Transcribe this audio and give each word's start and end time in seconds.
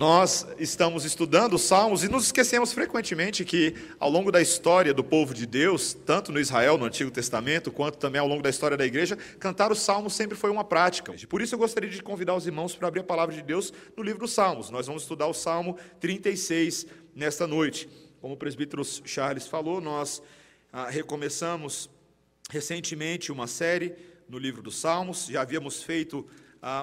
Nós 0.00 0.46
estamos 0.58 1.04
estudando 1.04 1.56
os 1.56 1.62
Salmos 1.64 2.02
e 2.02 2.08
nos 2.08 2.24
esquecemos 2.24 2.72
frequentemente 2.72 3.44
que, 3.44 3.74
ao 3.98 4.08
longo 4.08 4.32
da 4.32 4.40
história 4.40 4.94
do 4.94 5.04
povo 5.04 5.34
de 5.34 5.44
Deus, 5.44 5.92
tanto 5.92 6.32
no 6.32 6.40
Israel, 6.40 6.78
no 6.78 6.86
Antigo 6.86 7.10
Testamento, 7.10 7.70
quanto 7.70 7.98
também 7.98 8.18
ao 8.18 8.26
longo 8.26 8.42
da 8.42 8.48
história 8.48 8.78
da 8.78 8.86
igreja, 8.86 9.14
cantar 9.38 9.70
os 9.70 9.80
Salmos 9.80 10.14
sempre 10.14 10.38
foi 10.38 10.48
uma 10.48 10.64
prática. 10.64 11.14
Por 11.28 11.42
isso, 11.42 11.54
eu 11.54 11.58
gostaria 11.58 11.90
de 11.90 12.02
convidar 12.02 12.34
os 12.34 12.46
irmãos 12.46 12.74
para 12.74 12.88
abrir 12.88 13.00
a 13.00 13.04
palavra 13.04 13.34
de 13.34 13.42
Deus 13.42 13.74
no 13.94 14.02
livro 14.02 14.20
dos 14.20 14.32
Salmos. 14.32 14.70
Nós 14.70 14.86
vamos 14.86 15.02
estudar 15.02 15.26
o 15.26 15.34
Salmo 15.34 15.76
36 16.00 16.86
nesta 17.14 17.46
noite. 17.46 17.86
Como 18.22 18.32
o 18.32 18.38
presbítero 18.38 18.82
Charles 19.04 19.46
falou, 19.46 19.82
nós 19.82 20.22
ah, 20.72 20.88
recomeçamos 20.88 21.90
recentemente 22.48 23.30
uma 23.30 23.46
série 23.46 23.94
no 24.26 24.38
livro 24.38 24.62
dos 24.62 24.78
Salmos, 24.78 25.26
já 25.26 25.42
havíamos 25.42 25.82
feito 25.82 26.26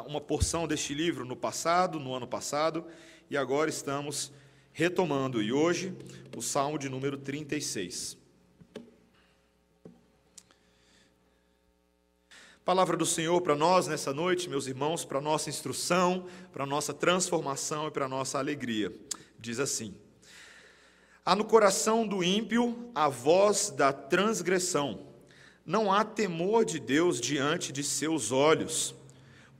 uma 0.07 0.19
porção 0.19 0.67
deste 0.67 0.93
livro 0.93 1.25
no 1.25 1.35
passado, 1.35 1.99
no 1.99 2.13
ano 2.13 2.27
passado, 2.27 2.85
e 3.29 3.37
agora 3.37 3.69
estamos 3.69 4.31
retomando, 4.71 5.41
e 5.41 5.51
hoje 5.51 5.95
o 6.35 6.41
Salmo 6.41 6.77
de 6.77 6.89
número 6.89 7.17
36. 7.17 8.17
Palavra 12.63 12.97
do 12.97 13.05
Senhor 13.05 13.39
para 13.41 13.55
nós 13.55 13.87
nessa 13.87 14.13
noite, 14.13 14.49
meus 14.49 14.67
irmãos, 14.67 15.05
para 15.05 15.21
nossa 15.21 15.49
instrução, 15.49 16.25
para 16.51 16.65
nossa 16.65 16.93
transformação 16.93 17.87
e 17.87 17.91
para 17.91 18.09
nossa 18.09 18.39
alegria. 18.39 18.93
Diz 19.39 19.57
assim: 19.57 19.95
Há 21.23 21.33
no 21.33 21.45
coração 21.45 22.05
do 22.05 22.21
ímpio 22.21 22.91
a 22.93 23.07
voz 23.07 23.69
da 23.69 23.93
transgressão. 23.93 25.07
Não 25.65 25.93
há 25.93 26.03
temor 26.03 26.65
de 26.65 26.77
Deus 26.77 27.21
diante 27.21 27.71
de 27.71 27.83
seus 27.83 28.31
olhos 28.33 28.93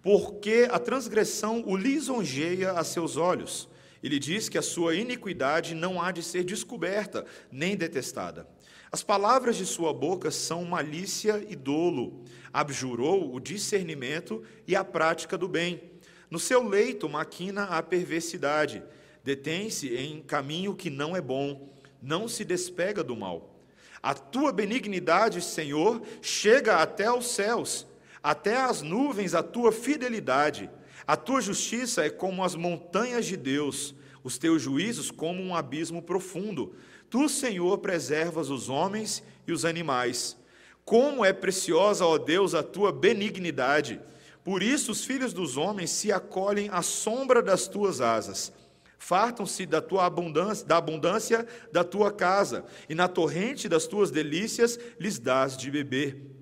porque 0.08 0.70
a 0.72 0.80
transgressão 0.80 1.62
o 1.68 1.76
lisonjeia 1.76 2.72
a 2.72 2.84
seus 2.86 3.18
olhos. 3.18 3.68
Ele 4.02 4.18
diz 4.18 4.48
que 4.48 4.58
a 4.58 4.62
sua 4.62 4.96
iniquidade 4.96 5.76
não 5.76 6.02
há 6.02 6.14
de 6.14 6.24
ser 6.24 6.46
descoberta, 6.46 7.26
nem 7.52 7.76
detestada. 7.76 8.48
As 8.90 9.04
palavras 9.04 9.58
de 9.58 9.66
sua 9.66 9.94
boca 9.94 10.32
são 10.32 10.64
malícia 10.64 11.46
e 11.50 11.58
dolo. 11.58 12.24
Abjurou 12.54 13.36
o 13.36 13.38
discernimento 13.38 14.42
e 14.66 14.78
a 14.78 14.84
prática 14.86 15.38
do 15.38 15.46
bem. 15.46 15.92
No 16.32 16.40
seu 16.40 16.66
leito 16.66 17.10
maquina 17.10 17.66
a 17.66 17.84
perversidade. 17.84 18.82
Detém-se 19.26 19.94
em 19.94 20.22
caminho 20.22 20.74
que 20.74 20.90
não 20.90 21.18
é 21.18 21.22
bom. 21.22 21.70
Não 22.02 22.30
se 22.30 22.46
despega 22.46 23.04
do 23.04 23.14
mal. 23.14 23.60
A 24.02 24.14
tua 24.14 24.54
benignidade, 24.54 25.42
Senhor, 25.42 26.02
chega 26.22 26.78
até 26.78 27.08
aos 27.08 27.28
céus 27.28 27.86
até 28.28 28.58
as 28.58 28.82
nuvens 28.82 29.34
a 29.34 29.42
tua 29.42 29.72
fidelidade. 29.72 30.70
A 31.08 31.16
tua 31.16 31.40
justiça 31.40 32.06
é 32.06 32.10
como 32.10 32.44
as 32.44 32.56
montanhas 32.56 33.26
de 33.26 33.38
Deus, 33.38 33.96
os 34.22 34.38
teus 34.38 34.62
juízos 34.62 35.10
como 35.10 35.42
um 35.42 35.56
abismo 35.56 36.02
profundo. 36.02 36.76
Tu, 37.10 37.30
Senhor, 37.30 37.78
preservas 37.78 38.50
os 38.50 38.68
homens 38.68 39.24
e 39.48 39.54
os 39.54 39.64
animais. 39.64 40.36
Como 40.84 41.24
é 41.24 41.32
preciosa, 41.32 42.06
ó 42.06 42.18
Deus, 42.18 42.54
a 42.54 42.62
tua 42.62 42.92
benignidade. 42.92 44.02
Por 44.44 44.62
isso 44.62 44.92
os 44.92 45.06
filhos 45.06 45.32
dos 45.32 45.56
homens 45.56 45.90
se 45.92 46.12
acolhem 46.12 46.68
à 46.70 46.82
sombra 46.82 47.42
das 47.42 47.66
tuas 47.66 48.02
asas. 48.02 48.52
Fartam-se 49.00 49.66
da 49.66 49.82
tua 49.82 50.06
abundância, 50.06 50.66
da 50.66 50.76
abundância 50.76 51.48
da 51.72 51.86
tua 51.86 52.12
casa, 52.12 52.66
e 52.90 52.96
na 52.96 53.08
torrente 53.08 53.70
das 53.70 53.88
tuas 53.88 54.12
delícias 54.12 54.78
lhes 55.00 55.18
dás 55.18 55.56
de 55.56 55.72
beber 55.72 56.37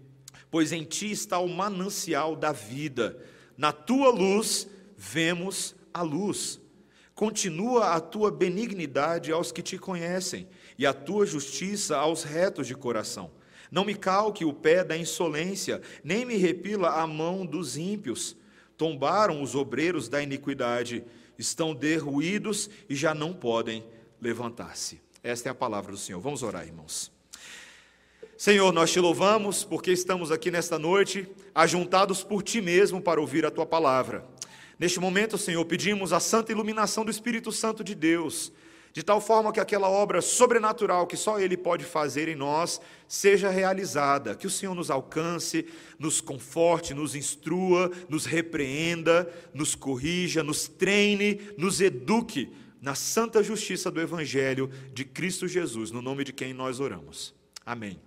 pois 0.56 0.72
em 0.72 0.86
ti 0.86 1.12
está 1.12 1.38
o 1.38 1.50
manancial 1.50 2.34
da 2.34 2.54
vida. 2.54 3.22
Na 3.58 3.74
tua 3.74 4.10
luz 4.10 4.70
vemos 4.96 5.76
a 5.94 6.02
luz. 6.02 6.62
Continua 7.14 7.88
a 7.88 8.00
tua 8.00 8.32
benignidade 8.32 9.34
aos 9.34 9.52
que 9.52 9.62
te 9.62 9.78
conhecem, 9.78 10.48
e 10.78 10.86
a 10.86 10.94
tua 10.94 11.26
justiça 11.26 11.98
aos 11.98 12.24
retos 12.24 12.68
de 12.68 12.74
coração. 12.74 13.32
Não 13.70 13.84
me 13.84 13.96
calque 13.96 14.46
o 14.46 14.54
pé 14.54 14.82
da 14.82 14.96
insolência, 14.96 15.82
nem 16.02 16.24
me 16.24 16.38
repila 16.38 17.02
a 17.02 17.06
mão 17.06 17.46
dos 17.46 17.76
ímpios. 17.76 18.38
Tombaram 18.78 19.42
os 19.42 19.56
obreiros 19.56 20.08
da 20.08 20.24
iniquidade, 20.24 21.04
estão 21.38 21.76
derruídos 21.76 22.70
e 22.88 22.96
já 22.96 23.14
não 23.14 23.34
podem 23.34 23.86
levantar-se. 24.22 25.02
Esta 25.22 25.50
é 25.50 25.52
a 25.52 25.54
palavra 25.54 25.92
do 25.92 25.98
Senhor. 25.98 26.22
Vamos 26.22 26.44
orar, 26.44 26.66
irmãos. 26.66 27.14
Senhor, 28.38 28.74
nós 28.74 28.92
te 28.92 29.00
louvamos 29.00 29.64
porque 29.64 29.94
estamos 29.94 30.30
aqui 30.30 30.52
nesta 30.52 30.78
noite, 30.78 31.26
ajuntados 31.54 32.22
por 32.22 32.44
ti 32.44 32.60
mesmo 32.60 33.02
para 33.02 33.22
ouvir 33.22 33.46
a 33.46 33.52
tua 33.52 33.66
palavra. 33.66 34.26
Neste 34.78 35.00
momento, 35.00 35.38
Senhor, 35.38 35.64
pedimos 35.64 36.12
a 36.12 36.20
santa 36.20 36.52
iluminação 36.52 37.06
do 37.06 37.12
Espírito 37.12 37.50
Santo 37.50 37.82
de 37.82 37.96
Deus, 37.96 38.52
de 38.92 39.02
tal 39.04 39.22
forma 39.22 39.54
que 39.54 39.60
aquela 39.62 39.90
obra 39.90 40.22
sobrenatural 40.22 41.08
que 41.08 41.16
só 41.16 41.40
Ele 41.40 41.56
pode 41.56 41.86
fazer 41.86 42.28
em 42.28 42.36
nós 42.36 42.82
seja 43.08 43.50
realizada, 43.50 44.36
que 44.36 44.48
o 44.48 44.50
Senhor 44.50 44.76
nos 44.76 44.92
alcance, 44.92 45.66
nos 45.98 46.20
conforte, 46.20 46.94
nos 46.94 47.16
instrua, 47.16 47.90
nos 48.10 48.26
repreenda, 48.26 49.32
nos 49.54 49.76
corrija, 49.76 50.44
nos 50.44 50.68
treine, 50.68 51.40
nos 51.58 51.80
eduque 51.80 52.52
na 52.82 52.96
santa 52.96 53.42
justiça 53.42 53.90
do 53.90 54.02
Evangelho 54.02 54.70
de 54.94 55.06
Cristo 55.06 55.48
Jesus, 55.48 55.90
no 55.90 56.02
nome 56.02 56.26
de 56.26 56.34
quem 56.34 56.54
nós 56.54 56.82
oramos. 56.82 57.34
Amém. 57.66 57.98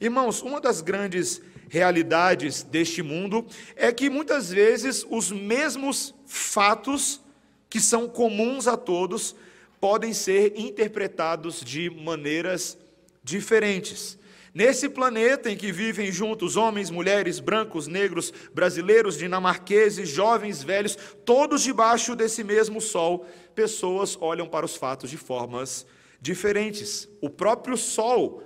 Irmãos, 0.00 0.42
uma 0.42 0.60
das 0.60 0.80
grandes 0.80 1.40
realidades 1.68 2.62
deste 2.62 3.02
mundo 3.02 3.46
é 3.76 3.92
que 3.92 4.10
muitas 4.10 4.50
vezes 4.50 5.06
os 5.08 5.30
mesmos 5.30 6.14
fatos 6.26 7.20
que 7.68 7.80
são 7.80 8.08
comuns 8.08 8.66
a 8.66 8.76
todos 8.76 9.34
podem 9.80 10.12
ser 10.12 10.54
interpretados 10.56 11.60
de 11.60 11.90
maneiras 11.90 12.78
diferentes. 13.22 14.18
Nesse 14.54 14.88
planeta 14.88 15.50
em 15.50 15.56
que 15.56 15.72
vivem 15.72 16.12
juntos 16.12 16.56
homens, 16.56 16.88
mulheres, 16.88 17.40
brancos, 17.40 17.88
negros, 17.88 18.32
brasileiros, 18.54 19.18
dinamarqueses, 19.18 20.08
jovens, 20.08 20.62
velhos, 20.62 20.96
todos 21.24 21.60
debaixo 21.62 22.14
desse 22.14 22.44
mesmo 22.44 22.80
sol, 22.80 23.26
pessoas 23.52 24.16
olham 24.20 24.46
para 24.46 24.64
os 24.64 24.76
fatos 24.76 25.10
de 25.10 25.16
formas 25.16 25.84
diferentes. 26.20 27.08
O 27.20 27.28
próprio 27.28 27.76
sol 27.76 28.44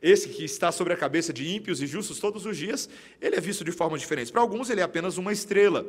esse 0.00 0.28
que 0.28 0.44
está 0.44 0.70
sobre 0.70 0.92
a 0.92 0.96
cabeça 0.96 1.32
de 1.32 1.48
ímpios 1.48 1.82
e 1.82 1.86
justos 1.86 2.20
todos 2.20 2.46
os 2.46 2.56
dias, 2.56 2.88
ele 3.20 3.36
é 3.36 3.40
visto 3.40 3.64
de 3.64 3.72
forma 3.72 3.98
diferente. 3.98 4.30
Para 4.30 4.40
alguns, 4.40 4.70
ele 4.70 4.80
é 4.80 4.84
apenas 4.84 5.18
uma 5.18 5.32
estrela. 5.32 5.84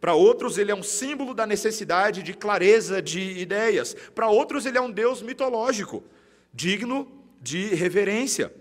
Para 0.00 0.14
outros, 0.14 0.58
ele 0.58 0.72
é 0.72 0.74
um 0.74 0.82
símbolo 0.82 1.32
da 1.32 1.46
necessidade 1.46 2.22
de 2.22 2.34
clareza 2.34 3.00
de 3.00 3.20
ideias. 3.20 3.94
Para 4.14 4.28
outros, 4.28 4.66
ele 4.66 4.78
é 4.78 4.80
um 4.80 4.90
Deus 4.90 5.22
mitológico, 5.22 6.02
digno 6.52 7.06
de 7.40 7.66
reverência. 7.74 8.52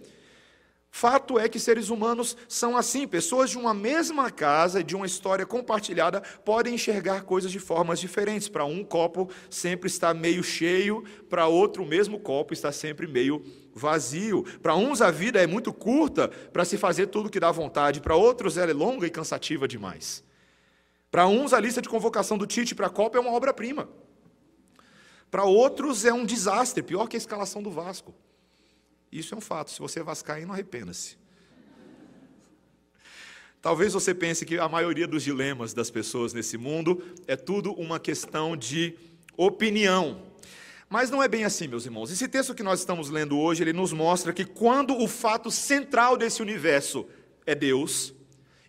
Fato 0.93 1.39
é 1.39 1.47
que 1.47 1.57
seres 1.57 1.89
humanos 1.89 2.35
são 2.49 2.75
assim, 2.75 3.07
pessoas 3.07 3.49
de 3.49 3.57
uma 3.57 3.73
mesma 3.73 4.29
casa 4.29 4.83
de 4.83 4.93
uma 4.93 5.05
história 5.05 5.45
compartilhada 5.45 6.21
podem 6.43 6.75
enxergar 6.75 7.23
coisas 7.23 7.49
de 7.49 7.59
formas 7.59 7.97
diferentes. 7.99 8.49
Para 8.49 8.65
um, 8.65 8.83
copo 8.83 9.29
sempre 9.49 9.87
está 9.87 10.13
meio 10.13 10.43
cheio, 10.43 11.03
para 11.29 11.47
outro, 11.47 11.83
o 11.83 11.87
mesmo 11.87 12.19
copo 12.19 12.53
está 12.53 12.73
sempre 12.73 13.07
meio 13.07 13.41
vazio. 13.73 14.43
Para 14.61 14.75
uns, 14.75 15.01
a 15.01 15.11
vida 15.11 15.41
é 15.41 15.47
muito 15.47 15.73
curta 15.73 16.27
para 16.27 16.65
se 16.65 16.77
fazer 16.77 17.07
tudo 17.07 17.29
que 17.29 17.39
dá 17.39 17.51
vontade, 17.51 18.01
para 18.01 18.15
outros, 18.15 18.57
ela 18.57 18.71
é 18.71 18.73
longa 18.73 19.07
e 19.07 19.09
cansativa 19.09 19.67
demais. 19.67 20.23
Para 21.09 21.27
uns, 21.27 21.53
a 21.53 21.59
lista 21.59 21.81
de 21.81 21.89
convocação 21.89 22.37
do 22.37 22.47
Tite 22.47 22.73
para 22.73 22.87
a 22.87 22.89
Copa 22.89 23.17
é 23.17 23.21
uma 23.21 23.31
obra-prima. 23.31 23.89
Para 25.29 25.43
outros, 25.43 26.05
é 26.05 26.13
um 26.13 26.25
desastre, 26.25 26.83
pior 26.83 27.07
que 27.07 27.15
a 27.15 27.19
escalação 27.19 27.61
do 27.61 27.71
Vasco. 27.71 28.13
Isso 29.11 29.33
é 29.33 29.37
um 29.37 29.41
fato. 29.41 29.71
Se 29.71 29.79
você 29.79 29.99
é 29.99 30.03
vascaíno, 30.03 30.53
arrependa-se. 30.53 31.17
Talvez 33.61 33.93
você 33.93 34.13
pense 34.15 34.45
que 34.45 34.57
a 34.57 34.67
maioria 34.67 35.07
dos 35.07 35.21
dilemas 35.21 35.73
das 35.73 35.91
pessoas 35.91 36.33
nesse 36.33 36.57
mundo 36.57 37.03
é 37.27 37.35
tudo 37.35 37.71
uma 37.73 37.99
questão 37.99 38.57
de 38.57 38.97
opinião. 39.37 40.30
Mas 40.91 41.09
não 41.09 41.23
é 41.23 41.27
bem 41.29 41.45
assim, 41.45 41.69
meus 41.69 41.85
irmãos. 41.85 42.11
Esse 42.11 42.27
texto 42.27 42.53
que 42.53 42.61
nós 42.61 42.81
estamos 42.81 43.09
lendo 43.09 43.39
hoje, 43.39 43.63
ele 43.63 43.71
nos 43.71 43.93
mostra 43.93 44.33
que 44.33 44.43
quando 44.43 44.93
o 45.01 45.07
fato 45.07 45.49
central 45.49 46.17
desse 46.17 46.41
universo 46.41 47.07
é 47.45 47.55
Deus, 47.55 48.13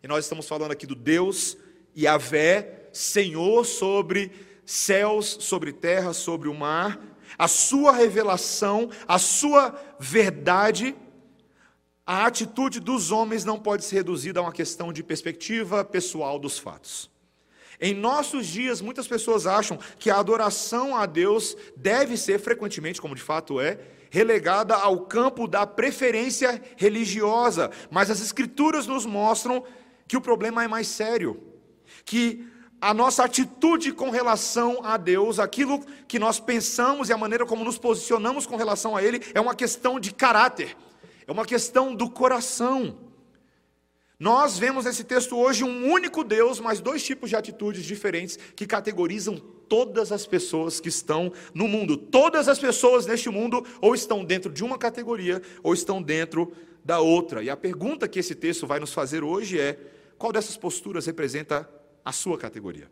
e 0.00 0.06
nós 0.06 0.24
estamos 0.24 0.46
falando 0.46 0.70
aqui 0.70 0.86
do 0.86 0.94
Deus 0.94 1.56
Yahvé, 1.98 2.90
Senhor 2.92 3.66
sobre 3.66 4.30
céus, 4.64 5.36
sobre 5.40 5.72
terra, 5.72 6.12
sobre 6.12 6.48
o 6.48 6.54
mar, 6.54 6.96
a 7.36 7.48
sua 7.48 7.90
revelação, 7.90 8.88
a 9.08 9.18
sua 9.18 9.74
verdade, 9.98 10.94
a 12.06 12.24
atitude 12.26 12.78
dos 12.78 13.10
homens 13.10 13.44
não 13.44 13.58
pode 13.58 13.84
ser 13.84 13.96
reduzida 13.96 14.38
a 14.38 14.44
uma 14.44 14.52
questão 14.52 14.92
de 14.92 15.02
perspectiva 15.02 15.84
pessoal 15.84 16.38
dos 16.38 16.56
fatos. 16.56 17.11
Em 17.84 17.92
nossos 17.92 18.46
dias, 18.46 18.80
muitas 18.80 19.08
pessoas 19.08 19.44
acham 19.44 19.76
que 19.98 20.08
a 20.08 20.16
adoração 20.16 20.96
a 20.96 21.04
Deus 21.04 21.56
deve 21.76 22.16
ser 22.16 22.38
frequentemente, 22.38 23.00
como 23.00 23.12
de 23.12 23.20
fato 23.20 23.60
é, 23.60 23.76
relegada 24.08 24.76
ao 24.76 25.00
campo 25.00 25.48
da 25.48 25.66
preferência 25.66 26.62
religiosa, 26.76 27.72
mas 27.90 28.08
as 28.08 28.20
Escrituras 28.20 28.86
nos 28.86 29.04
mostram 29.04 29.64
que 30.06 30.16
o 30.16 30.20
problema 30.20 30.62
é 30.62 30.68
mais 30.68 30.86
sério, 30.86 31.42
que 32.04 32.46
a 32.80 32.94
nossa 32.94 33.24
atitude 33.24 33.90
com 33.90 34.10
relação 34.10 34.78
a 34.84 34.96
Deus, 34.96 35.40
aquilo 35.40 35.84
que 36.06 36.20
nós 36.20 36.38
pensamos 36.38 37.08
e 37.08 37.12
a 37.12 37.18
maneira 37.18 37.44
como 37.44 37.64
nos 37.64 37.78
posicionamos 37.78 38.46
com 38.46 38.54
relação 38.54 38.94
a 38.94 39.02
Ele, 39.02 39.20
é 39.34 39.40
uma 39.40 39.56
questão 39.56 39.98
de 39.98 40.14
caráter, 40.14 40.76
é 41.26 41.32
uma 41.32 41.44
questão 41.44 41.96
do 41.96 42.08
coração. 42.08 42.96
Nós 44.22 44.56
vemos 44.56 44.84
nesse 44.84 45.02
texto 45.02 45.36
hoje 45.36 45.64
um 45.64 45.90
único 45.90 46.22
Deus, 46.22 46.60
mas 46.60 46.78
dois 46.78 47.02
tipos 47.02 47.28
de 47.28 47.34
atitudes 47.34 47.84
diferentes 47.84 48.38
que 48.54 48.68
categorizam 48.68 49.36
todas 49.68 50.12
as 50.12 50.24
pessoas 50.24 50.78
que 50.78 50.88
estão 50.88 51.32
no 51.52 51.66
mundo. 51.66 51.96
Todas 51.96 52.46
as 52.46 52.56
pessoas 52.56 53.04
neste 53.04 53.28
mundo 53.28 53.66
ou 53.80 53.96
estão 53.96 54.24
dentro 54.24 54.52
de 54.52 54.62
uma 54.62 54.78
categoria 54.78 55.42
ou 55.60 55.74
estão 55.74 56.00
dentro 56.00 56.52
da 56.84 57.00
outra. 57.00 57.42
E 57.42 57.50
a 57.50 57.56
pergunta 57.56 58.06
que 58.06 58.20
esse 58.20 58.36
texto 58.36 58.64
vai 58.64 58.78
nos 58.78 58.92
fazer 58.92 59.24
hoje 59.24 59.58
é: 59.58 59.76
qual 60.16 60.30
dessas 60.30 60.56
posturas 60.56 61.06
representa 61.06 61.68
a 62.04 62.12
sua 62.12 62.38
categoria? 62.38 62.88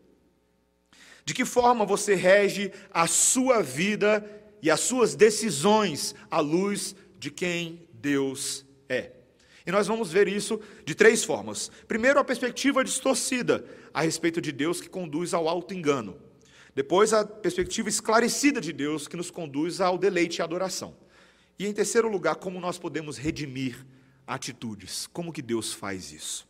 De 1.23 1.33
que 1.33 1.45
forma 1.45 1.85
você 1.85 2.13
rege 2.13 2.73
a 2.93 3.07
sua 3.07 3.63
vida 3.63 4.29
e 4.61 4.69
as 4.69 4.81
suas 4.81 5.15
decisões 5.15 6.13
à 6.29 6.41
luz 6.41 6.93
de 7.17 7.31
quem 7.31 7.87
Deus 7.93 8.65
é? 8.89 9.20
E 9.65 9.71
nós 9.71 9.87
vamos 9.87 10.11
ver 10.11 10.27
isso 10.27 10.59
de 10.85 10.95
três 10.95 11.23
formas. 11.23 11.71
Primeiro, 11.87 12.19
a 12.19 12.23
perspectiva 12.23 12.83
distorcida 12.83 13.65
a 13.93 14.01
respeito 14.01 14.41
de 14.41 14.51
Deus 14.51 14.81
que 14.81 14.89
conduz 14.89 15.33
ao 15.33 15.47
alto 15.47 15.73
engano. 15.73 16.17
Depois, 16.73 17.13
a 17.13 17.25
perspectiva 17.25 17.89
esclarecida 17.89 18.61
de 18.61 18.71
Deus 18.71 19.07
que 19.07 19.17
nos 19.17 19.29
conduz 19.29 19.81
ao 19.81 19.97
deleite 19.97 20.39
e 20.39 20.41
adoração. 20.41 20.95
E 21.59 21.67
em 21.67 21.73
terceiro 21.73 22.09
lugar, 22.09 22.35
como 22.35 22.59
nós 22.59 22.79
podemos 22.79 23.17
redimir 23.17 23.85
atitudes. 24.25 25.07
Como 25.07 25.33
que 25.33 25.41
Deus 25.41 25.73
faz 25.73 26.11
isso? 26.11 26.47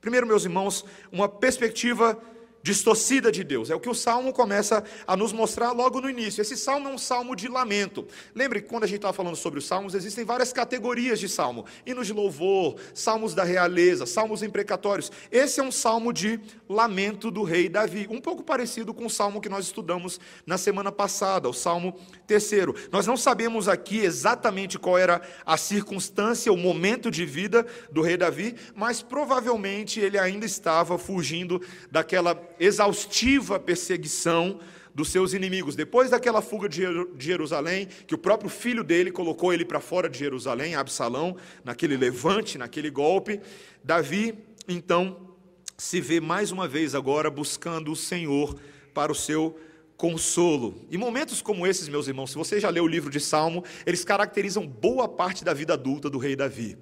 Primeiro, 0.00 0.26
meus 0.26 0.44
irmãos, 0.44 0.84
uma 1.10 1.28
perspectiva 1.28 2.22
distorcida 2.64 3.30
de 3.30 3.44
Deus. 3.44 3.68
É 3.68 3.74
o 3.74 3.78
que 3.78 3.90
o 3.90 3.94
salmo 3.94 4.32
começa 4.32 4.82
a 5.06 5.14
nos 5.14 5.34
mostrar 5.34 5.72
logo 5.72 6.00
no 6.00 6.08
início. 6.08 6.40
Esse 6.40 6.56
salmo 6.56 6.88
é 6.88 6.92
um 6.92 6.96
salmo 6.96 7.36
de 7.36 7.46
lamento. 7.46 8.08
Lembre 8.34 8.62
que 8.62 8.68
quando 8.68 8.84
a 8.84 8.86
gente 8.86 8.96
estava 8.96 9.12
falando 9.12 9.36
sobre 9.36 9.58
os 9.58 9.66
salmos, 9.66 9.94
existem 9.94 10.24
várias 10.24 10.50
categorias 10.50 11.20
de 11.20 11.28
salmo: 11.28 11.66
hinos 11.84 12.06
de 12.06 12.14
louvor, 12.14 12.76
salmos 12.94 13.34
da 13.34 13.44
realeza, 13.44 14.06
salmos 14.06 14.42
imprecatórios. 14.42 15.12
Esse 15.30 15.60
é 15.60 15.62
um 15.62 15.70
salmo 15.70 16.10
de 16.10 16.40
lamento 16.66 17.30
do 17.30 17.42
rei 17.42 17.68
Davi, 17.68 18.06
um 18.10 18.18
pouco 18.18 18.42
parecido 18.42 18.94
com 18.94 19.04
o 19.04 19.10
salmo 19.10 19.42
que 19.42 19.48
nós 19.50 19.66
estudamos 19.66 20.18
na 20.46 20.56
semana 20.56 20.90
passada, 20.90 21.46
o 21.46 21.52
salmo 21.52 21.94
terceiro. 22.26 22.74
Nós 22.90 23.06
não 23.06 23.18
sabemos 23.18 23.68
aqui 23.68 23.98
exatamente 23.98 24.78
qual 24.78 24.96
era 24.96 25.20
a 25.44 25.58
circunstância, 25.58 26.50
o 26.50 26.56
momento 26.56 27.10
de 27.10 27.26
vida 27.26 27.66
do 27.92 28.00
rei 28.00 28.16
Davi, 28.16 28.54
mas 28.74 29.02
provavelmente 29.02 30.00
ele 30.00 30.16
ainda 30.16 30.46
estava 30.46 30.96
fugindo 30.96 31.60
daquela 31.90 32.34
exaustiva 32.58 33.58
perseguição 33.58 34.60
dos 34.94 35.08
seus 35.08 35.32
inimigos. 35.32 35.74
Depois 35.74 36.10
daquela 36.10 36.40
fuga 36.40 36.68
de 36.68 36.82
Jerusalém, 37.18 37.88
que 38.06 38.14
o 38.14 38.18
próprio 38.18 38.48
filho 38.48 38.84
dele 38.84 39.10
colocou 39.10 39.52
ele 39.52 39.64
para 39.64 39.80
fora 39.80 40.08
de 40.08 40.18
Jerusalém, 40.18 40.76
Absalão, 40.76 41.36
naquele 41.64 41.96
levante, 41.96 42.56
naquele 42.56 42.90
golpe, 42.90 43.40
Davi, 43.82 44.34
então, 44.68 45.34
se 45.76 46.00
vê 46.00 46.20
mais 46.20 46.52
uma 46.52 46.68
vez 46.68 46.94
agora 46.94 47.28
buscando 47.28 47.90
o 47.90 47.96
Senhor 47.96 48.56
para 48.94 49.10
o 49.10 49.14
seu 49.14 49.58
consolo. 49.96 50.86
E 50.90 50.96
momentos 50.96 51.42
como 51.42 51.66
esses, 51.66 51.88
meus 51.88 52.06
irmãos, 52.06 52.30
se 52.30 52.36
você 52.36 52.60
já 52.60 52.70
leu 52.70 52.84
o 52.84 52.88
livro 52.88 53.10
de 53.10 53.20
Salmo, 53.20 53.64
eles 53.84 54.04
caracterizam 54.04 54.66
boa 54.66 55.08
parte 55.08 55.44
da 55.44 55.52
vida 55.52 55.74
adulta 55.74 56.08
do 56.08 56.18
rei 56.18 56.36
Davi 56.36 56.78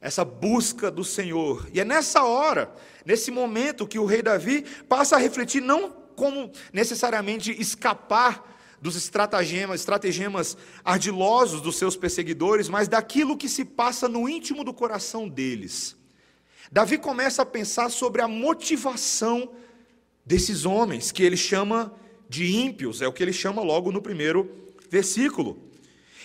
essa 0.00 0.24
busca 0.24 0.90
do 0.90 1.04
Senhor. 1.04 1.68
E 1.72 1.80
é 1.80 1.84
nessa 1.84 2.24
hora, 2.24 2.74
nesse 3.04 3.30
momento, 3.30 3.86
que 3.86 3.98
o 3.98 4.06
rei 4.06 4.22
Davi 4.22 4.64
passa 4.88 5.16
a 5.16 5.18
refletir 5.18 5.60
não 5.60 5.90
como 6.16 6.50
necessariamente 6.72 7.50
escapar 7.60 8.48
dos 8.80 8.96
estratagemas, 8.96 9.80
estratagemas 9.80 10.56
ardilosos 10.82 11.60
dos 11.60 11.76
seus 11.76 11.96
perseguidores, 11.96 12.68
mas 12.68 12.88
daquilo 12.88 13.36
que 13.36 13.48
se 13.48 13.64
passa 13.64 14.08
no 14.08 14.28
íntimo 14.28 14.64
do 14.64 14.72
coração 14.72 15.28
deles. 15.28 15.96
Davi 16.72 16.96
começa 16.96 17.42
a 17.42 17.46
pensar 17.46 17.90
sobre 17.90 18.22
a 18.22 18.28
motivação 18.28 19.52
desses 20.24 20.64
homens, 20.64 21.12
que 21.12 21.22
ele 21.22 21.36
chama 21.36 21.92
de 22.28 22.56
ímpios, 22.56 23.02
é 23.02 23.08
o 23.08 23.12
que 23.12 23.22
ele 23.22 23.32
chama 23.32 23.60
logo 23.60 23.90
no 23.90 24.00
primeiro 24.00 24.50
versículo. 24.88 25.69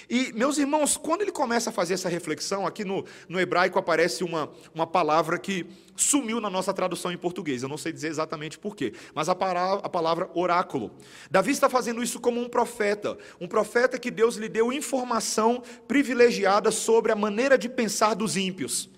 E, 0.10 0.31
meus 0.34 0.57
irmãos, 0.57 0.98
quando 0.98 1.22
ele 1.22 1.31
começa 1.31 1.69
a 1.69 1.74
fazer 1.74 1.96
essa 1.96 2.10
reflexão, 2.10 2.66
aqui 2.66 2.84
no, 2.86 3.06
no 3.28 3.40
hebraico 3.40 3.80
aparece 3.80 4.24
uma, 4.24 4.52
uma 4.74 4.86
palavra 4.86 5.38
que 5.38 5.66
sumiu 5.96 6.42
na 6.42 6.50
nossa 6.50 6.74
tradução 6.74 7.12
em 7.12 7.18
português, 7.18 7.63
eu 7.63 7.69
não 7.69 7.78
sei 7.78 7.92
dizer 7.92 8.10
exatamente 8.10 8.60
porquê, 8.60 8.94
mas 9.13 9.30
a, 9.30 9.36
para, 9.36 9.74
a 9.75 9.90
palavra 9.90 10.30
oráculo. 10.34 10.92
Davi 11.31 11.52
está 11.52 11.69
fazendo 11.69 12.04
isso 12.04 12.19
como 12.19 12.40
um 12.42 12.50
profeta, 12.50 13.18
um 13.40 13.48
profeta 13.48 13.98
que 13.98 14.12
Deus 14.12 14.36
lhe 14.36 14.50
deu 14.50 14.74
informação 14.74 15.63
privilegiada 15.88 16.69
sobre 16.72 17.12
a 17.12 17.16
maneira 17.16 17.58
de 17.58 17.69
pensar 17.69 18.13
dos 18.13 18.36
ímpios. 18.36 18.90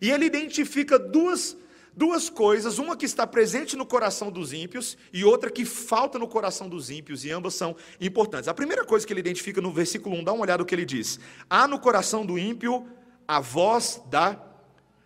E 0.00 0.10
ele 0.10 0.26
identifica 0.26 0.98
duas 0.98 1.56
duas 1.96 2.30
coisas, 2.30 2.78
uma 2.78 2.96
que 2.96 3.04
está 3.04 3.26
presente 3.26 3.76
no 3.76 3.84
coração 3.84 4.30
dos 4.30 4.52
ímpios 4.52 4.96
e 5.12 5.24
outra 5.24 5.50
que 5.50 5.64
falta 5.64 6.18
no 6.18 6.26
coração 6.26 6.68
dos 6.68 6.90
ímpios, 6.90 7.24
e 7.24 7.30
ambas 7.30 7.54
são 7.54 7.76
importantes. 8.00 8.48
A 8.48 8.54
primeira 8.54 8.84
coisa 8.84 9.06
que 9.06 9.12
ele 9.12 9.20
identifica 9.20 9.60
no 9.60 9.72
versículo 9.72 10.16
1, 10.16 10.24
dá 10.24 10.32
uma 10.32 10.42
olhada 10.42 10.62
no 10.62 10.66
que 10.66 10.74
ele 10.74 10.84
diz: 10.84 11.20
há 11.48 11.68
no 11.68 11.78
coração 11.78 12.24
do 12.24 12.38
ímpio 12.38 12.86
a 13.26 13.40
voz 13.40 14.02
da 14.10 14.40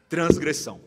transgressão. 0.08 0.80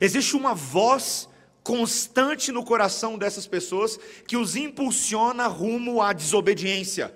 Existe 0.00 0.36
uma 0.36 0.54
voz 0.54 1.28
constante 1.62 2.52
no 2.52 2.64
coração 2.64 3.16
dessas 3.16 3.46
pessoas 3.46 3.98
que 4.26 4.36
os 4.36 4.54
impulsiona 4.54 5.46
rumo 5.46 6.02
à 6.02 6.12
desobediência, 6.12 7.14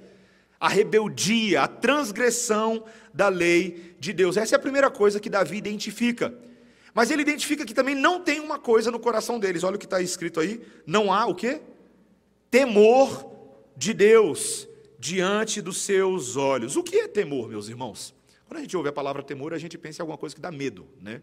à 0.59 0.69
rebeldia, 0.69 1.63
à 1.63 1.69
transgressão 1.69 2.85
da 3.13 3.29
lei 3.29 3.95
de 4.01 4.13
Deus. 4.13 4.37
Essa 4.37 4.55
é 4.55 4.57
a 4.57 4.61
primeira 4.61 4.91
coisa 4.91 5.21
que 5.21 5.29
Davi 5.29 5.57
identifica. 5.57 6.35
Mas 6.95 7.11
ele 7.11 7.23
identifica 7.23 7.65
que 7.65 7.75
também 7.75 7.95
não 7.95 8.21
tem 8.21 8.41
uma 8.41 8.59
coisa 8.59 8.91
no 8.91 8.99
coração 8.99 9.39
deles. 9.39 9.63
Olha 9.63 9.77
o 9.77 9.79
que 9.79 9.87
está 9.87 10.01
escrito 10.01 10.41
aí. 10.41 10.61
Não 10.87 11.13
há 11.13 11.27
o 11.27 11.35
quê? 11.35 11.61
Temor 12.51 13.31
de 13.77 13.93
Deus 13.93 14.69
diante 14.99 15.63
dos 15.63 15.79
seus 15.79 16.37
olhos. 16.37 16.77
O 16.77 16.83
que 16.83 16.97
é 16.97 17.09
temor, 17.09 17.49
meus 17.49 17.69
irmãos? 17.69 18.15
Quando 18.47 18.59
a 18.59 18.63
gente 18.63 18.77
ouve 18.77 18.89
a 18.89 18.93
palavra 18.93 19.23
temor, 19.23 19.55
a 19.55 19.59
gente 19.59 19.77
pensa 19.79 20.01
em 20.01 20.03
alguma 20.03 20.19
coisa 20.19 20.35
que 20.35 20.41
dá 20.41 20.51
medo, 20.51 20.87
né? 21.01 21.23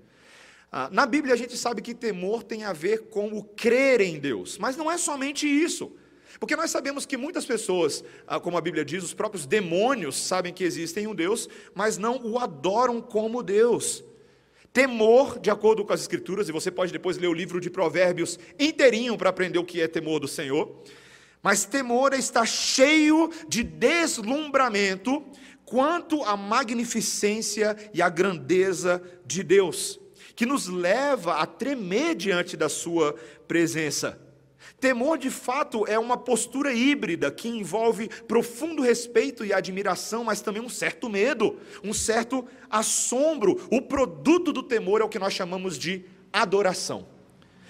Ah, 0.72 0.90
na 0.92 1.06
Bíblia 1.06 1.34
a 1.34 1.38
gente 1.38 1.58
sabe 1.58 1.82
que 1.82 1.94
temor 1.94 2.44
tem 2.44 2.64
a 2.64 2.74
ver 2.74 3.04
com 3.10 3.28
o 3.28 3.44
crer 3.44 4.02
em 4.02 4.20
Deus, 4.20 4.58
mas 4.58 4.76
não 4.78 4.92
é 4.92 4.98
somente 4.98 5.48
isso. 5.48 5.92
Porque 6.40 6.56
nós 6.56 6.70
sabemos 6.70 7.06
que 7.06 7.18
muitas 7.18 7.46
pessoas, 7.46 8.04
ah, 8.28 8.40
como 8.40 8.58
a 8.58 8.62
Bíblia 8.62 8.84
diz, 8.84 9.04
os 9.04 9.14
próprios 9.14 9.46
demônios 9.46 10.18
sabem 10.18 10.54
que 10.54 10.64
existem 10.64 11.08
um 11.08 11.16
Deus, 11.16 11.48
mas 11.74 11.98
não 11.98 12.18
o 12.26 12.38
adoram 12.38 13.02
como 13.02 13.42
Deus. 13.42 14.04
Temor, 14.76 15.40
de 15.40 15.50
acordo 15.50 15.86
com 15.86 15.94
as 15.94 16.02
Escrituras, 16.02 16.50
e 16.50 16.52
você 16.52 16.70
pode 16.70 16.92
depois 16.92 17.18
ler 17.18 17.28
o 17.28 17.34
livro 17.34 17.62
de 17.62 17.70
Provérbios 17.70 18.38
inteirinho 18.60 19.18
para 19.18 19.30
aprender 19.30 19.58
o 19.58 19.64
que 19.64 19.80
é 19.80 19.88
temor 19.88 20.20
do 20.20 20.28
Senhor. 20.28 20.84
Mas 21.42 21.64
temor 21.64 22.12
está 22.12 22.46
cheio 22.46 23.32
de 23.48 23.64
deslumbramento 23.64 25.24
quanto 25.64 26.22
à 26.24 26.36
magnificência 26.36 27.74
e 27.94 28.02
à 28.02 28.10
grandeza 28.10 29.02
de 29.26 29.44
Deus, 29.44 29.98
que 30.36 30.46
nos 30.46 30.68
leva 30.68 31.36
a 31.36 31.46
tremer 31.46 32.14
diante 32.14 32.58
da 32.58 32.68
Sua 32.68 33.16
presença. 33.48 34.25
Temor, 34.80 35.18
de 35.18 35.30
fato, 35.30 35.86
é 35.88 35.98
uma 35.98 36.18
postura 36.18 36.74
híbrida 36.74 37.32
que 37.32 37.48
envolve 37.48 38.10
profundo 38.28 38.82
respeito 38.82 39.46
e 39.46 39.54
admiração, 39.54 40.24
mas 40.24 40.42
também 40.42 40.62
um 40.62 40.70
certo 40.70 41.10
medo, 41.10 41.58
um 41.84 41.94
certo 41.94 42.46
assombro. 42.70 43.68
O 43.72 43.82
produto 43.82 44.52
do 44.52 44.62
temor 44.62 45.02
é 45.02 45.04
o 45.04 45.10
que 45.10 45.20
nós 45.20 45.34
chamamos 45.34 45.78
de 45.78 46.06
adoração. 46.32 47.08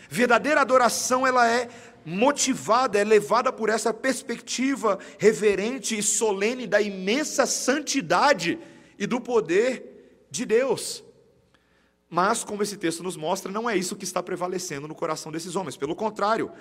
Verdadeira 0.09 0.61
adoração, 0.61 1.25
ela 1.25 1.49
é 1.49 1.69
motivada, 2.05 2.99
é 2.99 3.03
levada 3.03 3.51
por 3.51 3.69
essa 3.69 3.93
perspectiva 3.93 4.99
reverente 5.17 5.97
e 5.97 6.03
solene 6.03 6.67
da 6.67 6.81
imensa 6.81 7.45
santidade 7.45 8.59
e 8.97 9.07
do 9.07 9.19
poder 9.19 10.27
de 10.29 10.45
Deus. 10.45 11.03
Mas, 12.09 12.43
como 12.43 12.61
esse 12.61 12.77
texto 12.77 13.01
nos 13.01 13.17
mostra, 13.17 13.51
não 13.51 13.69
é 13.69 13.75
isso 13.75 13.95
que 13.95 14.03
está 14.03 14.21
prevalecendo 14.21 14.87
no 14.87 14.93
coração 14.93 15.31
desses 15.31 15.55
homens. 15.55 15.75
Pelo 15.75 15.95
contrário, 15.95 16.51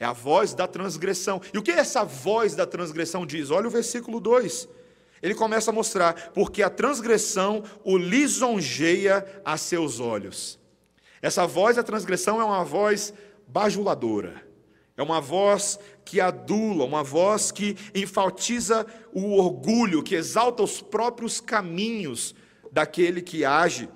é 0.00 0.04
a 0.04 0.12
voz 0.12 0.54
da 0.54 0.66
transgressão. 0.66 1.40
E 1.52 1.58
o 1.58 1.62
que 1.62 1.70
essa 1.70 2.04
voz 2.04 2.54
da 2.54 2.66
transgressão 2.66 3.26
diz? 3.26 3.50
Olha 3.50 3.66
o 3.66 3.70
versículo 3.70 4.20
2. 4.20 4.68
Ele 5.20 5.34
começa 5.34 5.70
a 5.70 5.74
mostrar, 5.74 6.30
porque 6.32 6.62
a 6.62 6.70
transgressão 6.70 7.64
o 7.84 7.96
lisonjeia 7.96 9.26
a 9.44 9.56
seus 9.56 9.98
olhos. 9.98 10.58
Essa 11.20 11.46
voz 11.46 11.76
da 11.76 11.82
transgressão 11.82 12.40
é 12.40 12.44
uma 12.44 12.64
voz 12.64 13.12
bajuladora, 13.48 14.46
é 14.96 15.02
uma 15.02 15.20
voz 15.20 15.78
que 16.04 16.20
adula, 16.20 16.84
uma 16.84 17.02
voz 17.02 17.50
que 17.50 17.76
enfatiza 17.94 18.86
o 19.12 19.36
orgulho, 19.36 20.02
que 20.02 20.14
exalta 20.14 20.62
os 20.62 20.80
próprios 20.80 21.40
caminhos 21.40 22.34
daquele 22.70 23.20
que 23.20 23.44
age 23.44 23.88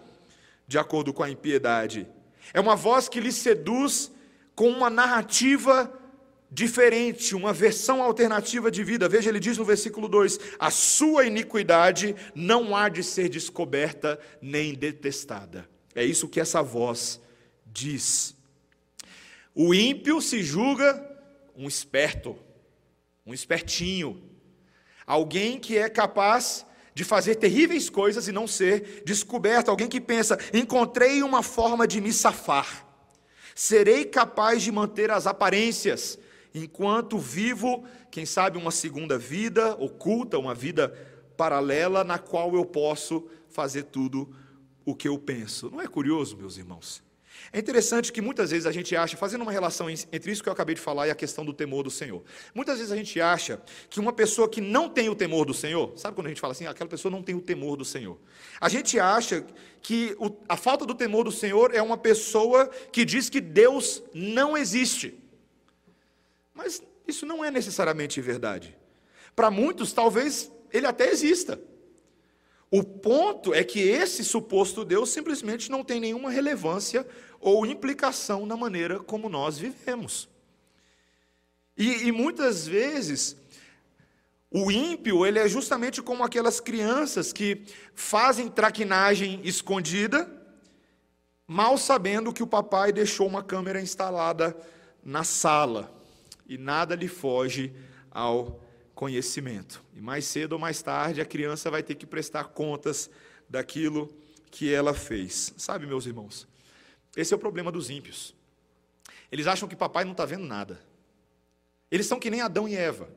de 0.66 0.78
acordo 0.78 1.12
com 1.12 1.23
a 1.23 1.30
impiedade. 1.30 2.09
É 2.52 2.61
uma 2.61 2.75
voz 2.75 3.09
que 3.09 3.21
lhe 3.21 3.30
seduz 3.30 4.11
com 4.54 4.68
uma 4.68 4.90
narrativa 4.90 5.92
diferente, 6.50 7.35
uma 7.35 7.52
versão 7.52 8.02
alternativa 8.02 8.71
de 8.71 8.85
vida. 8.85 9.09
Veja, 9.09 9.30
ele 9.30 9.40
diz 9.40 9.56
no 9.56 9.64
versículo 9.64 10.09
2: 10.09 10.38
A 10.59 10.71
sua 10.71 11.25
iniquidade 11.25 12.14
não 12.35 12.76
há 12.76 12.88
de 12.88 13.02
ser 13.02 13.28
descoberta 13.28 14.21
nem 14.40 14.75
detestada. 14.75 15.68
É 15.94 16.04
isso 16.04 16.28
que 16.28 16.40
essa 16.40 16.62
voz 16.62 17.21
diz. 17.66 18.37
O 19.54 19.75
ímpio 19.75 20.21
se 20.21 20.42
julga 20.42 21.11
um 21.56 21.68
esperto, 21.68 22.38
um 23.26 23.35
espertinho, 23.35 24.23
alguém 25.06 25.59
que 25.59 25.76
é 25.76 25.88
capaz 25.88 26.66
de 26.94 27.04
fazer 27.04 27.37
terríveis 27.37 27.88
coisas 27.88 28.28
e 28.28 28.32
não 28.32 28.47
ser 28.47 29.02
descoberto, 29.04 29.71
alguém 29.71 29.88
que 29.88 30.00
pensa: 30.00 30.38
encontrei 30.52 31.23
uma 31.23 31.42
forma 31.42 31.87
de 31.87 32.00
me 32.00 32.12
safar, 32.12 32.81
serei 33.54 34.04
capaz 34.04 34.62
de 34.62 34.73
manter 34.73 35.11
as 35.11 35.26
aparências, 35.26 36.18
enquanto 36.54 37.18
vivo, 37.18 37.85
quem 38.11 38.26
sabe, 38.26 38.59
uma 38.59 38.71
segunda 38.71 39.18
vida 39.18 39.75
oculta, 39.76 40.38
uma 40.38 40.54
vida 40.54 40.88
paralela 41.37 42.04
na 42.04 42.18
qual 42.18 42.54
eu 42.54 42.64
posso 42.64 43.26
fazer 43.49 43.85
tudo 43.85 44.35
o 44.85 44.94
que 44.94 45.09
eu 45.09 45.18
penso. 45.18 45.71
Não 45.71 45.80
é 45.80 45.87
curioso, 45.87 46.37
meus 46.37 46.56
irmãos? 46.56 47.02
É 47.50 47.58
interessante 47.58 48.12
que 48.12 48.20
muitas 48.20 48.50
vezes 48.50 48.66
a 48.66 48.72
gente 48.72 48.94
acha, 48.94 49.16
fazendo 49.16 49.42
uma 49.42 49.52
relação 49.52 49.88
entre 49.88 50.30
isso 50.30 50.42
que 50.42 50.49
eu 50.49 50.52
acabei 50.52 50.75
de 50.75 50.80
falar 50.80 51.08
e 51.08 51.11
a 51.11 51.14
questão 51.14 51.44
do 51.44 51.52
temor 51.52 51.82
do 51.82 51.90
Senhor. 51.90 52.22
Muitas 52.54 52.76
vezes 52.78 52.92
a 52.92 52.96
gente 52.96 53.20
acha 53.20 53.61
que 53.88 53.99
uma 53.99 54.12
pessoa 54.12 54.49
que 54.49 54.61
não 54.61 54.88
tem 54.88 55.08
o 55.08 55.14
temor 55.14 55.46
do 55.46 55.54
Senhor, 55.54 55.92
sabe 55.96 56.14
quando 56.14 56.26
a 56.26 56.30
gente 56.30 56.40
fala 56.40 56.52
assim, 56.52 56.66
aquela 56.66 56.88
pessoa 56.88 57.11
não 57.11 57.22
tem 57.22 57.34
o 57.34 57.40
temor 57.40 57.76
do 57.76 57.84
Senhor? 57.84 58.18
A 58.61 58.68
gente 58.68 59.00
acha 59.00 59.44
que 59.80 60.16
a 60.49 60.56
falta 60.56 60.84
do 60.84 60.94
temor 60.94 61.25
do 61.25 61.32
Senhor 61.32 61.75
é 61.75 61.80
uma 61.80 61.96
pessoa 61.96 62.68
que 62.92 63.04
diz 63.04 63.28
que 63.28 63.40
Deus 63.40 64.02
não 64.12 64.56
existe. 64.56 65.18
Mas 66.54 66.82
isso 67.06 67.25
não 67.26 67.44
é 67.44 67.50
necessariamente 67.50 68.20
verdade. 68.20 68.76
Para 69.34 69.50
muitos, 69.50 69.92
talvez 69.92 70.52
ele 70.72 70.87
até 70.87 71.11
exista. 71.11 71.61
O 72.75 72.83
ponto 72.83 73.52
é 73.52 73.62
que 73.62 73.81
esse 73.81 74.25
suposto 74.25 74.83
Deus 74.83 75.11
simplesmente 75.11 75.71
não 75.71 75.85
tem 75.85 76.00
nenhuma 76.00 76.31
relevância 76.31 77.07
ou 77.38 77.67
implicação 77.67 78.47
na 78.47 78.57
maneira 78.57 78.99
como 78.99 79.29
nós 79.29 79.59
vivemos. 79.59 80.26
E, 81.76 82.07
e, 82.07 82.12
muitas 82.12 82.67
vezes 82.67 83.37
o 84.50 84.71
ímpio 84.71 85.26
ele 85.26 85.38
é 85.38 85.47
justamente 85.47 86.00
como 86.00 86.25
aquelas 86.25 86.61
crianças 86.61 87.31
que 87.31 87.62
fazem 87.95 88.49
traquinagem 88.49 89.43
escondida, 89.45 90.26
mal 91.47 91.76
sabendo 91.76 92.33
que 92.33 92.43
o 92.43 92.47
papai 92.47 92.91
deixou 92.91 93.26
uma 93.26 93.43
câmera 93.43 93.83
instalada 93.83 94.57
na 95.05 95.25
sala 95.25 95.93
e 96.47 96.57
nada 96.57 96.95
lhe 96.95 97.09
foge 97.09 97.71
ao 98.11 98.62
conhecimento. 99.02 99.82
E 99.97 100.00
mais 100.00 100.25
cedo 100.26 100.52
ou 100.52 100.61
mais 100.61 100.80
tarde 100.80 101.21
a 101.21 101.25
criança 101.25 101.68
vai 101.68 101.82
ter 101.82 101.97
que 101.97 102.06
prestar 102.06 102.44
contas 102.44 103.11
daquilo 103.49 104.09
que 104.49 104.73
ela 104.73 104.94
fez. 104.94 105.52
Sabe, 105.56 105.88
meus 105.88 106.06
irmãos, 106.06 106.47
esse 107.16 107.35
é 107.35 107.37
o 107.37 107.40
problema 107.40 107.73
dos 107.73 107.90
ímpios. 107.90 108.32
Eles 109.32 109.49
acham 109.49 109.68
que 109.68 109.75
papai 109.75 110.04
não 110.04 110.12
está 110.12 110.25
vendo 110.25 110.44
nada. 110.44 110.80
Eles 111.90 112.06
são 112.06 112.21
que 112.21 112.30
nem 112.30 112.42
Adão 112.42 112.68
e 112.68 112.76
Eva. 112.76 113.11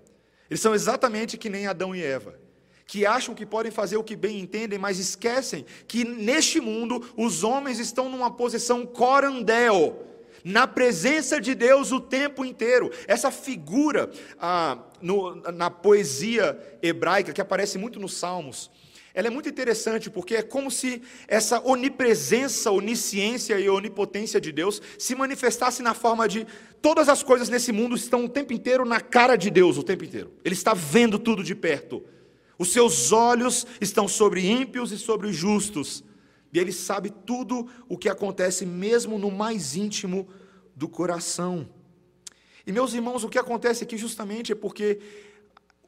Eles 0.50 0.60
são 0.60 0.74
exatamente 0.74 1.38
que 1.38 1.52
nem 1.52 1.68
Adão 1.68 1.96
e 1.96 2.02
Eva. 2.02 2.40
Que 2.88 3.06
acham 3.06 3.36
que 3.36 3.46
podem 3.46 3.72
fazer 3.72 3.98
o 3.98 4.04
que 4.04 4.16
bem 4.16 4.40
entendem, 4.40 4.80
mas 4.80 4.98
esquecem 4.98 5.68
que 5.88 6.04
neste 6.04 6.60
mundo 6.60 7.14
os 7.16 7.44
homens 7.44 7.78
estão 7.78 8.10
numa 8.10 8.32
posição 8.32 8.88
corandel, 8.88 10.04
na 10.46 10.68
presença 10.68 11.42
de 11.42 11.56
Deus 11.56 11.92
o 11.92 12.00
tempo 12.00 12.46
inteiro. 12.46 12.92
Essa 13.08 13.32
figura 13.32 14.12
ah, 14.40 14.78
no, 15.02 15.36
na 15.52 15.72
poesia 15.72 16.58
hebraica, 16.84 17.34
que 17.34 17.42
aparece 17.42 17.80
muito 17.80 18.00
nos 18.00 18.14
Salmos, 18.14 18.70
ela 19.12 19.28
é 19.28 19.32
muito 19.32 19.50
interessante 19.50 20.10
porque 20.10 20.36
é 20.36 20.42
como 20.44 20.70
se 20.70 21.02
essa 21.28 21.66
onipresença, 21.66 22.70
onisciência 22.70 23.58
e 23.60 23.68
onipotência 23.68 24.40
de 24.40 24.52
Deus 24.52 24.82
se 25.00 25.16
manifestasse 25.16 25.82
na 25.82 25.94
forma 25.94 26.28
de 26.28 26.46
todas 26.80 27.10
as 27.10 27.24
coisas 27.24 27.50
nesse 27.50 27.72
mundo 27.72 27.96
estão 27.96 28.26
o 28.26 28.30
tempo 28.30 28.54
inteiro 28.54 28.86
na 28.86 29.00
cara 29.00 29.36
de 29.36 29.50
Deus, 29.50 29.78
o 29.78 29.84
tempo 29.84 30.04
inteiro. 30.04 30.32
Ele 30.44 30.54
está 30.54 30.74
vendo 30.76 31.18
tudo 31.18 31.44
de 31.44 31.56
perto. 31.56 32.04
Os 32.60 32.72
seus 32.72 33.12
olhos 33.12 33.66
estão 33.82 34.08
sobre 34.08 34.46
ímpios 34.46 34.92
e 34.92 34.98
sobre 34.98 35.34
justos. 35.34 36.04
E 36.56 36.60
ele 36.60 36.72
sabe 36.72 37.10
tudo 37.10 37.70
o 37.90 37.98
que 37.98 38.08
acontece 38.08 38.66
mesmo 38.66 39.20
no 39.20 39.30
mais 39.30 39.76
íntimo 39.76 40.26
do 40.74 40.88
coração. 40.88 41.70
E 42.66 42.72
meus 42.72 42.94
irmãos, 42.94 43.26
o 43.26 43.30
que 43.30 43.38
acontece 43.38 43.84
aqui 43.84 43.98
justamente 43.98 44.54
é 44.54 44.56
porque 44.56 45.02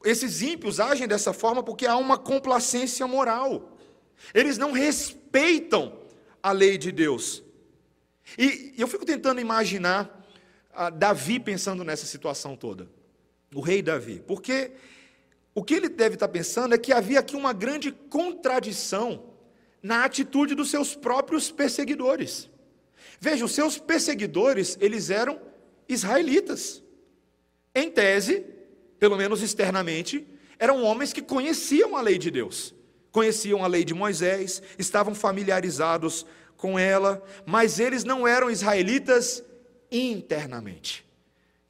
esses 0.04 0.42
ímpios 0.42 0.78
agem 0.78 1.08
dessa 1.08 1.32
forma 1.32 1.62
porque 1.62 1.86
há 1.86 1.96
uma 1.96 2.18
complacência 2.18 3.06
moral. 3.06 3.78
Eles 4.34 4.58
não 4.58 4.72
respeitam 4.72 5.98
a 6.42 6.52
lei 6.52 6.76
de 6.76 6.92
Deus. 6.92 7.42
E 8.36 8.74
eu 8.76 8.86
fico 8.86 9.06
tentando 9.06 9.40
imaginar 9.40 10.22
ah, 10.74 10.90
Davi 10.90 11.40
pensando 11.40 11.82
nessa 11.82 12.04
situação 12.04 12.54
toda. 12.54 12.90
O 13.54 13.62
rei 13.62 13.80
Davi. 13.80 14.22
Porque 14.26 14.72
o 15.54 15.64
que 15.64 15.72
ele 15.72 15.88
deve 15.88 16.16
estar 16.16 16.28
pensando 16.28 16.74
é 16.74 16.78
que 16.78 16.92
havia 16.92 17.20
aqui 17.20 17.34
uma 17.34 17.54
grande 17.54 17.90
contradição 17.90 19.27
na 19.82 20.04
atitude 20.04 20.54
dos 20.54 20.70
seus 20.70 20.94
próprios 20.94 21.50
perseguidores. 21.50 22.50
Veja, 23.20 23.44
os 23.44 23.52
seus 23.52 23.78
perseguidores, 23.78 24.76
eles 24.80 25.10
eram 25.10 25.40
israelitas. 25.88 26.82
Em 27.74 27.90
tese, 27.90 28.44
pelo 28.98 29.16
menos 29.16 29.42
externamente, 29.42 30.26
eram 30.58 30.82
homens 30.82 31.12
que 31.12 31.22
conheciam 31.22 31.96
a 31.96 32.00
lei 32.00 32.18
de 32.18 32.30
Deus, 32.30 32.74
conheciam 33.12 33.64
a 33.64 33.66
lei 33.66 33.84
de 33.84 33.94
Moisés, 33.94 34.62
estavam 34.78 35.14
familiarizados 35.14 36.26
com 36.56 36.78
ela, 36.78 37.22
mas 37.46 37.78
eles 37.78 38.04
não 38.04 38.26
eram 38.26 38.50
israelitas 38.50 39.44
internamente. 39.90 41.06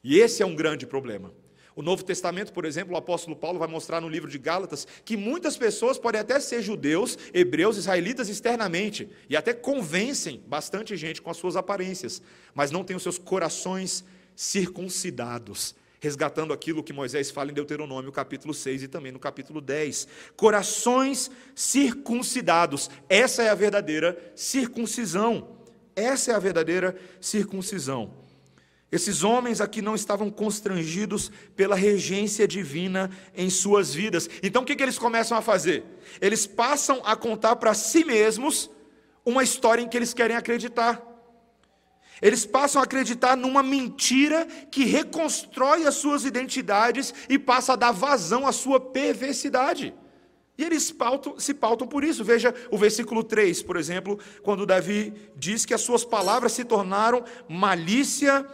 E 0.02 0.18
esse 0.18 0.42
é 0.42 0.46
um 0.46 0.56
grande 0.56 0.86
problema. 0.86 1.32
O 1.78 1.82
Novo 1.82 2.02
Testamento, 2.02 2.52
por 2.52 2.64
exemplo, 2.64 2.92
o 2.92 2.96
apóstolo 2.96 3.36
Paulo 3.36 3.56
vai 3.56 3.68
mostrar 3.68 4.00
no 4.00 4.08
livro 4.08 4.28
de 4.28 4.36
Gálatas 4.36 4.84
que 5.04 5.16
muitas 5.16 5.56
pessoas 5.56 5.96
podem 5.96 6.20
até 6.20 6.40
ser 6.40 6.60
judeus, 6.60 7.16
hebreus, 7.32 7.76
israelitas 7.76 8.28
externamente, 8.28 9.08
e 9.30 9.36
até 9.36 9.54
convencem 9.54 10.42
bastante 10.44 10.96
gente 10.96 11.22
com 11.22 11.30
as 11.30 11.36
suas 11.36 11.54
aparências, 11.54 12.20
mas 12.52 12.72
não 12.72 12.82
têm 12.82 12.96
os 12.96 13.02
seus 13.04 13.16
corações 13.16 14.04
circuncidados 14.34 15.76
resgatando 16.00 16.52
aquilo 16.52 16.82
que 16.82 16.92
Moisés 16.92 17.30
fala 17.30 17.50
em 17.52 17.54
Deuteronômio, 17.54 18.10
capítulo 18.10 18.54
6 18.54 18.84
e 18.84 18.88
também 18.88 19.12
no 19.12 19.18
capítulo 19.18 19.60
10. 19.60 20.06
Corações 20.36 21.28
circuncidados. 21.56 22.88
Essa 23.08 23.42
é 23.44 23.50
a 23.50 23.54
verdadeira 23.54 24.16
circuncisão. 24.34 25.56
Essa 25.94 26.30
é 26.30 26.34
a 26.34 26.38
verdadeira 26.38 26.96
circuncisão. 27.20 28.27
Esses 28.90 29.22
homens 29.22 29.60
aqui 29.60 29.82
não 29.82 29.94
estavam 29.94 30.30
constrangidos 30.30 31.30
pela 31.54 31.76
regência 31.76 32.48
divina 32.48 33.10
em 33.36 33.50
suas 33.50 33.92
vidas. 33.92 34.30
Então 34.42 34.62
o 34.62 34.64
que, 34.64 34.74
que 34.74 34.82
eles 34.82 34.98
começam 34.98 35.36
a 35.36 35.42
fazer? 35.42 35.84
Eles 36.20 36.46
passam 36.46 37.02
a 37.04 37.14
contar 37.14 37.56
para 37.56 37.74
si 37.74 38.02
mesmos 38.04 38.70
uma 39.26 39.42
história 39.42 39.82
em 39.82 39.88
que 39.88 39.96
eles 39.96 40.14
querem 40.14 40.36
acreditar. 40.36 41.04
Eles 42.20 42.46
passam 42.46 42.80
a 42.80 42.84
acreditar 42.84 43.36
numa 43.36 43.62
mentira 43.62 44.46
que 44.70 44.84
reconstrói 44.84 45.86
as 45.86 45.94
suas 45.96 46.24
identidades 46.24 47.14
e 47.28 47.38
passa 47.38 47.74
a 47.74 47.76
dar 47.76 47.92
vazão 47.92 48.46
à 48.46 48.52
sua 48.52 48.80
perversidade. 48.80 49.94
E 50.56 50.64
eles 50.64 50.90
pautam, 50.90 51.38
se 51.38 51.54
pautam 51.54 51.86
por 51.86 52.02
isso. 52.02 52.24
Veja 52.24 52.52
o 52.70 52.76
versículo 52.76 53.22
3, 53.22 53.62
por 53.62 53.76
exemplo, 53.76 54.18
quando 54.42 54.66
Davi 54.66 55.14
diz 55.36 55.64
que 55.64 55.72
as 55.72 55.82
suas 55.82 56.04
palavras 56.04 56.52
se 56.52 56.64
tornaram 56.64 57.22
malícia 57.48 58.44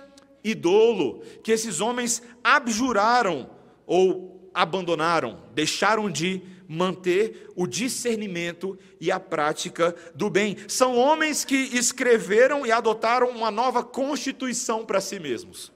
e 0.45 0.55
dolo, 0.55 1.23
que 1.43 1.51
esses 1.51 1.81
homens 1.81 2.23
abjuraram 2.45 3.51
ou 3.87 4.51
abandonaram, 4.53 5.43
deixaram 5.55 6.11
de 6.11 6.43
manter 6.69 7.51
o 7.57 7.67
discernimento 7.67 8.79
e 9.01 9.11
a 9.11 9.19
prática 9.19 9.95
do 10.15 10.31
bem. 10.31 10.57
São 10.69 10.97
homens 10.97 11.45
que 11.45 11.57
escreveram 11.57 12.67
e 12.67 12.71
adotaram 12.71 13.31
uma 13.31 13.51
nova 13.51 13.83
constituição 13.83 14.85
para 14.85 15.01
si 15.01 15.19
mesmos, 15.19 15.73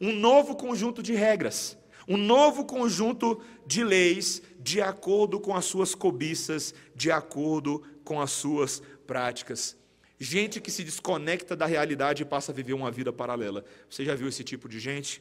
um 0.00 0.12
novo 0.12 0.54
conjunto 0.54 1.02
de 1.02 1.14
regras, 1.14 1.76
um 2.06 2.16
novo 2.16 2.64
conjunto 2.64 3.40
de 3.66 3.82
leis 3.82 4.42
de 4.58 4.80
acordo 4.80 5.40
com 5.40 5.54
as 5.54 5.64
suas 5.64 5.94
cobiças, 5.94 6.74
de 6.94 7.10
acordo 7.10 7.82
com 8.04 8.20
as 8.20 8.30
suas 8.30 8.82
práticas. 9.06 9.76
Gente 10.22 10.60
que 10.60 10.70
se 10.70 10.84
desconecta 10.84 11.56
da 11.56 11.66
realidade 11.66 12.22
e 12.22 12.24
passa 12.24 12.52
a 12.52 12.54
viver 12.54 12.74
uma 12.74 12.92
vida 12.92 13.12
paralela. 13.12 13.64
Você 13.90 14.04
já 14.04 14.14
viu 14.14 14.28
esse 14.28 14.44
tipo 14.44 14.68
de 14.68 14.78
gente? 14.78 15.20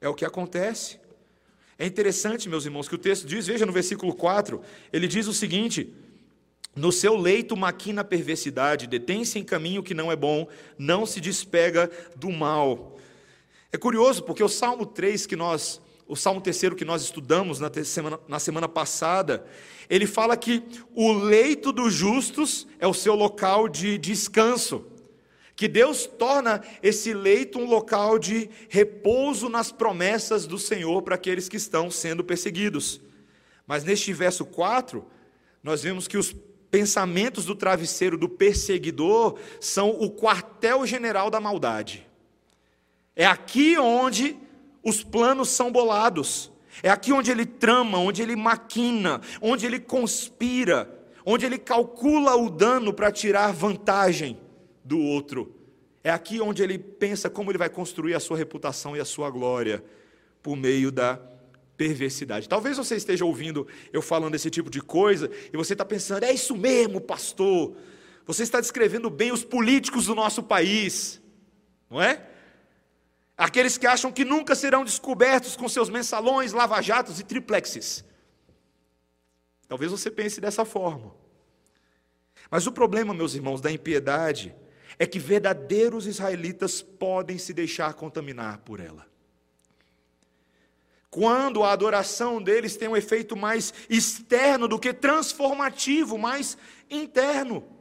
É 0.00 0.08
o 0.08 0.14
que 0.14 0.24
acontece. 0.24 1.00
É 1.76 1.84
interessante, 1.84 2.48
meus 2.48 2.64
irmãos, 2.64 2.88
que 2.88 2.94
o 2.94 2.98
texto 2.98 3.26
diz, 3.26 3.48
veja 3.48 3.66
no 3.66 3.72
versículo 3.72 4.14
4, 4.14 4.62
ele 4.92 5.08
diz 5.08 5.26
o 5.26 5.32
seguinte: 5.32 5.92
No 6.76 6.92
seu 6.92 7.16
leito 7.16 7.56
maquina 7.56 8.02
a 8.02 8.04
perversidade, 8.04 8.86
detém-se 8.86 9.40
em 9.40 9.44
caminho 9.44 9.82
que 9.82 9.92
não 9.92 10.12
é 10.12 10.14
bom, 10.14 10.46
não 10.78 11.04
se 11.04 11.20
despega 11.20 11.90
do 12.14 12.30
mal. 12.30 12.96
É 13.72 13.76
curioso 13.76 14.22
porque 14.22 14.44
o 14.44 14.48
Salmo 14.48 14.86
3 14.86 15.26
que 15.26 15.34
nós, 15.34 15.82
o 16.08 16.14
Salmo 16.14 16.40
3 16.40 16.74
que 16.76 16.84
nós 16.84 17.02
estudamos 17.02 17.58
na 17.58 17.70
semana, 17.84 18.20
na 18.28 18.38
semana 18.38 18.68
passada, 18.68 19.44
ele 19.90 20.06
fala 20.06 20.36
que 20.36 20.62
o 20.94 21.12
leito 21.12 21.72
dos 21.72 21.92
justos 21.92 22.66
é 22.78 22.86
o 22.86 22.94
seu 22.94 23.14
local 23.14 23.68
de 23.68 23.98
descanso. 23.98 24.86
Que 25.56 25.66
Deus 25.66 26.06
torna 26.06 26.62
esse 26.82 27.14
leito 27.14 27.58
um 27.58 27.66
local 27.66 28.18
de 28.18 28.50
repouso 28.68 29.48
nas 29.48 29.72
promessas 29.72 30.46
do 30.46 30.58
Senhor 30.58 31.02
para 31.02 31.14
aqueles 31.14 31.48
que 31.48 31.56
estão 31.56 31.90
sendo 31.90 32.22
perseguidos. 32.22 33.00
Mas 33.66 33.82
neste 33.82 34.12
verso 34.12 34.44
4, 34.44 35.04
nós 35.62 35.82
vemos 35.82 36.06
que 36.06 36.18
os 36.18 36.34
pensamentos 36.70 37.46
do 37.46 37.54
travesseiro 37.54 38.18
do 38.18 38.28
perseguidor 38.28 39.38
são 39.58 39.90
o 39.90 40.10
quartel-general 40.10 41.30
da 41.30 41.40
maldade. 41.40 42.06
É 43.14 43.24
aqui 43.24 43.78
onde 43.78 44.36
os 44.86 45.02
planos 45.02 45.48
são 45.48 45.72
bolados. 45.72 46.52
É 46.80 46.88
aqui 46.88 47.12
onde 47.12 47.28
ele 47.28 47.44
trama, 47.44 47.98
onde 47.98 48.22
ele 48.22 48.36
maquina, 48.36 49.20
onde 49.40 49.66
ele 49.66 49.80
conspira, 49.80 50.88
onde 51.24 51.44
ele 51.44 51.58
calcula 51.58 52.36
o 52.36 52.48
dano 52.48 52.92
para 52.92 53.10
tirar 53.10 53.52
vantagem 53.52 54.38
do 54.84 55.00
outro. 55.00 55.52
É 56.04 56.10
aqui 56.10 56.40
onde 56.40 56.62
ele 56.62 56.78
pensa 56.78 57.28
como 57.28 57.50
ele 57.50 57.58
vai 57.58 57.68
construir 57.68 58.14
a 58.14 58.20
sua 58.20 58.36
reputação 58.36 58.96
e 58.96 59.00
a 59.00 59.04
sua 59.04 59.28
glória 59.28 59.82
por 60.40 60.56
meio 60.56 60.92
da 60.92 61.18
perversidade. 61.76 62.48
Talvez 62.48 62.76
você 62.76 62.94
esteja 62.94 63.24
ouvindo 63.24 63.66
eu 63.92 64.00
falando 64.00 64.36
esse 64.36 64.48
tipo 64.50 64.70
de 64.70 64.80
coisa 64.80 65.28
e 65.52 65.56
você 65.56 65.72
está 65.72 65.84
pensando, 65.84 66.22
é 66.22 66.32
isso 66.32 66.56
mesmo, 66.56 67.00
pastor. 67.00 67.74
Você 68.24 68.44
está 68.44 68.60
descrevendo 68.60 69.10
bem 69.10 69.32
os 69.32 69.42
políticos 69.42 70.06
do 70.06 70.14
nosso 70.14 70.44
país, 70.44 71.20
não 71.90 72.00
é? 72.00 72.35
Aqueles 73.36 73.76
que 73.76 73.86
acham 73.86 74.10
que 74.10 74.24
nunca 74.24 74.54
serão 74.54 74.84
descobertos 74.84 75.56
com 75.56 75.68
seus 75.68 75.90
mensalões, 75.90 76.52
lava-jatos 76.52 77.20
e 77.20 77.24
triplexes. 77.24 78.04
Talvez 79.68 79.90
você 79.90 80.10
pense 80.10 80.40
dessa 80.40 80.64
forma. 80.64 81.14
Mas 82.50 82.66
o 82.66 82.72
problema, 82.72 83.12
meus 83.12 83.34
irmãos, 83.34 83.60
da 83.60 83.70
impiedade 83.70 84.54
é 84.98 85.06
que 85.06 85.18
verdadeiros 85.18 86.06
israelitas 86.06 86.80
podem 86.80 87.36
se 87.36 87.52
deixar 87.52 87.92
contaminar 87.92 88.58
por 88.58 88.80
ela. 88.80 89.06
Quando 91.10 91.62
a 91.62 91.72
adoração 91.72 92.42
deles 92.42 92.76
tem 92.76 92.88
um 92.88 92.96
efeito 92.96 93.36
mais 93.36 93.72
externo 93.88 94.68
do 94.68 94.78
que 94.78 94.92
transformativo, 94.92 96.16
mais 96.16 96.56
interno. 96.90 97.75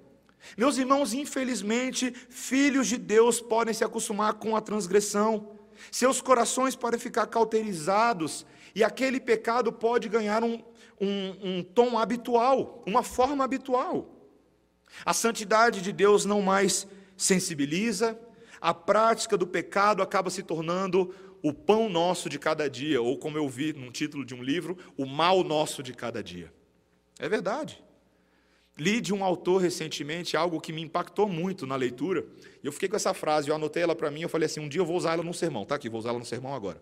Meus 0.58 0.78
irmãos, 0.78 1.14
infelizmente, 1.14 2.12
filhos 2.30 2.88
de 2.88 2.98
Deus 2.98 3.42
podem 3.42 3.74
se 3.74 3.84
acostumar 3.84 4.36
com 4.36 4.56
a 4.56 4.62
transgressão, 4.62 5.58
seus 5.92 6.22
corações 6.22 6.76
podem 6.76 7.00
ficar 7.00 7.28
cauterizados, 7.28 8.46
e 8.74 8.84
aquele 8.84 9.20
pecado 9.20 9.72
pode 9.72 10.10
ganhar 10.10 10.44
um, 10.44 10.64
um, 11.00 11.38
um 11.42 11.64
tom 11.64 11.98
habitual, 11.98 12.84
uma 12.86 13.04
forma 13.04 13.44
habitual. 13.44 14.10
A 15.06 15.14
santidade 15.14 15.82
de 15.82 15.92
Deus 15.92 16.26
não 16.26 16.42
mais 16.42 16.88
sensibiliza, 17.18 18.20
a 18.62 18.74
prática 18.74 19.38
do 19.38 19.46
pecado 19.46 20.02
acaba 20.02 20.30
se 20.30 20.44
tornando 20.44 21.14
o 21.42 21.54
pão 21.54 21.90
nosso 21.90 22.28
de 22.30 22.40
cada 22.40 22.70
dia, 22.70 23.02
ou 23.02 23.18
como 23.18 23.38
eu 23.38 23.48
vi 23.48 23.74
num 23.74 23.92
título 23.92 24.26
de 24.26 24.34
um 24.34 24.42
livro, 24.42 24.78
o 24.98 25.06
mal 25.06 25.44
nosso 25.44 25.84
de 25.84 25.94
cada 25.94 26.24
dia. 26.24 26.52
É 27.20 27.30
verdade. 27.30 27.84
Li 28.78 29.00
de 29.00 29.14
um 29.14 29.24
autor 29.24 29.62
recentemente 29.62 30.36
algo 30.36 30.60
que 30.60 30.74
me 30.74 30.82
impactou 30.82 31.28
muito 31.28 31.66
na 31.66 31.76
leitura, 31.76 32.26
e 32.62 32.68
eu 32.68 32.72
fiquei 32.72 32.90
com 32.90 32.96
essa 32.96 33.14
frase, 33.14 33.50
eu 33.50 33.56
anotei 33.56 33.84
ela 33.84 33.96
para 33.96 34.12
mim, 34.12 34.22
eu 34.22 34.30
falei 34.30 34.48
assim, 34.48 34.60
um 34.60 34.68
dia 34.68 34.82
eu 34.82 34.86
vou 34.86 34.98
usar 34.98 35.14
ela 35.14 35.24
num 35.24 35.34
sermão, 35.34 35.66
tá 35.66 35.76
aqui, 35.76 35.88
vou 35.88 36.00
usar 36.00 36.10
ela 36.10 36.20
no 36.20 36.26
sermão 36.26 36.54
agora. 36.54 36.82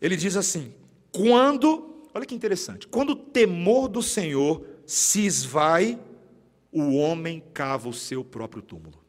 Ele 0.00 0.16
diz 0.16 0.36
assim: 0.36 0.74
quando, 1.12 2.08
olha 2.12 2.26
que 2.26 2.34
interessante, 2.34 2.86
quando 2.86 3.10
o 3.10 3.16
temor 3.16 3.88
do 3.88 4.02
Senhor 4.02 4.66
se 4.84 5.24
esvai 5.24 5.98
o 6.72 6.96
homem 6.96 7.42
cava 7.54 7.88
o 7.88 7.92
seu 7.94 8.22
próprio 8.22 8.60
túmulo. 8.60 9.02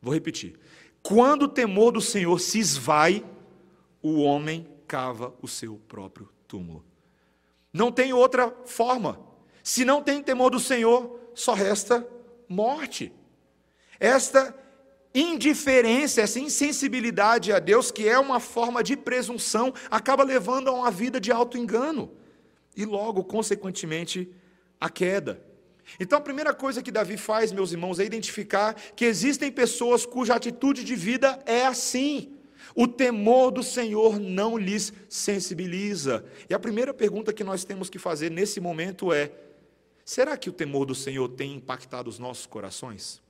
Vou 0.00 0.14
repetir. 0.14 0.58
Quando 1.02 1.42
o 1.42 1.48
temor 1.48 1.92
do 1.92 2.00
Senhor 2.00 2.40
se 2.40 2.58
esvai, 2.58 3.22
o 4.02 4.22
homem 4.22 4.66
cava 4.86 5.34
o 5.42 5.46
seu 5.46 5.76
próprio 5.86 6.30
túmulo. 6.48 6.82
Não 7.70 7.92
tem 7.92 8.14
outra 8.14 8.50
forma. 8.64 9.20
Se 9.64 9.82
não 9.82 10.02
tem 10.02 10.22
temor 10.22 10.50
do 10.50 10.60
Senhor, 10.60 11.18
só 11.34 11.54
resta 11.54 12.06
morte. 12.46 13.10
Esta 13.98 14.54
indiferença, 15.14 16.20
essa 16.20 16.38
insensibilidade 16.38 17.50
a 17.50 17.58
Deus, 17.58 17.90
que 17.90 18.06
é 18.06 18.18
uma 18.18 18.38
forma 18.38 18.84
de 18.84 18.94
presunção, 18.94 19.72
acaba 19.90 20.22
levando 20.22 20.68
a 20.68 20.72
uma 20.72 20.90
vida 20.90 21.18
de 21.18 21.32
auto-engano 21.32 22.12
e 22.76 22.84
logo, 22.84 23.24
consequentemente, 23.24 24.30
a 24.78 24.90
queda. 24.90 25.42
Então 25.98 26.18
a 26.18 26.22
primeira 26.22 26.52
coisa 26.52 26.82
que 26.82 26.92
Davi 26.92 27.16
faz, 27.16 27.50
meus 27.50 27.72
irmãos, 27.72 27.98
é 27.98 28.04
identificar 28.04 28.74
que 28.74 29.06
existem 29.06 29.50
pessoas 29.50 30.04
cuja 30.04 30.34
atitude 30.34 30.84
de 30.84 30.94
vida 30.94 31.38
é 31.46 31.64
assim. 31.64 32.34
O 32.74 32.86
temor 32.86 33.50
do 33.50 33.62
Senhor 33.62 34.18
não 34.18 34.58
lhes 34.58 34.92
sensibiliza. 35.08 36.24
E 36.50 36.54
a 36.54 36.58
primeira 36.58 36.92
pergunta 36.92 37.32
que 37.32 37.44
nós 37.44 37.64
temos 37.64 37.88
que 37.88 37.98
fazer 37.98 38.30
nesse 38.30 38.60
momento 38.60 39.12
é: 39.12 39.30
será 40.04 40.36
que 40.36 40.50
o 40.50 40.52
temor 40.52 40.86
do 40.86 40.94
Senhor 40.94 41.28
tem 41.28 41.54
impactado 41.54 42.08
os 42.10 42.18
nossos 42.18 42.46
corações? 42.46 43.22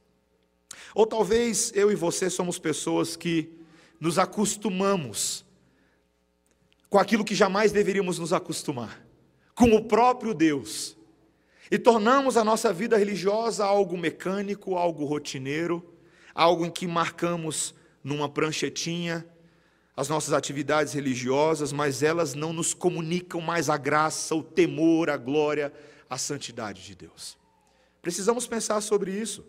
Ou 0.94 1.06
talvez 1.06 1.72
eu 1.74 1.90
e 1.92 1.94
você 1.94 2.28
somos 2.28 2.58
pessoas 2.58 3.16
que 3.16 3.52
nos 4.00 4.18
acostumamos 4.18 5.44
com 6.90 6.98
aquilo 6.98 7.24
que 7.24 7.34
jamais 7.34 7.72
deveríamos 7.72 8.18
nos 8.18 8.32
acostumar, 8.32 9.04
com 9.54 9.74
o 9.74 9.84
próprio 9.84 10.34
Deus 10.34 10.96
e 11.70 11.78
tornamos 11.78 12.36
a 12.36 12.44
nossa 12.44 12.72
vida 12.72 12.96
religiosa 12.96 13.64
algo 13.64 13.96
mecânico, 13.96 14.76
algo 14.76 15.04
rotineiro, 15.04 15.84
algo 16.34 16.66
em 16.66 16.70
que 16.70 16.86
marcamos 16.86 17.74
numa 18.02 18.28
pranchetinha 18.28 19.26
as 19.96 20.08
nossas 20.08 20.32
atividades 20.32 20.92
religiosas, 20.92 21.72
mas 21.72 22.02
elas 22.02 22.34
não 22.34 22.52
nos 22.52 22.74
comunicam 22.74 23.40
mais 23.40 23.70
a 23.70 23.76
graça, 23.76 24.34
o 24.34 24.42
temor, 24.42 25.08
a 25.08 25.16
glória, 25.16 25.72
a 26.14 26.18
santidade 26.18 26.84
de 26.84 26.94
Deus. 26.94 27.36
Precisamos 28.00 28.46
pensar 28.46 28.80
sobre 28.80 29.10
isso. 29.10 29.44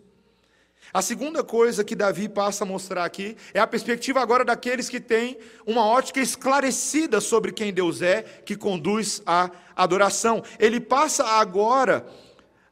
A 0.92 1.00
segunda 1.00 1.44
coisa 1.44 1.84
que 1.84 1.94
Davi 1.94 2.28
passa 2.28 2.64
a 2.64 2.66
mostrar 2.66 3.04
aqui 3.04 3.36
é 3.54 3.60
a 3.60 3.66
perspectiva 3.66 4.20
agora 4.20 4.44
daqueles 4.44 4.88
que 4.88 4.98
têm 4.98 5.38
uma 5.64 5.86
ótica 5.86 6.20
esclarecida 6.20 7.20
sobre 7.20 7.52
quem 7.52 7.72
Deus 7.72 8.02
é, 8.02 8.22
que 8.22 8.56
conduz 8.56 9.22
à 9.24 9.50
adoração. 9.76 10.42
Ele 10.58 10.80
passa 10.80 11.24
agora 11.24 12.04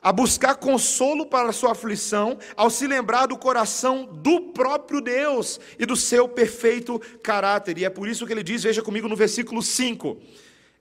a 0.02 0.12
buscar 0.12 0.56
consolo 0.56 1.26
para 1.26 1.48
a 1.48 1.52
sua 1.52 1.72
aflição, 1.72 2.36
ao 2.56 2.70
se 2.70 2.88
lembrar 2.88 3.26
do 3.26 3.38
coração 3.38 4.06
do 4.06 4.52
próprio 4.52 5.00
Deus 5.00 5.60
e 5.78 5.86
do 5.86 5.94
seu 5.96 6.28
perfeito 6.28 6.98
caráter. 7.22 7.78
E 7.78 7.84
é 7.84 7.90
por 7.90 8.08
isso 8.08 8.26
que 8.26 8.32
ele 8.32 8.42
diz, 8.42 8.64
veja 8.64 8.82
comigo 8.82 9.08
no 9.08 9.16
versículo 9.16 9.62
5. 9.62 10.20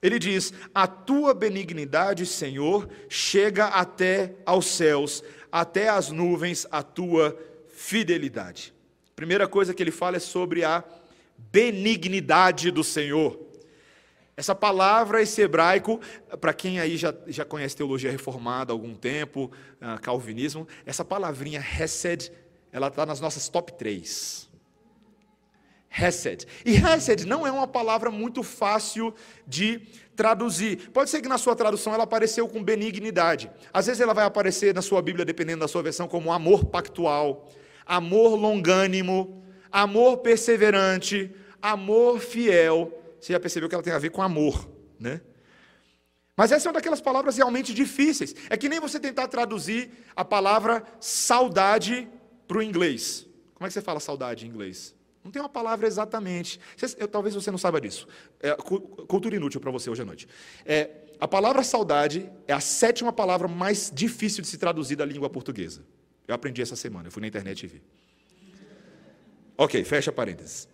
Ele 0.04 0.18
diz: 0.18 0.52
A 0.74 0.86
tua 0.86 1.32
benignidade, 1.32 2.26
Senhor, 2.26 2.86
chega 3.08 3.68
até 3.68 4.34
aos 4.44 4.66
céus, 4.66 5.24
até 5.50 5.88
as 5.88 6.10
nuvens 6.10 6.66
a 6.70 6.82
tua 6.82 7.34
fidelidade. 7.70 8.74
Primeira 9.16 9.48
coisa 9.48 9.72
que 9.72 9.82
ele 9.82 9.90
fala 9.90 10.18
é 10.18 10.20
sobre 10.20 10.62
a 10.62 10.84
benignidade 11.38 12.70
do 12.70 12.84
Senhor. 12.84 13.40
Essa 14.36 14.54
palavra, 14.54 15.22
esse 15.22 15.40
hebraico, 15.40 15.98
para 16.38 16.52
quem 16.52 16.80
aí 16.80 16.98
já, 16.98 17.14
já 17.26 17.44
conhece 17.46 17.74
teologia 17.74 18.10
reformada 18.10 18.72
há 18.72 18.74
algum 18.74 18.94
tempo, 18.94 19.50
uh, 19.80 19.98
calvinismo, 20.02 20.68
essa 20.84 21.04
palavrinha 21.04 21.64
Hesed, 21.64 22.30
ela 22.70 22.88
está 22.88 23.06
nas 23.06 23.20
nossas 23.20 23.48
top 23.48 23.72
3. 23.72 24.50
Hesed. 25.96 26.46
E 26.64 26.74
Hesed 26.76 27.24
não 27.24 27.46
é 27.46 27.52
uma 27.52 27.68
palavra 27.68 28.10
muito 28.10 28.42
fácil 28.42 29.14
de 29.46 29.80
traduzir. 30.16 30.90
Pode 30.90 31.08
ser 31.08 31.20
que 31.20 31.28
na 31.28 31.38
sua 31.38 31.54
tradução 31.54 31.94
ela 31.94 32.04
apareceu 32.04 32.48
com 32.48 32.62
benignidade. 32.62 33.50
Às 33.72 33.86
vezes 33.86 34.00
ela 34.00 34.12
vai 34.12 34.24
aparecer 34.24 34.74
na 34.74 34.82
sua 34.82 35.00
Bíblia, 35.00 35.24
dependendo 35.24 35.60
da 35.60 35.68
sua 35.68 35.82
versão, 35.82 36.08
como 36.08 36.32
amor 36.32 36.64
pactual, 36.64 37.48
amor 37.86 38.34
longânimo, 38.34 39.42
amor 39.70 40.18
perseverante, 40.18 41.30
amor 41.62 42.18
fiel. 42.18 42.92
Você 43.20 43.32
já 43.32 43.40
percebeu 43.40 43.68
que 43.68 43.74
ela 43.74 43.84
tem 43.84 43.92
a 43.92 43.98
ver 43.98 44.10
com 44.10 44.20
amor, 44.20 44.68
né? 44.98 45.20
Mas 46.36 46.50
essa 46.50 46.68
é 46.68 46.70
uma 46.70 46.74
daquelas 46.74 47.00
palavras 47.00 47.36
realmente 47.36 47.72
difíceis. 47.72 48.34
É 48.50 48.56
que 48.56 48.68
nem 48.68 48.80
você 48.80 48.98
tentar 48.98 49.28
traduzir 49.28 49.90
a 50.16 50.24
palavra 50.24 50.82
saudade 50.98 52.08
para 52.48 52.58
o 52.58 52.62
inglês. 52.62 53.26
Como 53.54 53.66
é 53.66 53.68
que 53.68 53.74
você 53.74 53.80
fala 53.80 54.00
saudade 54.00 54.44
em 54.44 54.48
inglês? 54.48 54.94
Não 55.24 55.30
tem 55.30 55.40
uma 55.40 55.48
palavra 55.48 55.86
exatamente. 55.86 56.60
eu, 56.98 57.08
talvez 57.08 57.34
você 57.34 57.50
não 57.50 57.56
saiba 57.56 57.80
disso. 57.80 58.06
É, 58.40 58.54
cultura 58.54 59.34
inútil 59.34 59.58
para 59.58 59.70
você 59.70 59.88
hoje 59.88 60.02
à 60.02 60.04
noite. 60.04 60.28
É, 60.66 60.90
a 61.18 61.26
palavra 61.26 61.62
saudade 61.62 62.30
é 62.46 62.52
a 62.52 62.60
sétima 62.60 63.10
palavra 63.10 63.48
mais 63.48 63.90
difícil 63.92 64.42
de 64.42 64.48
se 64.48 64.58
traduzir 64.58 64.96
da 64.96 65.04
língua 65.06 65.30
portuguesa. 65.30 65.82
Eu 66.28 66.34
aprendi 66.34 66.60
essa 66.60 66.76
semana, 66.76 67.08
eu 67.08 67.12
fui 67.12 67.22
na 67.22 67.26
internet 67.28 67.62
e 67.62 67.66
vi. 67.66 67.82
Ok, 69.56 69.82
fecha 69.84 70.12
parênteses. 70.12 70.68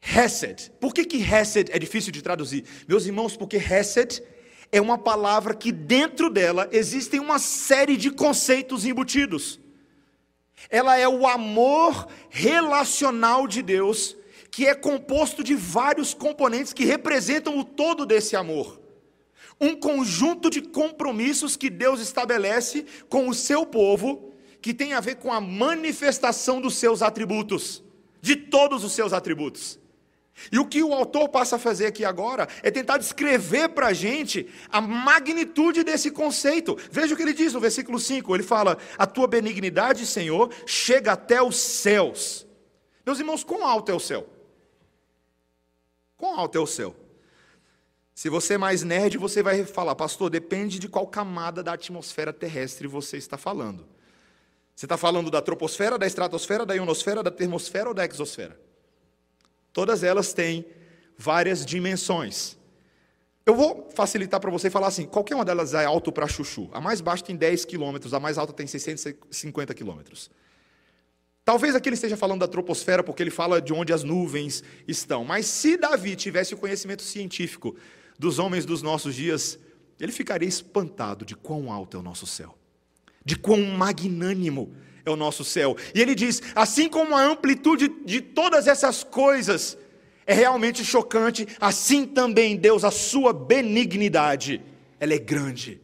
Hesed. 0.00 0.70
Por 0.78 0.94
que, 0.94 1.04
que 1.04 1.16
Hesed 1.16 1.70
é 1.72 1.78
difícil 1.80 2.12
de 2.12 2.22
traduzir? 2.22 2.64
Meus 2.86 3.06
irmãos, 3.06 3.36
porque 3.36 3.56
Hesed 3.56 4.22
é 4.70 4.80
uma 4.80 4.96
palavra 4.98 5.52
que 5.52 5.72
dentro 5.72 6.30
dela 6.30 6.68
existem 6.70 7.18
uma 7.18 7.40
série 7.40 7.96
de 7.96 8.12
conceitos 8.12 8.84
embutidos. 8.84 9.58
Ela 10.70 10.96
é 10.96 11.08
o 11.08 11.26
amor 11.26 12.08
relacional 12.30 13.46
de 13.46 13.62
Deus, 13.62 14.16
que 14.50 14.66
é 14.66 14.74
composto 14.74 15.44
de 15.44 15.54
vários 15.54 16.14
componentes 16.14 16.72
que 16.72 16.84
representam 16.84 17.58
o 17.58 17.64
todo 17.64 18.06
desse 18.06 18.36
amor. 18.36 18.80
Um 19.60 19.74
conjunto 19.76 20.50
de 20.50 20.60
compromissos 20.60 21.56
que 21.56 21.70
Deus 21.70 22.00
estabelece 22.00 22.84
com 23.08 23.28
o 23.28 23.34
seu 23.34 23.64
povo, 23.64 24.32
que 24.60 24.74
tem 24.74 24.94
a 24.94 25.00
ver 25.00 25.16
com 25.16 25.32
a 25.32 25.40
manifestação 25.40 26.60
dos 26.60 26.74
seus 26.76 27.02
atributos, 27.02 27.82
de 28.20 28.36
todos 28.36 28.82
os 28.82 28.92
seus 28.92 29.12
atributos. 29.12 29.78
E 30.52 30.58
o 30.58 30.66
que 30.66 30.82
o 30.82 30.92
autor 30.92 31.28
passa 31.28 31.56
a 31.56 31.58
fazer 31.58 31.86
aqui 31.86 32.04
agora 32.04 32.46
é 32.62 32.70
tentar 32.70 32.98
descrever 32.98 33.70
para 33.70 33.88
a 33.88 33.92
gente 33.92 34.48
a 34.70 34.80
magnitude 34.80 35.82
desse 35.82 36.10
conceito. 36.10 36.76
Veja 36.90 37.14
o 37.14 37.16
que 37.16 37.22
ele 37.22 37.32
diz 37.32 37.52
no 37.52 37.60
versículo 37.60 37.98
5: 37.98 38.34
ele 38.34 38.42
fala: 38.42 38.78
A 38.98 39.06
tua 39.06 39.26
benignidade, 39.26 40.06
Senhor, 40.06 40.52
chega 40.66 41.12
até 41.12 41.42
os 41.42 41.56
céus. 41.56 42.46
Meus 43.04 43.18
irmãos, 43.18 43.42
quão 43.42 43.66
alto 43.66 43.90
é 43.90 43.94
o 43.94 44.00
céu? 44.00 44.26
Quão 46.16 46.38
alto 46.38 46.56
é 46.56 46.60
o 46.60 46.66
céu? 46.66 46.94
Se 48.14 48.30
você 48.30 48.54
é 48.54 48.58
mais 48.58 48.82
nerd, 48.82 49.18
você 49.18 49.42
vai 49.42 49.64
falar, 49.64 49.94
pastor, 49.94 50.30
depende 50.30 50.78
de 50.78 50.88
qual 50.88 51.06
camada 51.06 51.62
da 51.62 51.74
atmosfera 51.74 52.32
terrestre 52.32 52.88
você 52.88 53.18
está 53.18 53.36
falando. 53.36 53.86
Você 54.74 54.86
está 54.86 54.96
falando 54.96 55.30
da 55.30 55.42
troposfera, 55.42 55.98
da 55.98 56.06
estratosfera, 56.06 56.64
da 56.64 56.74
ionosfera, 56.74 57.22
da 57.22 57.30
termosfera 57.30 57.88
ou 57.88 57.94
da 57.94 58.04
exosfera? 58.04 58.58
Todas 59.76 60.02
elas 60.02 60.32
têm 60.32 60.64
várias 61.18 61.62
dimensões. 61.62 62.56
Eu 63.44 63.54
vou 63.54 63.90
facilitar 63.94 64.40
para 64.40 64.50
você 64.50 64.70
falar 64.70 64.86
assim: 64.86 65.04
qualquer 65.04 65.34
uma 65.34 65.44
delas 65.44 65.74
é 65.74 65.84
alto 65.84 66.10
para 66.10 66.26
chuchu. 66.26 66.70
A 66.72 66.80
mais 66.80 67.02
baixa 67.02 67.22
tem 67.22 67.36
10 67.36 67.66
quilômetros, 67.66 68.14
a 68.14 68.18
mais 68.18 68.38
alta 68.38 68.54
tem 68.54 68.66
650 68.66 69.74
quilômetros. 69.74 70.30
Talvez 71.44 71.74
aqui 71.74 71.90
ele 71.90 71.94
esteja 71.94 72.16
falando 72.16 72.40
da 72.40 72.48
troposfera, 72.48 73.04
porque 73.04 73.22
ele 73.22 73.30
fala 73.30 73.60
de 73.60 73.74
onde 73.74 73.92
as 73.92 74.02
nuvens 74.02 74.64
estão. 74.88 75.26
Mas 75.26 75.44
se 75.44 75.76
Davi 75.76 76.16
tivesse 76.16 76.54
o 76.54 76.56
conhecimento 76.56 77.02
científico 77.02 77.76
dos 78.18 78.38
homens 78.38 78.64
dos 78.64 78.80
nossos 78.80 79.14
dias, 79.14 79.58
ele 80.00 80.10
ficaria 80.10 80.48
espantado 80.48 81.22
de 81.22 81.36
quão 81.36 81.70
alto 81.70 81.98
é 81.98 82.00
o 82.00 82.02
nosso 82.02 82.26
céu, 82.26 82.56
de 83.22 83.36
quão 83.36 83.60
magnânimo 83.60 84.74
é 85.06 85.10
o 85.10 85.16
nosso 85.16 85.44
céu. 85.44 85.76
E 85.94 86.00
ele 86.02 86.14
diz: 86.14 86.42
assim 86.54 86.88
como 86.88 87.14
a 87.14 87.22
amplitude 87.22 87.88
de 88.04 88.20
todas 88.20 88.66
essas 88.66 89.04
coisas 89.04 89.78
é 90.26 90.34
realmente 90.34 90.84
chocante, 90.84 91.46
assim 91.60 92.04
também 92.04 92.56
Deus, 92.56 92.82
a 92.82 92.90
sua 92.90 93.32
benignidade, 93.32 94.60
ela 94.98 95.14
é 95.14 95.18
grande. 95.18 95.80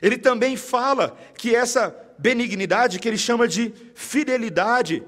Ele 0.00 0.16
também 0.16 0.56
fala 0.56 1.16
que 1.36 1.54
essa 1.54 1.94
benignidade, 2.18 2.98
que 2.98 3.06
ele 3.06 3.18
chama 3.18 3.46
de 3.46 3.72
fidelidade, 3.94 5.02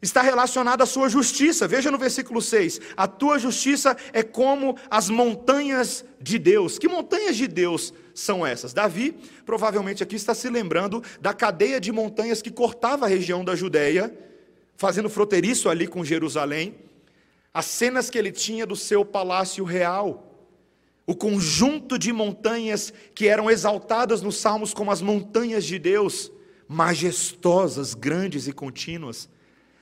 está 0.00 0.22
relacionada 0.22 0.84
à 0.84 0.86
sua 0.86 1.10
justiça. 1.10 1.68
Veja 1.68 1.90
no 1.90 1.98
versículo 1.98 2.40
6: 2.40 2.80
A 2.96 3.06
tua 3.06 3.38
justiça 3.38 3.94
é 4.14 4.22
como 4.22 4.78
as 4.90 5.10
montanhas 5.10 6.04
de 6.18 6.38
Deus. 6.38 6.78
Que 6.78 6.88
montanhas 6.88 7.36
de 7.36 7.46
Deus 7.46 7.92
são 8.14 8.46
essas? 8.46 8.72
Davi, 8.72 9.14
provavelmente 9.44 10.02
aqui, 10.02 10.16
está 10.16 10.34
se 10.34 10.48
lembrando 10.48 11.02
da 11.20 11.32
cadeia 11.32 11.80
de 11.80 11.90
montanhas 11.92 12.42
que 12.42 12.50
cortava 12.50 13.06
a 13.06 13.08
região 13.08 13.44
da 13.44 13.54
Judéia, 13.54 14.12
fazendo 14.76 15.08
fronteiriço 15.08 15.68
ali 15.68 15.86
com 15.86 16.04
Jerusalém. 16.04 16.74
As 17.52 17.66
cenas 17.66 18.10
que 18.10 18.18
ele 18.18 18.32
tinha 18.32 18.66
do 18.66 18.76
seu 18.76 19.04
palácio 19.04 19.64
real. 19.64 20.28
O 21.06 21.14
conjunto 21.14 21.98
de 21.98 22.12
montanhas 22.12 22.92
que 23.14 23.28
eram 23.28 23.50
exaltadas 23.50 24.22
nos 24.22 24.36
salmos 24.36 24.72
como 24.72 24.90
as 24.90 25.02
montanhas 25.02 25.64
de 25.64 25.78
Deus, 25.78 26.30
majestosas, 26.68 27.92
grandes 27.92 28.46
e 28.46 28.52
contínuas. 28.52 29.28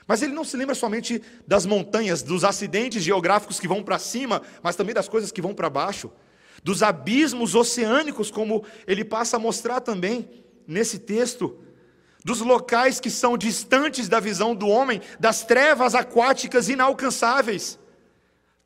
Mas 0.06 0.22
ele 0.22 0.32
não 0.32 0.42
se 0.42 0.56
lembra 0.56 0.74
somente 0.74 1.22
das 1.46 1.64
montanhas, 1.64 2.20
dos 2.20 2.42
acidentes 2.42 3.00
geográficos 3.00 3.60
que 3.60 3.68
vão 3.68 3.80
para 3.80 3.96
cima, 3.96 4.42
mas 4.60 4.74
também 4.74 4.92
das 4.92 5.08
coisas 5.08 5.30
que 5.30 5.40
vão 5.40 5.54
para 5.54 5.70
baixo, 5.70 6.10
dos 6.62 6.82
abismos 6.82 7.54
oceânicos, 7.54 8.30
como 8.30 8.64
ele 8.86 9.04
passa 9.04 9.36
a 9.36 9.40
mostrar 9.40 9.80
também 9.80 10.28
nesse 10.66 10.98
texto, 10.98 11.58
dos 12.24 12.40
locais 12.40 13.00
que 13.00 13.10
são 13.10 13.36
distantes 13.36 14.08
da 14.08 14.20
visão 14.20 14.54
do 14.54 14.68
homem, 14.68 15.00
das 15.18 15.44
trevas 15.44 15.94
aquáticas 15.94 16.68
inalcançáveis. 16.68 17.78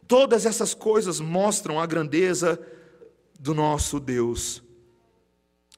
Todas 0.06 0.44
essas 0.44 0.74
coisas 0.74 1.20
mostram 1.20 1.80
a 1.80 1.86
grandeza 1.86 2.60
do 3.38 3.54
nosso 3.54 4.00
Deus. 4.00 4.62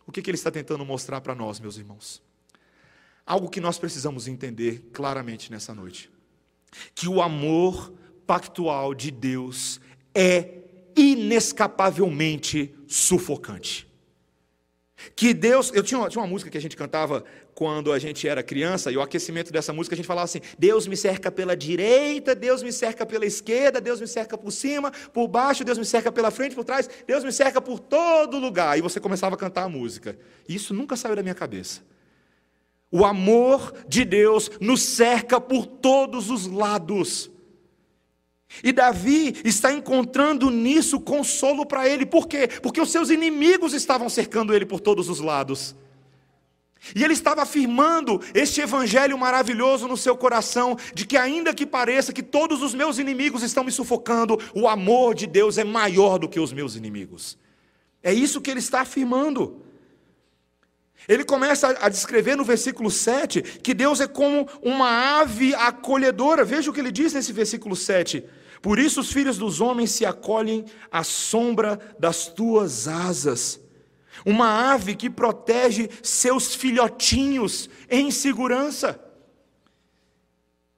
O 0.07 0.13
que, 0.13 0.23
que 0.23 0.31
ele 0.31 0.37
está 0.37 0.51
tentando 0.51 0.85
mostrar 0.85 1.21
para 1.21 1.35
nós, 1.35 1.61
meus 1.61 1.77
irmãos? 1.77 2.23
Algo 3.25 3.51
que 3.51 3.61
nós 3.61 3.79
precisamos 3.79 4.27
entender 4.27 4.89
claramente 4.93 5.51
nessa 5.51 5.75
noite: 5.75 6.11
que 6.95 7.09
o 7.09 7.21
amor 7.21 7.93
pactual 8.27 8.95
de 8.95 9.11
Deus 9.11 9.81
é 10.15 10.63
inescapavelmente 10.97 12.75
sufocante. 12.87 13.87
Que 15.15 15.35
Deus, 15.35 15.71
eu 15.75 15.83
tinha 15.83 16.01
uma, 16.01 16.09
tinha 16.09 16.23
uma 16.23 16.29
música 16.29 16.51
que 16.51 16.57
a 16.57 16.61
gente 16.61 16.77
cantava 16.77 17.23
quando 17.55 17.93
a 17.93 17.99
gente 17.99 18.27
era 18.27 18.43
criança, 18.43 18.91
e 18.91 18.97
o 18.97 19.03
aquecimento 19.03 19.53
dessa 19.53 19.73
música 19.73 19.95
a 19.95 19.97
gente 19.97 20.07
falava 20.07 20.25
assim: 20.25 20.41
Deus 20.59 20.87
me 20.87 20.97
cerca 20.97 21.31
pela 21.31 21.57
direita, 21.57 22.35
Deus 22.35 22.63
me 22.63 22.73
cerca 22.73 23.05
pela 23.05 23.27
esquerda, 23.27 23.81
Deus 23.81 24.01
me 24.01 24.07
cerca 24.07 24.39
por 24.39 24.51
cima, 24.51 24.91
por 25.13 25.29
baixo, 25.29 25.65
Deus 25.65 25.79
me 25.79 25.85
cerca 25.85 26.11
pela 26.11 26.31
frente, 26.31 26.55
por 26.55 26.65
trás, 26.65 26.89
Deus 27.07 27.23
me 27.25 27.33
cerca 27.33 27.61
por 27.61 27.79
todo 27.79 28.39
lugar. 28.39 28.79
E 28.79 28.83
você 28.83 28.99
começava 28.99 29.35
a 29.35 29.39
cantar 29.39 29.65
a 29.65 29.69
música. 29.69 30.19
E 30.49 30.55
isso 30.55 30.73
nunca 30.73 30.97
saiu 30.97 31.15
da 31.15 31.23
minha 31.23 31.35
cabeça. 31.35 31.83
O 32.91 33.05
amor 33.05 33.75
de 33.87 34.05
Deus 34.05 34.51
nos 34.61 34.83
cerca 34.83 35.41
por 35.41 35.67
todos 35.67 36.31
os 36.31 36.47
lados. 36.47 37.31
E 38.63 38.73
Davi 38.73 39.37
está 39.45 39.73
encontrando 39.73 40.51
nisso 40.51 41.01
consolo 41.01 41.67
para 41.67 41.89
ele. 41.89 42.07
Por 42.07 42.27
quê? 42.27 42.49
Porque 42.63 42.81
os 42.81 42.91
seus 42.91 43.11
inimigos 43.11 43.75
estavam 43.75 44.09
cercando 44.09 44.55
ele 44.55 44.65
por 44.65 44.81
todos 44.81 45.09
os 45.09 45.21
lados. 45.21 45.75
E 46.95 47.03
ele 47.03 47.15
estava 47.15 47.43
afirmando 47.43 48.21
este 48.33 48.61
evangelho 48.61 49.19
maravilhoso 49.19 49.89
no 49.89 49.97
seu 49.97 50.17
coração, 50.17 50.77
de 50.95 51.05
que 51.07 51.17
ainda 51.17 51.53
que 51.53 51.67
pareça 51.67 52.13
que 52.13 52.23
todos 52.23 52.63
os 52.63 52.75
meus 52.75 52.99
inimigos 52.99 53.43
estão 53.43 53.65
me 53.65 53.73
sufocando, 53.73 54.39
o 54.55 54.69
amor 54.69 55.15
de 55.15 55.27
Deus 55.27 55.59
é 55.59 55.65
maior 55.65 56.19
do 56.19 56.29
que 56.29 56.39
os 56.39 56.53
meus 56.53 56.77
inimigos. 56.77 57.37
É 58.03 58.13
isso 58.13 58.41
que 58.41 58.51
ele 58.51 58.61
está 58.61 58.83
afirmando. 58.83 59.66
Ele 61.09 61.25
começa 61.25 61.77
a 61.81 61.89
descrever 61.89 62.37
no 62.37 62.45
versículo 62.45 62.91
7 62.91 63.43
que 63.43 63.73
Deus 63.75 64.01
é 64.01 64.07
como 64.07 64.49
uma 64.63 65.21
ave 65.21 65.55
acolhedora. 65.55 66.45
Veja 66.45 66.71
o 66.71 66.75
que 66.75 66.81
ele 66.81 66.91
diz 66.91 67.13
nesse 67.13 67.33
versículo 67.33 67.77
7. 67.77 68.25
Por 68.61 68.79
isso 68.79 69.01
os 69.01 69.13
filhos 69.13 69.39
dos 69.39 69.61
homens 69.61 69.93
se 69.93 70.05
acolhem 70.05 70.65
à 70.91 71.05
sombra 71.05 71.79
das 71.99 72.27
tuas 72.27 72.89
asas. 72.89 73.61
Uma 74.25 74.73
ave 74.73 74.97
que 74.97 75.09
protege 75.09 75.89
seus 76.03 76.55
filhotinhos 76.55 77.69
em 77.89 78.11
segurança. 78.11 79.01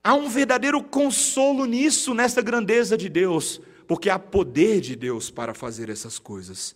Há 0.02 0.14
um 0.14 0.28
verdadeiro 0.28 0.83
consolo 0.83 1.64
nisso, 1.64 2.14
nessa 2.14 2.42
grandeza 2.42 2.96
de 2.96 3.09
Deus, 3.09 3.61
porque 3.87 4.11
há 4.11 4.18
poder 4.18 4.81
de 4.81 4.96
Deus 4.96 5.31
para 5.31 5.54
fazer 5.54 5.88
essas 5.88 6.18
coisas. 6.18 6.74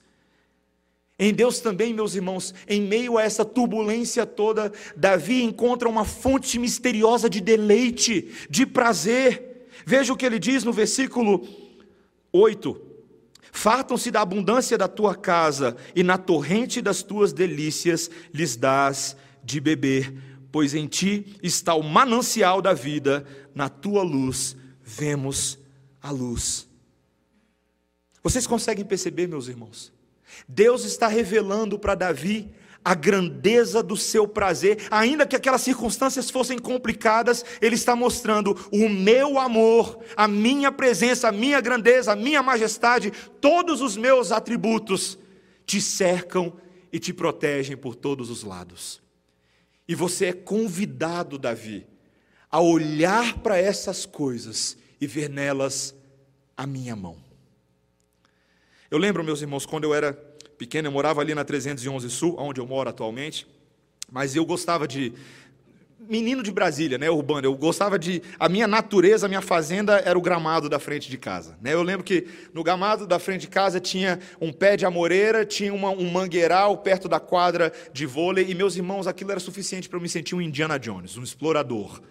Em 1.23 1.33
Deus 1.33 1.61
também, 1.61 1.95
meus 1.95 2.17
irmãos, 2.17 2.53
em 2.67 2.83
meio 2.83 3.17
a 3.17 3.23
essa 3.23 3.45
turbulência 3.45 4.27
toda, 4.27 4.73
Davi 4.97 5.45
encontra 5.45 5.89
uma 5.89 6.05
fonte 6.05 6.59
misteriosa 6.59 7.31
de 7.31 7.41
deleite, 7.41 8.29
de 8.51 8.67
prazer. 8.67 9.69
Veja 9.87 10.13
o 10.13 10.17
que 10.17 10.27
ele 10.27 10.41
diz 10.41 10.65
no 10.65 10.73
versículo 10.73 11.47
8: 12.33 12.77
Fartam-se 13.53 14.11
da 14.11 14.21
abundância 14.21 14.77
da 14.77 14.89
tua 14.89 15.15
casa, 15.15 15.77
e 15.95 16.03
na 16.03 16.19
torrente 16.19 16.83
das 16.83 17.05
tuas 17.05 17.33
delícias 17.33 18.11
lhes 18.35 18.57
dás 18.57 19.17
de 19.45 19.61
beber, 19.61 20.13
pois 20.51 20.75
em 20.75 20.89
ti 20.89 21.37
está 21.41 21.73
o 21.73 21.85
manancial 21.85 22.61
da 22.61 22.73
vida, 22.73 23.25
na 23.55 23.69
tua 23.69 24.03
luz 24.03 24.57
vemos 24.83 25.57
a 26.03 26.11
luz. 26.11 26.69
Vocês 28.25 28.45
conseguem 28.45 28.85
perceber, 28.85 29.29
meus 29.29 29.47
irmãos? 29.47 30.02
Deus 30.49 30.85
está 30.85 31.09
revelando 31.09 31.79
para 31.79 31.95
Davi 31.95 32.53
a 32.85 32.95
grandeza 32.95 33.83
do 33.83 33.97
seu 33.97 34.27
prazer, 34.27 34.87
ainda 34.91 35.27
que 35.27 35.37
aquelas 35.37 35.63
circunstâncias 35.63 36.31
fossem 36.31 36.59
complicadas, 36.59 37.45
Ele 37.61 37.77
está 37.77 37.95
mostrando 37.95 38.59
o 38.73 38.89
meu 38.89 39.39
amor, 39.39 40.01
a 40.17 40.27
minha 40.27 40.73
presença, 40.73 41.29
a 41.29 41.33
minha 41.33 41.61
grandeza, 41.61 42.13
a 42.13 42.17
minha 42.17 42.43
majestade, 42.43 43.13
todos 43.41 43.81
os 43.81 43.97
meus 43.97 44.33
atributos 44.33 45.19
te 45.65 45.81
cercam 45.81 46.53
e 46.93 46.99
te 46.99 47.13
protegem 47.13 47.77
por 47.77 47.95
todos 47.95 48.31
os 48.31 48.43
lados. 48.43 49.01
E 49.87 49.95
você 49.95 50.27
é 50.27 50.33
convidado, 50.33 51.39
Davi, 51.39 51.87
a 52.51 52.61
olhar 52.61 53.39
para 53.39 53.59
essas 53.59 54.05
coisas 54.05 54.77
e 55.01 55.07
ver 55.07 55.29
nelas 55.29 55.95
a 56.57 56.67
minha 56.67 56.95
mão. 56.95 57.32
Eu 58.93 58.99
lembro, 58.99 59.25
meus 59.25 59.41
irmãos, 59.41 59.65
quando 59.65 59.85
eu 59.85 59.95
era 59.95 60.13
pequeno, 60.59 60.89
eu 60.89 60.93
morava 60.93 61.23
ali 61.23 61.35
na 61.35 61.47
311 61.47 62.11
Sul, 62.11 62.37
onde 62.39 62.61
eu 62.61 62.67
moro 62.67 62.91
atualmente, 62.91 63.47
mas 64.11 64.37
eu 64.37 64.45
gostava 64.45 64.87
de 64.87 65.15
menino 65.99 66.43
de 66.43 66.53
Brasília, 66.53 66.99
né, 66.99 67.09
urbano. 67.09 67.47
Eu 67.47 67.55
gostava 67.57 67.99
de 67.99 68.23
a 68.39 68.51
minha 68.51 68.69
natureza, 68.69 69.25
a 69.25 69.31
minha 69.31 69.41
fazenda 69.41 69.95
era 70.05 70.19
o 70.19 70.21
gramado 70.21 70.69
da 70.69 70.79
frente 70.79 71.09
de 71.09 71.17
casa, 71.17 71.57
né? 71.63 71.73
Eu 71.73 71.83
lembro 71.83 72.05
que 72.05 72.27
no 72.53 72.63
gramado 72.63 73.07
da 73.07 73.19
frente 73.19 73.41
de 73.41 73.49
casa 73.49 73.81
tinha 73.81 74.21
um 74.39 74.53
pé 74.53 74.77
de 74.77 74.85
amoreira, 74.85 75.47
tinha 75.47 75.73
uma, 75.73 75.89
um 75.89 76.11
mangueiral 76.11 76.77
perto 76.77 77.09
da 77.09 77.19
quadra 77.19 77.73
de 77.95 78.05
vôlei 78.05 78.45
e 78.51 78.55
meus 78.55 78.77
irmãos, 78.77 79.07
aquilo 79.07 79.31
era 79.31 79.41
suficiente 79.41 79.89
para 79.89 79.97
eu 79.97 80.03
me 80.03 80.09
sentir 80.11 80.35
um 80.35 80.43
Indiana 80.43 80.79
Jones, 80.79 81.17
um 81.17 81.23
explorador. 81.23 82.03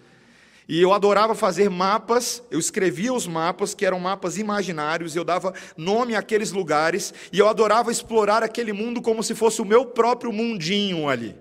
E 0.71 0.81
eu 0.81 0.93
adorava 0.93 1.35
fazer 1.35 1.69
mapas, 1.69 2.41
eu 2.49 2.57
escrevia 2.57 3.13
os 3.13 3.27
mapas, 3.27 3.73
que 3.73 3.85
eram 3.85 3.99
mapas 3.99 4.37
imaginários, 4.37 5.17
eu 5.17 5.25
dava 5.25 5.53
nome 5.75 6.15
àqueles 6.15 6.53
lugares, 6.53 7.13
e 7.29 7.39
eu 7.39 7.49
adorava 7.49 7.91
explorar 7.91 8.41
aquele 8.41 8.71
mundo 8.71 9.01
como 9.01 9.21
se 9.21 9.35
fosse 9.35 9.61
o 9.61 9.65
meu 9.65 9.85
próprio 9.85 10.31
mundinho 10.31 11.09
ali. 11.09 11.35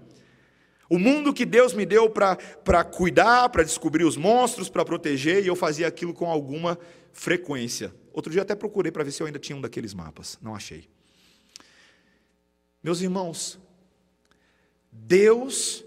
O 0.88 0.98
mundo 0.98 1.32
que 1.32 1.46
Deus 1.46 1.72
me 1.72 1.86
deu 1.86 2.10
para 2.10 2.82
cuidar, 2.82 3.48
para 3.50 3.62
descobrir 3.62 4.02
os 4.02 4.16
monstros, 4.16 4.68
para 4.68 4.84
proteger, 4.84 5.44
e 5.44 5.46
eu 5.46 5.54
fazia 5.54 5.86
aquilo 5.86 6.12
com 6.12 6.28
alguma 6.28 6.76
frequência. 7.12 7.94
Outro 8.12 8.32
dia 8.32 8.42
até 8.42 8.56
procurei 8.56 8.90
para 8.90 9.04
ver 9.04 9.12
se 9.12 9.22
eu 9.22 9.28
ainda 9.28 9.38
tinha 9.38 9.54
um 9.54 9.60
daqueles 9.60 9.94
mapas, 9.94 10.40
não 10.42 10.56
achei. 10.56 10.88
Meus 12.82 13.00
irmãos, 13.00 13.60
Deus 14.90 15.84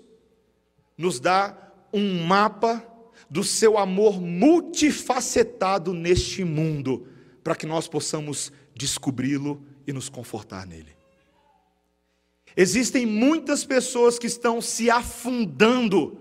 nos 0.98 1.20
dá 1.20 1.58
um 1.92 2.26
mapa 2.26 2.82
do 3.30 3.44
seu 3.44 3.78
amor 3.78 4.22
multifacetado 4.22 5.94
neste 5.94 6.44
mundo, 6.44 7.08
para 7.44 7.56
que 7.56 7.66
nós 7.66 7.88
possamos 7.88 8.52
descobri-lo 8.76 9.64
e 9.86 9.94
nos 9.94 10.10
confortar 10.10 10.66
nele. 10.66 10.96
Existem 12.56 13.06
muitas 13.06 13.66
pessoas 13.66 14.20
que 14.20 14.28
estão 14.28 14.62
se 14.62 14.90
afundando 14.90 16.20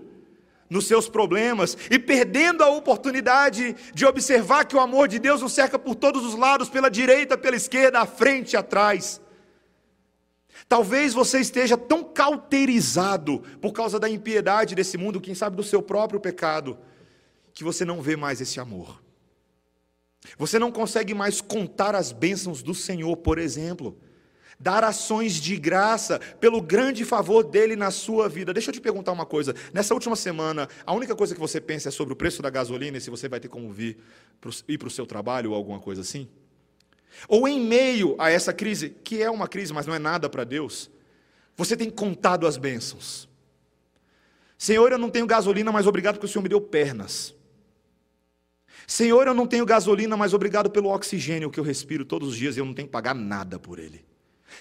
nos 0.69 0.87
seus 0.87 1.07
problemas 1.07 1.77
e 1.91 1.99
perdendo 1.99 2.63
a 2.63 2.69
oportunidade 2.69 3.75
de 3.93 4.05
observar 4.05 4.65
que 4.65 4.75
o 4.75 4.79
amor 4.79 5.07
de 5.07 5.19
Deus 5.19 5.41
nos 5.41 5.53
cerca 5.53 5.77
por 5.77 5.93
todos 5.93 6.25
os 6.25 6.33
lados, 6.33 6.69
pela 6.69 6.89
direita, 6.89 7.37
pela 7.37 7.55
esquerda, 7.55 7.99
à 7.99 8.05
frente 8.07 8.57
atrás. 8.57 9.21
Talvez 10.67 11.13
você 11.13 11.39
esteja 11.39 11.77
tão 11.77 12.03
cauterizado 12.03 13.43
por 13.61 13.71
causa 13.71 13.99
da 13.99 14.09
impiedade 14.09 14.73
desse 14.73 14.97
mundo, 14.97 15.21
quem 15.21 15.35
sabe 15.35 15.55
do 15.55 15.63
seu 15.63 15.81
próprio 15.81 16.19
pecado, 16.19 16.77
que 17.53 17.63
você 17.63 17.85
não 17.85 18.01
vê 18.01 18.15
mais 18.15 18.41
esse 18.41 18.59
amor. 18.59 19.01
Você 20.37 20.57
não 20.57 20.71
consegue 20.71 21.13
mais 21.13 21.41
contar 21.41 21.95
as 21.95 22.11
bênçãos 22.11 22.63
do 22.63 22.73
Senhor, 22.73 23.15
por 23.17 23.37
exemplo 23.37 23.97
dar 24.59 24.83
ações 24.83 25.33
de 25.33 25.57
graça 25.57 26.19
pelo 26.39 26.61
grande 26.61 27.03
favor 27.03 27.43
dele 27.43 27.75
na 27.75 27.91
sua 27.91 28.29
vida. 28.29 28.53
Deixa 28.53 28.69
eu 28.69 28.73
te 28.73 28.79
perguntar 28.79 29.11
uma 29.11 29.25
coisa. 29.25 29.53
Nessa 29.73 29.93
última 29.93 30.15
semana, 30.15 30.69
a 30.85 30.93
única 30.93 31.13
coisa 31.15 31.33
que 31.33 31.39
você 31.39 31.59
pensa 31.59 31.89
é 31.89 31.91
sobre 31.91 32.13
o 32.13 32.15
preço 32.15 32.41
da 32.41 32.49
gasolina 32.49 32.97
e 32.97 33.01
se 33.01 33.09
você 33.09 33.27
vai 33.27 33.41
ter 33.41 33.49
como 33.49 33.71
vir 33.71 33.97
ir 34.67 34.77
para 34.77 34.87
o 34.87 34.91
seu 34.91 35.05
trabalho 35.05 35.51
ou 35.51 35.55
alguma 35.55 35.79
coisa 35.79 35.99
assim? 35.99 36.29
Ou 37.27 37.45
em 37.45 37.59
meio 37.59 38.15
a 38.17 38.29
essa 38.29 38.53
crise, 38.53 38.89
que 38.89 39.21
é 39.21 39.29
uma 39.29 39.49
crise, 39.49 39.73
mas 39.73 39.85
não 39.85 39.93
é 39.93 39.99
nada 39.99 40.29
para 40.29 40.45
Deus, 40.45 40.89
você 41.57 41.75
tem 41.75 41.89
contado 41.89 42.47
as 42.47 42.55
bênçãos. 42.55 43.27
Senhor, 44.57 44.93
eu 44.93 44.97
não 44.97 45.09
tenho 45.09 45.27
gasolina, 45.27 45.73
mas 45.73 45.85
obrigado 45.85 46.15
porque 46.15 46.25
o 46.25 46.29
Senhor 46.29 46.41
me 46.41 46.49
deu 46.49 46.61
pernas. 46.61 47.35
Senhor, 48.87 49.27
eu 49.27 49.33
não 49.33 49.47
tenho 49.47 49.65
gasolina, 49.65 50.17
mas 50.17 50.33
obrigado 50.33 50.69
pelo 50.69 50.89
oxigênio 50.89 51.49
que 51.49 51.59
eu 51.59 51.63
respiro 51.63 52.03
todos 52.03 52.29
os 52.29 52.37
dias 52.37 52.55
e 52.55 52.59
eu 52.59 52.65
não 52.65 52.73
tenho 52.73 52.87
que 52.87 52.91
pagar 52.91 53.15
nada 53.15 53.57
por 53.57 53.79
ele. 53.79 54.05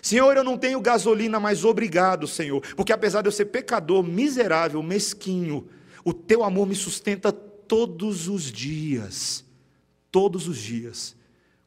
Senhor, 0.01 0.37
eu 0.37 0.45
não 0.45 0.57
tenho 0.57 0.81
gasolina, 0.81 1.39
mas 1.39 1.65
obrigado, 1.65 2.27
Senhor, 2.27 2.61
porque 2.75 2.93
apesar 2.93 3.23
de 3.23 3.29
eu 3.29 3.33
ser 3.33 3.47
pecador, 3.47 4.03
miserável, 4.03 4.83
mesquinho, 4.83 5.69
o 6.05 6.13
teu 6.13 6.43
amor 6.45 6.67
me 6.67 6.75
sustenta 6.75 7.31
todos 7.33 8.29
os 8.29 8.45
dias, 8.45 9.45
todos 10.11 10.49
os 10.49 10.59
dias, 10.59 11.17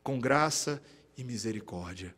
com 0.01 0.19
graça 0.19 0.81
e 1.17 1.23
misericórdia. 1.23 2.15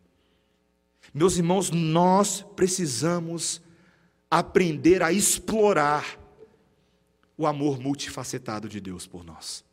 Meus 1.14 1.38
irmãos, 1.38 1.72
nós 1.72 2.46
precisamos 2.56 3.62
aprender 4.30 5.02
a 5.02 5.12
explorar 5.12 6.20
o 7.38 7.46
amor 7.46 7.80
multifacetado 7.80 8.68
de 8.68 8.82
Deus 8.82 9.08
por 9.08 9.24
nós. 9.24 9.64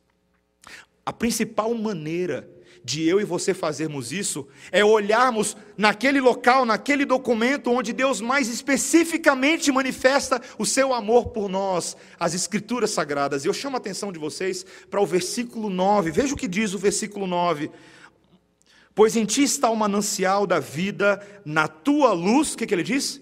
A 1.04 1.12
principal 1.12 1.74
maneira 1.74 2.48
de 2.84 3.02
eu 3.08 3.18
e 3.18 3.24
você 3.24 3.54
fazermos 3.54 4.12
isso 4.12 4.46
é 4.70 4.84
olharmos 4.84 5.56
naquele 5.76 6.20
local, 6.20 6.66
naquele 6.66 7.06
documento 7.06 7.70
onde 7.70 7.94
Deus 7.94 8.20
mais 8.20 8.48
especificamente 8.48 9.72
manifesta 9.72 10.40
o 10.58 10.66
seu 10.66 10.92
amor 10.92 11.28
por 11.28 11.48
nós, 11.48 11.96
as 12.20 12.34
Escrituras 12.34 12.90
Sagradas. 12.90 13.44
E 13.44 13.48
eu 13.48 13.54
chamo 13.54 13.76
a 13.76 13.78
atenção 13.78 14.12
de 14.12 14.18
vocês 14.18 14.66
para 14.90 15.00
o 15.00 15.06
versículo 15.06 15.70
9. 15.70 16.10
Veja 16.10 16.34
o 16.34 16.36
que 16.36 16.46
diz 16.46 16.74
o 16.74 16.78
versículo 16.78 17.26
9. 17.26 17.70
Pois 18.94 19.16
em 19.16 19.24
ti 19.24 19.42
está 19.42 19.70
o 19.70 19.76
manancial 19.76 20.46
da 20.46 20.60
vida, 20.60 21.26
na 21.44 21.66
tua 21.66 22.12
luz, 22.12 22.52
o 22.52 22.58
que, 22.58 22.66
que 22.66 22.74
ele 22.74 22.82
diz? 22.82 23.20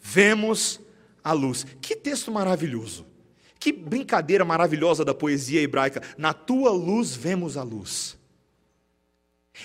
Vemos 0.00 0.80
a 1.22 1.32
luz. 1.32 1.66
Que 1.80 1.96
texto 1.96 2.30
maravilhoso. 2.30 3.09
Que 3.60 3.70
brincadeira 3.70 4.44
maravilhosa 4.44 5.04
da 5.04 5.14
poesia 5.14 5.60
hebraica. 5.60 6.02
Na 6.16 6.32
tua 6.32 6.70
luz 6.70 7.14
vemos 7.14 7.58
a 7.58 7.62
luz. 7.62 8.18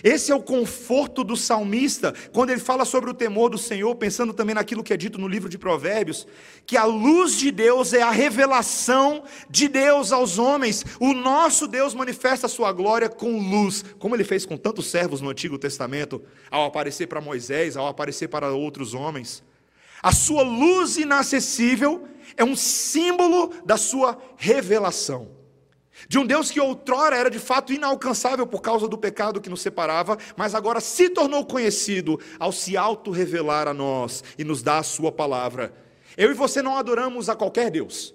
Esse 0.03 0.31
é 0.31 0.36
o 0.36 0.41
conforto 0.41 1.23
do 1.23 1.38
salmista, 1.38 2.13
quando 2.34 2.49
ele 2.49 2.60
fala 2.60 2.84
sobre 2.84 3.10
o 3.10 3.13
temor 3.13 3.49
do 3.49 3.58
Senhor, 3.58 3.95
pensando 3.95 4.34
também 4.34 4.53
naquilo 4.53 4.84
que 4.84 4.91
é 4.91 4.97
dito 4.97 5.17
no 5.17 5.27
livro 5.27 5.47
de 5.47 5.58
Provérbios, 5.58 6.27
que 6.65 6.75
a 6.75 6.84
luz 6.84 7.38
de 7.38 7.49
Deus 7.51 7.93
é 7.93 8.01
a 8.01 8.12
revelação 8.12 9.23
de 9.49 9.69
Deus 9.69 10.12
aos 10.12 10.38
homens. 10.38 10.84
O 10.99 11.13
nosso 11.13 11.67
Deus 11.67 11.93
manifesta 11.93 12.47
a 12.47 12.49
sua 12.49 12.73
glória 12.73 13.08
com 13.08 13.39
luz, 13.39 13.86
como 13.97 14.15
ele 14.15 14.25
fez 14.25 14.45
com 14.45 14.58
tantos 14.58 14.88
servos 14.88 15.21
no 15.21 15.29
Antigo 15.29 15.58
Testamento, 15.58 16.21
ao 16.51 16.65
aparecer 16.65 17.08
para 17.08 17.21
Moisés, 17.21 17.77
ao 17.77 17.88
aparecer 17.88 18.27
para 18.27 18.51
outros 18.51 18.93
homens. 18.93 19.41
A 20.03 20.12
sua 20.12 20.43
luz 20.43 20.97
inacessível 20.97 22.08
é 22.35 22.43
um 22.43 22.55
símbolo 22.55 23.53
da 23.65 23.77
sua 23.77 24.17
revelação. 24.38 25.35
De 26.09 26.19
um 26.19 26.25
Deus 26.25 26.51
que 26.51 26.59
outrora 26.59 27.15
era 27.15 27.29
de 27.29 27.39
fato 27.39 27.71
inalcançável 27.71 28.45
por 28.45 28.61
causa 28.61 28.88
do 28.88 28.97
pecado 28.97 29.39
que 29.39 29.49
nos 29.49 29.61
separava, 29.61 30.17
mas 30.35 30.53
agora 30.53 30.81
se 30.81 31.09
tornou 31.09 31.45
conhecido 31.45 32.19
ao 32.38 32.51
se 32.51 32.75
auto-revelar 32.75 33.67
a 33.67 33.73
nós 33.73 34.23
e 34.38 34.43
nos 34.43 34.61
dar 34.61 34.79
a 34.79 34.83
Sua 34.83 35.11
palavra. 35.11 35.73
Eu 36.17 36.31
e 36.31 36.33
você 36.33 36.61
não 36.61 36.77
adoramos 36.77 37.29
a 37.29 37.35
qualquer 37.35 37.71
Deus. 37.71 38.13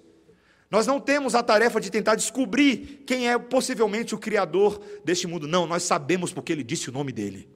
Nós 0.69 0.87
não 0.87 0.99
temos 0.99 1.35
a 1.35 1.43
tarefa 1.43 1.81
de 1.81 1.89
tentar 1.89 2.15
descobrir 2.15 3.03
quem 3.05 3.29
é 3.29 3.37
possivelmente 3.37 4.15
o 4.15 4.17
Criador 4.17 4.79
deste 5.03 5.27
mundo. 5.27 5.47
Não, 5.47 5.67
nós 5.67 5.83
sabemos 5.83 6.31
porque 6.31 6.53
Ele 6.53 6.63
disse 6.63 6.89
o 6.89 6.93
nome 6.93 7.11
dele. 7.11 7.49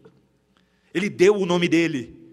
Ele 0.93 1.09
deu 1.09 1.35
o 1.35 1.45
nome 1.45 1.69
dele. 1.69 2.24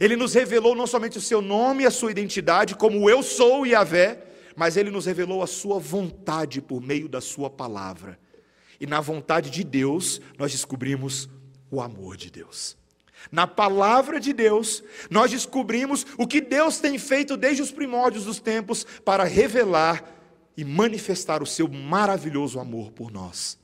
Ele 0.00 0.16
nos 0.16 0.34
revelou 0.34 0.74
não 0.74 0.86
somente 0.86 1.18
o 1.18 1.20
seu 1.20 1.40
nome 1.40 1.84
e 1.84 1.86
a 1.86 1.90
sua 1.90 2.10
identidade, 2.10 2.74
como 2.74 3.08
eu 3.08 3.22
sou 3.22 3.66
Yahvé, 3.66 4.24
mas 4.56 4.76
ele 4.76 4.90
nos 4.90 5.06
revelou 5.06 5.42
a 5.42 5.46
sua 5.46 5.78
vontade 5.78 6.60
por 6.60 6.80
meio 6.80 7.08
da 7.08 7.20
sua 7.20 7.48
palavra. 7.48 8.18
E 8.80 8.86
na 8.86 9.00
vontade 9.00 9.50
de 9.50 9.62
Deus, 9.62 10.20
nós 10.38 10.52
descobrimos 10.52 11.28
o 11.70 11.80
amor 11.80 12.16
de 12.16 12.30
Deus. 12.30 12.76
Na 13.30 13.46
palavra 13.46 14.18
de 14.18 14.32
Deus, 14.32 14.82
nós 15.08 15.30
descobrimos 15.30 16.04
o 16.18 16.26
que 16.26 16.40
Deus 16.40 16.80
tem 16.80 16.98
feito 16.98 17.36
desde 17.36 17.62
os 17.62 17.70
primórdios 17.70 18.24
dos 18.24 18.40
tempos 18.40 18.84
para 19.04 19.24
revelar 19.24 20.20
e 20.56 20.64
manifestar 20.64 21.42
o 21.42 21.46
seu 21.46 21.68
maravilhoso 21.68 22.58
amor 22.58 22.90
por 22.90 23.10
nós. 23.10 23.58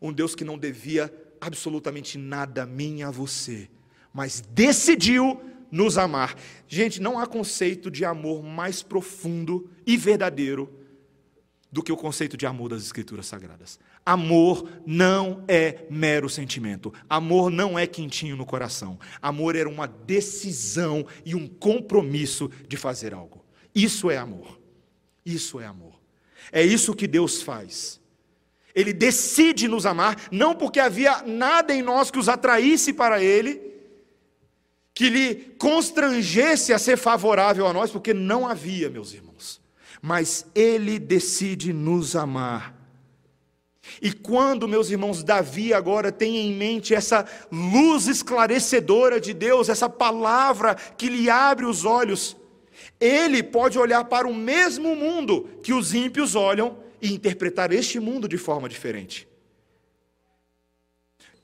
Um 0.00 0.12
Deus 0.12 0.34
que 0.34 0.44
não 0.44 0.58
devia 0.58 1.12
absolutamente 1.40 2.18
nada 2.18 2.64
a 2.64 2.66
mim 2.66 2.98
e 2.98 3.02
a 3.02 3.10
você, 3.10 3.68
mas 4.12 4.40
decidiu 4.40 5.40
nos 5.70 5.96
amar. 5.96 6.36
Gente, 6.68 7.00
não 7.00 7.18
há 7.18 7.26
conceito 7.26 7.90
de 7.90 8.04
amor 8.04 8.42
mais 8.42 8.82
profundo 8.82 9.70
e 9.86 9.96
verdadeiro 9.96 10.82
do 11.72 11.82
que 11.82 11.90
o 11.90 11.96
conceito 11.96 12.36
de 12.36 12.44
amor 12.44 12.68
das 12.68 12.82
Escrituras 12.82 13.26
Sagradas. 13.26 13.80
Amor 14.04 14.68
não 14.84 15.42
é 15.48 15.86
mero 15.88 16.28
sentimento. 16.28 16.92
Amor 17.08 17.50
não 17.50 17.78
é 17.78 17.86
quentinho 17.86 18.36
no 18.36 18.44
coração. 18.44 18.98
Amor 19.22 19.56
era 19.56 19.68
uma 19.68 19.86
decisão 19.86 21.06
e 21.24 21.34
um 21.34 21.48
compromisso 21.48 22.50
de 22.68 22.76
fazer 22.76 23.14
algo. 23.14 23.42
Isso 23.74 24.10
é 24.10 24.18
amor. 24.18 24.60
Isso 25.24 25.58
é 25.58 25.64
amor. 25.64 25.98
É 26.52 26.62
isso 26.62 26.94
que 26.94 27.06
Deus 27.06 27.40
faz. 27.40 27.98
Ele 28.74 28.92
decide 28.92 29.66
nos 29.66 29.86
amar, 29.86 30.16
não 30.30 30.54
porque 30.54 30.80
havia 30.80 31.22
nada 31.22 31.74
em 31.74 31.82
nós 31.82 32.10
que 32.10 32.18
os 32.18 32.28
atraísse 32.28 32.92
para 32.92 33.22
Ele, 33.22 33.71
que 34.94 35.08
lhe 35.08 35.34
constrangesse 35.58 36.72
a 36.72 36.78
ser 36.78 36.96
favorável 36.96 37.66
a 37.66 37.72
nós, 37.72 37.90
porque 37.90 38.12
não 38.12 38.46
havia, 38.46 38.90
meus 38.90 39.12
irmãos. 39.12 39.60
Mas 40.00 40.46
Ele 40.54 40.98
decide 40.98 41.72
nos 41.72 42.14
amar. 42.14 42.82
E 44.00 44.12
quando, 44.12 44.68
meus 44.68 44.90
irmãos, 44.90 45.22
Davi 45.22 45.74
agora 45.74 46.12
tem 46.12 46.36
em 46.36 46.54
mente 46.54 46.94
essa 46.94 47.26
luz 47.50 48.06
esclarecedora 48.06 49.20
de 49.20 49.34
Deus, 49.34 49.68
essa 49.68 49.88
palavra 49.88 50.74
que 50.74 51.08
lhe 51.08 51.28
abre 51.28 51.66
os 51.66 51.84
olhos, 51.84 52.36
ele 53.00 53.42
pode 53.42 53.78
olhar 53.78 54.04
para 54.04 54.28
o 54.28 54.34
mesmo 54.34 54.94
mundo 54.94 55.48
que 55.62 55.72
os 55.72 55.94
ímpios 55.94 56.34
olham 56.34 56.78
e 57.00 57.12
interpretar 57.12 57.72
este 57.72 57.98
mundo 57.98 58.28
de 58.28 58.38
forma 58.38 58.68
diferente. 58.68 59.28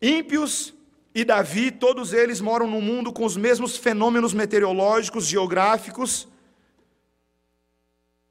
Ímpios 0.00 0.72
e 1.20 1.24
Davi, 1.24 1.70
todos 1.72 2.12
eles 2.12 2.40
moram 2.40 2.68
num 2.68 2.80
mundo 2.80 3.12
com 3.12 3.24
os 3.24 3.36
mesmos 3.36 3.76
fenômenos 3.76 4.32
meteorológicos, 4.32 5.26
geográficos, 5.26 6.28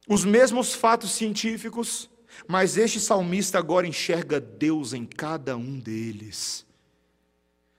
os 0.08 0.24
mesmos 0.24 0.74
fatos 0.74 1.12
científicos, 1.12 2.10
mas 2.48 2.78
este 2.78 3.00
salmista 3.00 3.58
agora 3.58 3.86
enxerga 3.86 4.40
Deus 4.40 4.94
em 4.94 5.06
cada 5.06 5.58
um 5.58 5.78
deles. 5.80 6.66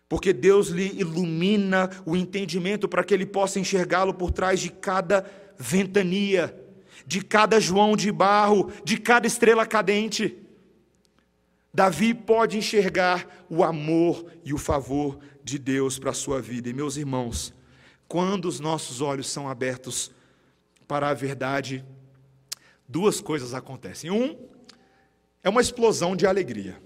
Porque 0.09 0.33
Deus 0.33 0.68
lhe 0.68 1.01
ilumina 1.01 1.88
o 2.05 2.14
entendimento 2.14 2.87
para 2.87 3.03
que 3.03 3.14
ele 3.14 3.25
possa 3.25 3.59
enxergá-lo 3.59 4.12
por 4.12 4.31
trás 4.31 4.61
de 4.61 4.68
cada 4.68 5.25
ventania 5.59 6.55
de 7.07 7.23
cada 7.23 7.59
João 7.59 7.97
de 7.97 8.12
barro, 8.12 8.71
de 8.85 8.99
cada 8.99 9.27
estrela 9.27 9.64
cadente. 9.64 10.37
Davi 11.72 12.14
pode 12.14 12.57
enxergar 12.57 13.46
o 13.48 13.62
amor 13.62 14.26
e 14.44 14.52
o 14.52 14.59
favor 14.59 15.18
de 15.44 15.59
Deus 15.59 15.98
para 15.98 16.11
a 16.11 16.14
sua 16.14 16.40
vida. 16.40 16.68
E 16.68 16.72
meus 16.72 16.96
irmãos, 16.96 17.52
quando 18.07 18.46
os 18.46 18.59
nossos 18.59 19.00
olhos 19.00 19.28
são 19.28 19.48
abertos 19.48 20.11
para 20.87 21.11
a 21.11 21.14
verdade, 21.14 21.85
duas 22.88 23.20
coisas 23.20 23.52
acontecem. 23.52 24.11
Um, 24.11 24.37
é 25.42 25.48
uma 25.48 25.61
explosão 25.61 26.16
de 26.16 26.26
alegria. 26.26 26.81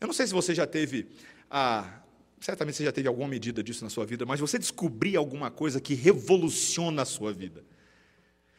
Eu 0.00 0.06
não 0.06 0.14
sei 0.14 0.26
se 0.26 0.32
você 0.32 0.54
já 0.54 0.66
teve 0.66 1.06
a. 1.50 1.98
Certamente 2.40 2.78
você 2.78 2.84
já 2.84 2.92
teve 2.92 3.06
alguma 3.06 3.28
medida 3.28 3.62
disso 3.62 3.84
na 3.84 3.90
sua 3.90 4.06
vida, 4.06 4.24
mas 4.24 4.40
você 4.40 4.58
descobrir 4.58 5.14
alguma 5.14 5.50
coisa 5.50 5.78
que 5.78 5.92
revoluciona 5.92 7.02
a 7.02 7.04
sua 7.04 7.34
vida. 7.34 7.62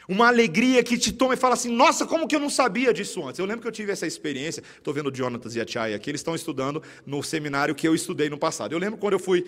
Uma 0.08 0.28
alegria 0.28 0.84
que 0.84 0.98
te 0.98 1.12
toma 1.12 1.36
e 1.36 1.38
fala 1.38 1.54
assim: 1.54 1.74
nossa, 1.74 2.06
como 2.06 2.28
que 2.28 2.36
eu 2.36 2.40
não 2.40 2.50
sabia 2.50 2.94
disso 2.94 3.26
antes? 3.26 3.40
Eu 3.40 3.46
lembro 3.46 3.62
que 3.62 3.68
eu 3.68 3.72
tive 3.72 3.92
essa 3.92 4.08
experiência. 4.08 4.64
Estou 4.78 4.94
vendo 4.94 5.08
o 5.08 5.56
e 5.56 5.62
a 5.62 5.68
Chay 5.68 5.94
aqui, 5.94 6.10
eles 6.10 6.22
estão 6.22 6.36
estudando 6.36 6.82
no 7.06 7.22
seminário 7.22 7.76
que 7.76 7.88
eu 7.88 7.94
estudei 7.94 8.30
no 8.30 8.38
passado. 8.38 8.74
Eu 8.74 8.80
lembro 8.80 8.98
quando 8.98 9.14
eu 9.14 9.20
fui 9.20 9.46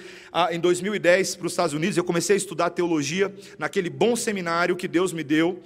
em 0.52 0.60
2010 0.60 1.36
para 1.36 1.48
os 1.48 1.54
Estados 1.54 1.74
Unidos, 1.74 1.98
eu 1.98 2.04
comecei 2.04 2.36
a 2.36 2.38
estudar 2.38 2.70
teologia 2.70 3.34
naquele 3.58 3.90
bom 3.90 4.16
seminário 4.16 4.76
que 4.76 4.88
Deus 4.88 5.12
me 5.12 5.24
deu. 5.24 5.62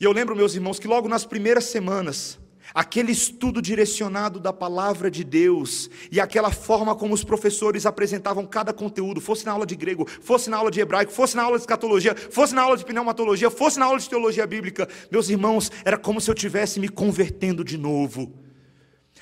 E 0.00 0.04
eu 0.04 0.12
lembro, 0.12 0.36
meus 0.36 0.54
irmãos, 0.54 0.78
que 0.78 0.86
logo 0.86 1.08
nas 1.08 1.24
primeiras 1.24 1.64
semanas, 1.64 2.38
aquele 2.74 3.12
estudo 3.12 3.60
direcionado 3.62 4.38
da 4.38 4.52
palavra 4.52 5.10
de 5.10 5.24
Deus 5.24 5.90
e 6.10 6.20
aquela 6.20 6.50
forma 6.50 6.94
como 6.94 7.14
os 7.14 7.24
professores 7.24 7.86
apresentavam 7.86 8.46
cada 8.46 8.72
conteúdo, 8.72 9.20
fosse 9.20 9.44
na 9.44 9.52
aula 9.52 9.66
de 9.66 9.76
grego, 9.76 10.08
fosse 10.20 10.50
na 10.50 10.56
aula 10.56 10.70
de 10.70 10.80
hebraico, 10.80 11.12
fosse 11.12 11.36
na 11.36 11.42
aula 11.42 11.56
de 11.56 11.62
escatologia, 11.62 12.14
fosse 12.14 12.54
na 12.54 12.62
aula 12.62 12.76
de 12.76 12.84
pneumatologia, 12.84 13.50
fosse 13.50 13.78
na 13.78 13.86
aula 13.86 13.98
de 13.98 14.08
teologia 14.08 14.46
bíblica, 14.46 14.88
meus 15.10 15.28
irmãos, 15.28 15.70
era 15.84 15.96
como 15.96 16.20
se 16.20 16.30
eu 16.30 16.34
tivesse 16.34 16.78
me 16.80 16.88
convertendo 16.88 17.64
de 17.64 17.76
novo. 17.76 18.32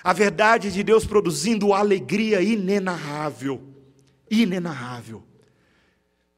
A 0.03 0.13
verdade 0.13 0.71
de 0.71 0.83
Deus 0.83 1.05
produzindo 1.05 1.73
alegria 1.73 2.41
inenarrável. 2.41 3.63
Inenarrável. 4.31 5.23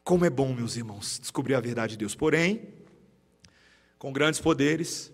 Como 0.02 0.24
é 0.24 0.30
bom, 0.30 0.54
meus 0.54 0.76
irmãos, 0.76 1.18
descobrir 1.20 1.54
a 1.54 1.60
verdade 1.60 1.92
de 1.92 1.98
Deus. 1.98 2.14
Porém, 2.14 2.68
com 3.98 4.12
grandes 4.12 4.40
poderes, 4.40 5.12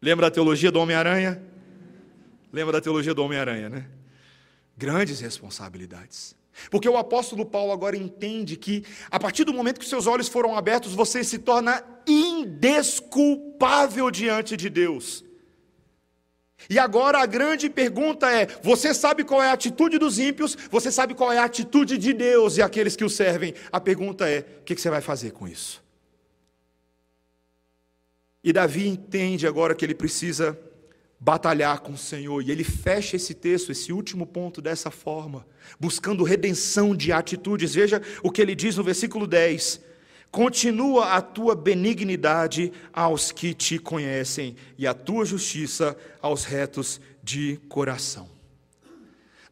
Lembra 0.00 0.26
da 0.26 0.30
teologia 0.30 0.70
do 0.70 0.80
Homem-Aranha? 0.80 1.42
Lembra 2.52 2.74
da 2.74 2.80
teologia 2.80 3.12
do 3.12 3.22
Homem-Aranha, 3.22 3.68
né? 3.68 3.86
Grandes 4.76 5.20
responsabilidades. 5.20 6.36
Porque 6.70 6.88
o 6.88 6.96
apóstolo 6.96 7.44
Paulo 7.44 7.72
agora 7.72 7.96
entende 7.96 8.56
que, 8.56 8.84
a 9.10 9.18
partir 9.18 9.44
do 9.44 9.52
momento 9.52 9.80
que 9.80 9.86
seus 9.86 10.06
olhos 10.06 10.28
foram 10.28 10.56
abertos, 10.56 10.94
você 10.94 11.22
se 11.22 11.38
torna 11.38 11.82
indesculpável 12.06 14.10
diante 14.10 14.56
de 14.56 14.68
Deus. 14.68 15.24
E 16.68 16.78
agora 16.78 17.22
a 17.22 17.26
grande 17.26 17.70
pergunta 17.70 18.30
é: 18.30 18.46
você 18.62 18.92
sabe 18.92 19.24
qual 19.24 19.42
é 19.42 19.50
a 19.50 19.52
atitude 19.52 19.98
dos 19.98 20.18
ímpios, 20.18 20.56
você 20.70 20.90
sabe 20.90 21.14
qual 21.14 21.32
é 21.32 21.38
a 21.38 21.44
atitude 21.44 21.96
de 21.96 22.12
Deus 22.12 22.56
e 22.56 22.62
aqueles 22.62 22.96
que 22.96 23.04
o 23.04 23.10
servem. 23.10 23.54
A 23.70 23.80
pergunta 23.80 24.28
é: 24.28 24.40
o 24.60 24.64
que 24.64 24.76
você 24.76 24.90
vai 24.90 25.00
fazer 25.00 25.32
com 25.32 25.46
isso? 25.46 25.82
E 28.42 28.52
Davi 28.52 28.86
entende 28.86 29.46
agora 29.46 29.74
que 29.74 29.84
ele 29.84 29.94
precisa 29.94 30.58
batalhar 31.20 31.80
com 31.80 31.92
o 31.92 31.98
Senhor, 31.98 32.40
e 32.40 32.50
ele 32.50 32.62
fecha 32.62 33.16
esse 33.16 33.34
texto, 33.34 33.72
esse 33.72 33.92
último 33.92 34.24
ponto, 34.24 34.62
dessa 34.62 34.90
forma, 34.90 35.44
buscando 35.78 36.22
redenção 36.22 36.94
de 36.94 37.10
atitudes. 37.10 37.74
Veja 37.74 38.00
o 38.22 38.30
que 38.30 38.40
ele 38.40 38.54
diz 38.54 38.76
no 38.76 38.84
versículo 38.84 39.26
10: 39.26 39.80
Continua 40.30 41.14
a 41.14 41.20
tua 41.20 41.56
benignidade 41.56 42.72
aos 42.92 43.32
que 43.32 43.52
te 43.52 43.78
conhecem, 43.78 44.54
e 44.76 44.86
a 44.86 44.94
tua 44.94 45.24
justiça 45.24 45.96
aos 46.22 46.44
retos 46.44 47.00
de 47.22 47.58
coração. 47.68 48.28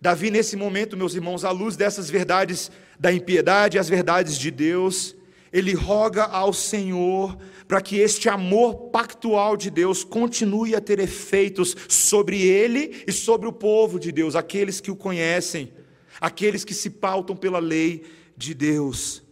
Davi, 0.00 0.30
nesse 0.30 0.56
momento, 0.56 0.96
meus 0.96 1.14
irmãos, 1.14 1.44
à 1.44 1.50
luz 1.50 1.76
dessas 1.76 2.08
verdades 2.08 2.70
da 2.98 3.12
impiedade, 3.12 3.78
as 3.78 3.88
verdades 3.88 4.38
de 4.38 4.50
Deus, 4.52 5.15
ele 5.58 5.72
roga 5.72 6.24
ao 6.24 6.52
Senhor 6.52 7.34
para 7.66 7.80
que 7.80 7.96
este 7.96 8.28
amor 8.28 8.90
pactual 8.90 9.56
de 9.56 9.70
Deus 9.70 10.04
continue 10.04 10.76
a 10.76 10.82
ter 10.82 10.98
efeitos 10.98 11.74
sobre 11.88 12.42
ele 12.42 13.02
e 13.06 13.12
sobre 13.12 13.48
o 13.48 13.52
povo 13.52 13.98
de 13.98 14.12
Deus, 14.12 14.36
aqueles 14.36 14.82
que 14.82 14.90
o 14.90 14.96
conhecem, 14.96 15.72
aqueles 16.20 16.62
que 16.62 16.74
se 16.74 16.90
pautam 16.90 17.34
pela 17.34 17.58
lei 17.58 18.04
de 18.36 18.52
Deus. 18.52 19.22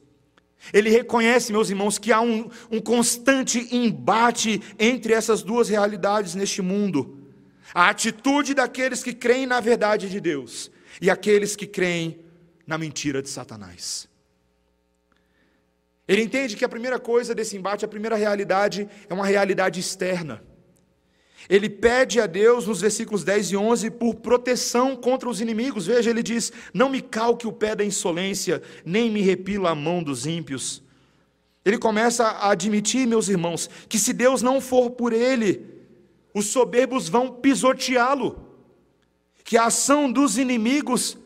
Ele 0.73 0.89
reconhece, 0.89 1.53
meus 1.53 1.69
irmãos, 1.69 1.99
que 1.99 2.11
há 2.11 2.23
um, 2.23 2.49
um 2.71 2.81
constante 2.81 3.69
embate 3.71 4.63
entre 4.79 5.13
essas 5.13 5.43
duas 5.43 5.69
realidades 5.69 6.35
neste 6.35 6.63
mundo: 6.63 7.19
a 7.75 7.91
atitude 7.91 8.55
daqueles 8.55 9.03
que 9.03 9.13
creem 9.13 9.45
na 9.45 9.61
verdade 9.61 10.09
de 10.09 10.21
Deus 10.21 10.71
e 11.03 11.11
aqueles 11.11 11.55
que 11.55 11.67
creem 11.67 12.19
na 12.67 12.79
mentira 12.79 13.21
de 13.21 13.29
Satanás. 13.29 14.09
Ele 16.07 16.23
entende 16.23 16.57
que 16.57 16.65
a 16.65 16.69
primeira 16.69 16.99
coisa 16.99 17.35
desse 17.35 17.57
embate, 17.57 17.85
a 17.85 17.89
primeira 17.89 18.17
realidade, 18.17 18.89
é 19.09 19.15
uma 19.15 19.27
realidade 19.27 19.81
externa. 19.81 20.43
Ele 21.49 21.69
pede 21.69 22.21
a 22.21 22.27
Deus, 22.27 22.67
nos 22.67 22.81
versículos 22.81 23.23
10 23.25 23.53
e 23.53 23.57
11, 23.57 23.91
por 23.91 24.15
proteção 24.17 24.97
contra 24.97 25.29
os 25.29 25.41
inimigos. 25.41 25.87
Veja, 25.87 26.11
ele 26.11 26.23
diz: 26.23 26.53
Não 26.73 26.89
me 26.89 27.03
calque 27.03 27.47
o 27.47 27.53
pé 27.53 27.75
da 27.75 27.85
insolência, 27.85 28.63
nem 28.85 29.11
me 29.11 29.21
repila 29.21 29.71
a 29.71 29.75
mão 29.75 30.03
dos 30.03 30.27
ímpios. 30.27 30.83
Ele 31.65 31.79
começa 31.79 32.25
a 32.25 32.51
admitir, 32.51 33.07
meus 33.07 33.29
irmãos, 33.29 33.71
que 33.89 33.99
se 33.99 34.13
Deus 34.13 34.43
não 34.43 34.61
for 34.61 34.91
por 34.91 35.13
ele, 35.13 35.65
os 36.35 36.47
soberbos 36.47 37.09
vão 37.09 37.31
pisoteá-lo, 37.31 38.59
que 39.43 39.57
a 39.57 39.67
ação 39.67 40.11
dos 40.11 40.37
inimigos 40.37 41.17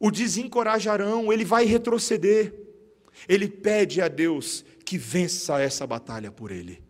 o 0.00 0.10
desencorajarão, 0.10 1.32
ele 1.32 1.44
vai 1.44 1.64
retroceder. 1.64 2.67
Ele 3.26 3.48
pede 3.48 4.00
a 4.00 4.08
Deus 4.08 4.64
que 4.84 4.98
vença 4.98 5.60
essa 5.60 5.86
batalha 5.86 6.30
por 6.30 6.50
ele. 6.50 6.82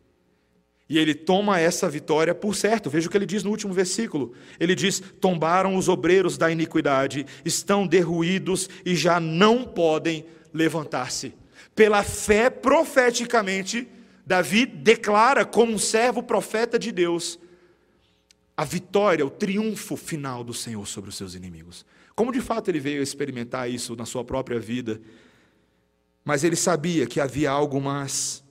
E 0.88 0.98
ele 0.98 1.14
toma 1.14 1.60
essa 1.60 1.88
vitória 1.88 2.34
por 2.34 2.54
certo. 2.54 2.88
Veja 2.88 3.08
o 3.08 3.10
que 3.10 3.16
ele 3.16 3.26
diz 3.26 3.44
no 3.44 3.50
último 3.50 3.74
versículo. 3.74 4.32
Ele 4.58 4.74
diz: 4.74 5.02
Tombaram 5.20 5.76
os 5.76 5.88
obreiros 5.88 6.38
da 6.38 6.50
iniquidade, 6.50 7.26
estão 7.44 7.86
derruídos 7.86 8.70
e 8.84 8.96
já 8.96 9.20
não 9.20 9.64
podem 9.64 10.24
levantar-se. 10.52 11.34
Pela 11.74 12.02
fé, 12.02 12.48
profeticamente, 12.48 13.86
Davi 14.24 14.64
declara, 14.64 15.44
como 15.44 15.72
um 15.72 15.78
servo 15.78 16.22
profeta 16.22 16.78
de 16.78 16.90
Deus, 16.90 17.38
a 18.56 18.64
vitória, 18.64 19.24
o 19.24 19.30
triunfo 19.30 19.96
final 19.96 20.42
do 20.42 20.54
Senhor 20.54 20.86
sobre 20.86 21.10
os 21.10 21.16
seus 21.16 21.34
inimigos. 21.34 21.86
Como 22.14 22.32
de 22.32 22.40
fato 22.40 22.68
ele 22.68 22.80
veio 22.80 23.02
experimentar 23.02 23.70
isso 23.70 23.94
na 23.94 24.04
sua 24.04 24.24
própria 24.24 24.58
vida, 24.58 25.00
mas 26.28 26.44
ele 26.44 26.56
sabia 26.56 27.06
que 27.06 27.20
havia 27.20 27.50
algo 27.50 27.80
mais, 27.80 28.44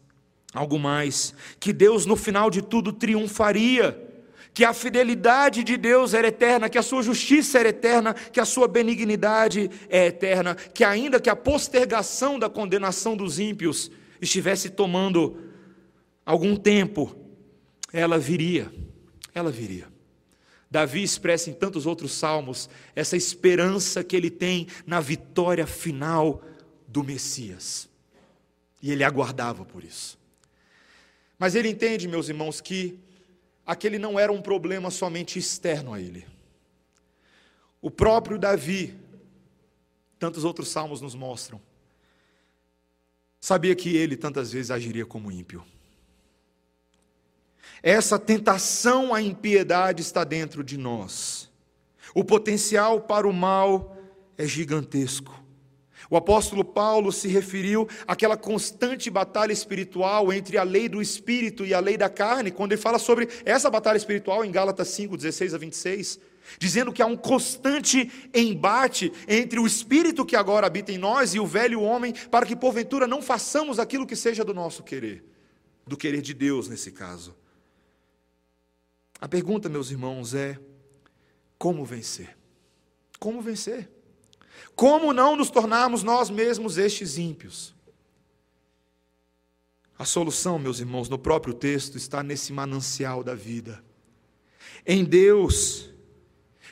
algo 0.52 0.80
mais, 0.80 1.32
que 1.60 1.72
Deus 1.72 2.08
no 2.08 2.16
final 2.16 2.50
de 2.50 2.60
tudo 2.60 2.92
triunfaria, 2.92 3.96
que 4.52 4.66
a 4.66 4.74
fidelidade 4.74 5.64
de 5.64 5.78
Deus 5.78 6.16
era 6.16 6.30
eterna, 6.30 6.70
que 6.70 6.80
a 6.80 6.82
sua 6.82 7.04
justiça 7.04 7.60
era 7.60 7.70
eterna, 7.70 8.16
que 8.16 8.40
a 8.40 8.46
sua 8.46 8.68
benignidade 8.68 9.70
é 9.90 10.08
eterna, 10.08 10.56
que 10.56 10.84
ainda 10.84 11.20
que 11.20 11.30
a 11.30 11.36
postergação 11.36 12.40
da 12.40 12.50
condenação 12.50 13.16
dos 13.16 13.38
ímpios 13.38 13.92
estivesse 14.20 14.72
tomando 14.72 15.38
algum 16.26 16.56
tempo, 16.56 17.16
ela 17.94 18.18
viria, 18.18 18.74
ela 19.36 19.52
viria. 19.52 19.86
Davi 20.72 21.04
expressa 21.04 21.52
em 21.52 21.54
tantos 21.54 21.86
outros 21.86 22.12
salmos 22.14 22.72
essa 22.96 23.16
esperança 23.16 24.04
que 24.04 24.16
ele 24.16 24.32
tem 24.32 24.66
na 24.84 25.00
vitória 25.00 25.68
final 25.68 26.42
do 26.98 27.04
Messias. 27.04 27.88
E 28.82 28.92
ele 28.92 29.04
aguardava 29.04 29.64
por 29.64 29.84
isso. 29.84 30.18
Mas 31.38 31.54
ele 31.54 31.70
entende, 31.70 32.08
meus 32.08 32.28
irmãos, 32.28 32.60
que 32.60 33.00
aquele 33.64 34.00
não 34.00 34.20
era 34.20 34.32
um 34.32 34.42
problema 34.42 34.90
somente 34.90 35.38
externo 35.38 35.94
a 35.94 36.02
ele. 36.02 36.26
O 37.80 37.92
próprio 37.92 38.40
Davi, 38.40 38.98
tantos 40.18 40.44
outros 40.44 40.70
salmos 40.70 41.00
nos 41.00 41.14
mostram, 41.14 41.62
sabia 43.40 43.76
que 43.76 43.96
ele 43.96 44.18
tantas 44.18 44.52
vezes 44.52 44.72
agiria 44.72 45.06
como 45.06 45.32
ímpio. 45.32 45.64
Essa 47.84 48.18
tentação 48.18 49.14
à 49.14 49.22
impiedade 49.22 50.02
está 50.02 50.24
dentro 50.24 50.64
de 50.64 50.78
nós. 50.78 51.52
O 52.16 52.24
potencial 52.24 53.02
para 53.02 53.28
o 53.28 53.34
mal 53.34 53.96
é 54.36 54.48
gigantesco. 54.48 55.47
O 56.10 56.16
apóstolo 56.16 56.64
Paulo 56.64 57.12
se 57.12 57.28
referiu 57.28 57.88
àquela 58.08 58.38
constante 58.38 59.10
batalha 59.10 59.52
espiritual 59.52 60.32
entre 60.32 60.58
a 60.58 60.64
lei 60.64 60.88
do 60.88 61.02
espírito 61.02 61.66
e 61.66 61.74
a 61.74 61.80
lei 61.80 61.98
da 61.98 62.10
carne, 62.10 62.52
quando 62.52 62.72
ele 62.72 62.82
fala 62.82 62.98
sobre 62.98 63.28
essa 63.44 63.70
batalha 63.70 63.98
espiritual 63.98 64.46
em 64.46 64.52
Gálatas 64.52 64.88
5, 64.90 65.18
16 65.18 65.54
a 65.54 65.58
26, 65.58 66.20
dizendo 66.58 66.94
que 66.94 67.02
há 67.02 67.06
um 67.06 67.18
constante 67.18 68.10
embate 68.34 69.12
entre 69.28 69.60
o 69.60 69.68
espírito 69.68 70.26
que 70.26 70.36
agora 70.36 70.68
habita 70.68 70.94
em 70.94 70.98
nós 70.98 71.34
e 71.34 71.40
o 71.40 71.46
velho 71.46 71.82
homem, 71.82 72.14
para 72.32 72.46
que 72.46 72.56
porventura 72.56 73.06
não 73.06 73.22
façamos 73.22 73.78
aquilo 73.78 74.08
que 74.08 74.16
seja 74.16 74.46
do 74.46 74.54
nosso 74.54 74.84
querer, 74.84 75.26
do 75.86 75.98
querer 75.98 76.22
de 76.22 76.34
Deus 76.34 76.70
nesse 76.70 76.92
caso. 76.92 77.36
A 79.20 79.28
pergunta, 79.28 79.68
meus 79.68 79.92
irmãos, 79.92 80.34
é: 80.34 80.58
como 81.58 81.84
vencer? 81.84 82.38
Como 83.20 83.42
vencer? 83.42 83.97
Como 84.78 85.12
não 85.12 85.36
nos 85.36 85.50
tornarmos 85.50 86.04
nós 86.04 86.30
mesmos 86.30 86.78
estes 86.78 87.18
ímpios? 87.18 87.74
A 89.98 90.06
solução, 90.06 90.60
meus 90.60 90.80
irmãos, 90.80 91.10
no 91.10 91.18
próprio 91.18 91.52
texto 91.52 91.98
está 91.98 92.22
nesse 92.22 92.54
manancial 92.54 93.24
da 93.24 93.34
vida. 93.34 93.84
Em 94.86 95.04
Deus. 95.04 95.90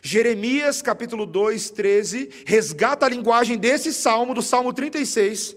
Jeremias 0.04 0.84
capítulo 0.84 1.26
2, 1.26 1.72
13, 1.72 2.44
resgata 2.46 3.08
a 3.08 3.10
linguagem 3.10 3.58
desse 3.58 3.92
salmo, 3.92 4.36
do 4.36 4.42
Salmo 4.44 4.72
36, 4.72 5.56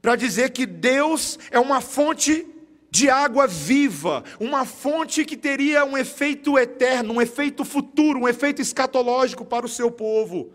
para 0.00 0.14
dizer 0.14 0.50
que 0.50 0.64
Deus 0.64 1.40
é 1.50 1.58
uma 1.58 1.80
fonte 1.80 2.46
de 2.88 3.10
água 3.10 3.48
viva, 3.48 4.22
uma 4.38 4.64
fonte 4.64 5.24
que 5.24 5.36
teria 5.36 5.84
um 5.84 5.98
efeito 5.98 6.56
eterno, 6.56 7.14
um 7.14 7.20
efeito 7.20 7.64
futuro, 7.64 8.20
um 8.20 8.28
efeito 8.28 8.62
escatológico 8.62 9.44
para 9.44 9.66
o 9.66 9.68
seu 9.68 9.90
povo. 9.90 10.52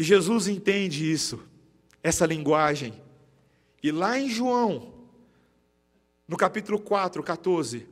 E 0.00 0.02
Jesus 0.02 0.48
entende 0.48 1.12
isso, 1.12 1.38
essa 2.02 2.24
linguagem. 2.24 2.94
E 3.82 3.92
lá 3.92 4.18
em 4.18 4.30
João, 4.30 4.94
no 6.26 6.38
capítulo 6.38 6.80
4, 6.80 7.22
14, 7.22 7.86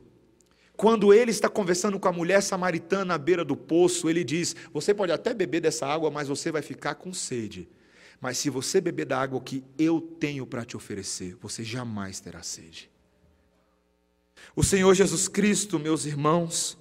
quando 0.75 1.13
ele 1.13 1.31
está 1.31 1.51
conversando 1.51 2.01
com 2.01 2.09
a 2.09 2.13
mulher 2.13 2.41
samaritana 2.43 3.13
à 3.13 3.19
beira 3.19 3.45
do 3.45 3.55
poço, 3.55 4.09
ele 4.09 4.25
diz: 4.25 4.57
Você 4.73 4.95
pode 4.95 5.13
até 5.13 5.35
beber 5.35 5.61
dessa 5.61 5.87
água, 5.87 6.11
mas 6.11 6.29
você 6.29 6.51
vai 6.51 6.63
ficar 6.63 6.95
com 6.95 7.13
sede. 7.13 7.69
Mas 8.19 8.39
se 8.39 8.49
você 8.49 8.81
beber 8.81 9.05
da 9.05 9.21
água 9.21 9.39
que 9.39 9.63
eu 9.79 10.01
tenho 10.01 10.47
para 10.47 10.65
te 10.65 10.79
oferecer, 10.79 11.37
você 11.43 11.63
jamais 11.63 12.21
terá 12.21 12.43
sede. 12.43 12.91
O 14.57 14.65
Senhor 14.65 14.95
Jesus 14.95 15.29
Cristo, 15.29 15.79
meus 15.79 16.07
irmãos, 16.07 16.79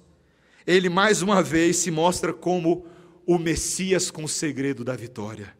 ele 0.66 0.88
mais 0.88 1.20
uma 1.20 1.42
vez 1.42 1.76
se 1.76 1.90
mostra 1.90 2.32
como 2.32 2.86
o 3.28 3.38
Messias 3.38 4.10
com 4.10 4.24
o 4.24 4.28
segredo 4.28 4.82
da 4.82 4.96
vitória. 4.96 5.54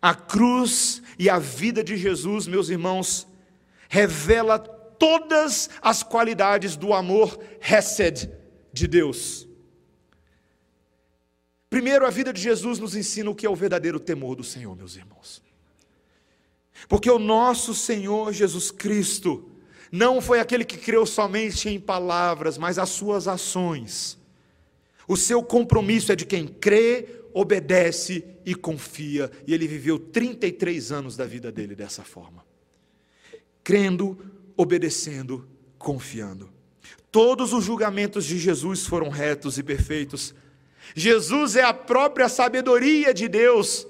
A 0.00 0.14
cruz 0.14 1.02
e 1.18 1.28
a 1.28 1.38
vida 1.38 1.84
de 1.84 1.94
Jesus, 1.94 2.46
meus 2.46 2.70
irmãos, 2.70 3.28
revela 3.86 4.58
todas 4.58 5.68
as 5.82 6.02
qualidades 6.02 6.74
do 6.74 6.94
amor 6.94 7.38
Hesed 7.60 8.30
de 8.72 8.88
Deus. 8.88 9.46
Primeiro, 11.68 12.06
a 12.06 12.10
vida 12.10 12.32
de 12.32 12.40
Jesus 12.40 12.78
nos 12.78 12.96
ensina 12.96 13.28
o 13.28 13.34
que 13.34 13.44
é 13.44 13.50
o 13.50 13.54
verdadeiro 13.54 14.00
temor 14.00 14.34
do 14.34 14.42
Senhor, 14.42 14.74
meus 14.74 14.96
irmãos. 14.96 15.42
Porque 16.88 17.10
o 17.10 17.18
nosso 17.18 17.74
Senhor 17.74 18.32
Jesus 18.32 18.70
Cristo 18.70 19.50
não 19.90 20.18
foi 20.18 20.40
aquele 20.40 20.64
que 20.64 20.78
creu 20.78 21.04
somente 21.04 21.68
em 21.68 21.78
palavras, 21.78 22.56
mas 22.56 22.78
as 22.78 22.88
suas 22.88 23.28
ações 23.28 24.21
o 25.06 25.16
seu 25.16 25.42
compromisso 25.42 26.12
é 26.12 26.16
de 26.16 26.24
quem 26.24 26.46
crê, 26.46 27.22
obedece 27.32 28.24
e 28.44 28.54
confia. 28.54 29.30
E 29.46 29.54
ele 29.54 29.66
viveu 29.66 29.98
33 29.98 30.92
anos 30.92 31.16
da 31.16 31.24
vida 31.24 31.50
dele 31.50 31.74
dessa 31.74 32.02
forma. 32.02 32.44
Crendo, 33.64 34.18
obedecendo, 34.56 35.48
confiando. 35.78 36.50
Todos 37.10 37.52
os 37.52 37.64
julgamentos 37.64 38.24
de 38.24 38.38
Jesus 38.38 38.86
foram 38.86 39.08
retos 39.08 39.58
e 39.58 39.62
perfeitos. 39.62 40.34
Jesus 40.94 41.56
é 41.56 41.62
a 41.62 41.74
própria 41.74 42.28
sabedoria 42.28 43.12
de 43.12 43.28
Deus. 43.28 43.86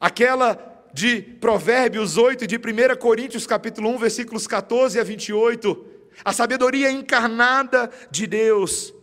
Aquela 0.00 0.70
de 0.94 1.22
Provérbios 1.22 2.16
8 2.16 2.44
e 2.44 2.46
de 2.46 2.56
1 2.56 2.96
Coríntios 2.98 3.46
capítulo 3.46 3.88
1, 3.90 3.98
versículos 3.98 4.46
14 4.46 4.98
a 4.98 5.04
28. 5.04 5.86
A 6.24 6.32
sabedoria 6.32 6.90
encarnada 6.90 7.90
de 8.10 8.26
Deus 8.26 8.94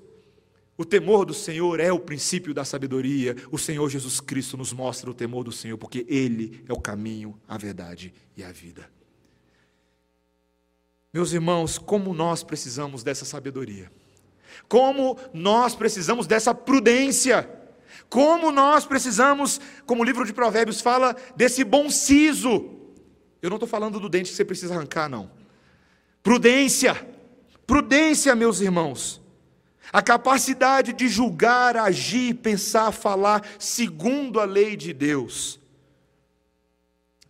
o 0.80 0.86
temor 0.86 1.26
do 1.26 1.34
Senhor 1.34 1.82
é 1.82 1.92
o 1.92 2.00
princípio 2.00 2.54
da 2.54 2.64
sabedoria. 2.64 3.36
O 3.52 3.58
Senhor 3.58 3.90
Jesus 3.90 4.22
Cristo 4.22 4.56
nos 4.56 4.72
mostra 4.72 5.12
o 5.12 5.14
temor 5.14 5.44
do 5.44 5.52
Senhor, 5.52 5.78
porque 5.78 6.06
Ele 6.08 6.64
é 6.70 6.72
o 6.72 6.80
caminho, 6.80 7.38
a 7.46 7.58
verdade 7.58 8.14
e 8.38 8.46
a 8.46 8.50
vida. 8.50 8.90
Meus 11.14 11.34
irmãos, 11.34 11.78
como 11.78 12.14
nós 12.14 12.44
precisamos 12.44 13.04
dessa 13.04 13.26
sabedoria, 13.26 13.92
como 14.70 15.20
nós 15.34 15.76
precisamos 15.76 16.26
dessa 16.26 16.56
prudência, 16.56 17.50
como 18.10 18.50
nós 18.50 18.86
precisamos, 18.86 19.60
como 19.86 20.02
o 20.02 20.06
livro 20.06 20.26
de 20.26 20.32
Provérbios 20.32 20.80
fala, 20.80 21.14
desse 21.36 21.66
bom 21.66 21.90
siso. 21.90 22.74
Eu 23.42 23.50
não 23.50 23.58
estou 23.58 23.68
falando 23.68 24.00
do 24.00 24.08
dente 24.08 24.30
que 24.30 24.36
você 24.38 24.46
precisa 24.46 24.76
arrancar, 24.76 25.10
não. 25.10 25.30
Prudência, 26.24 27.06
prudência, 27.68 28.34
meus 28.34 28.62
irmãos 28.62 29.20
a 29.92 30.02
capacidade 30.02 30.94
de 30.94 31.08
julgar, 31.08 31.76
agir, 31.78 32.36
pensar, 32.36 32.92
falar 32.92 33.48
segundo 33.58 34.40
a 34.40 34.46
lei 34.46 34.76
de 34.76 34.94
Deus. 34.94 35.60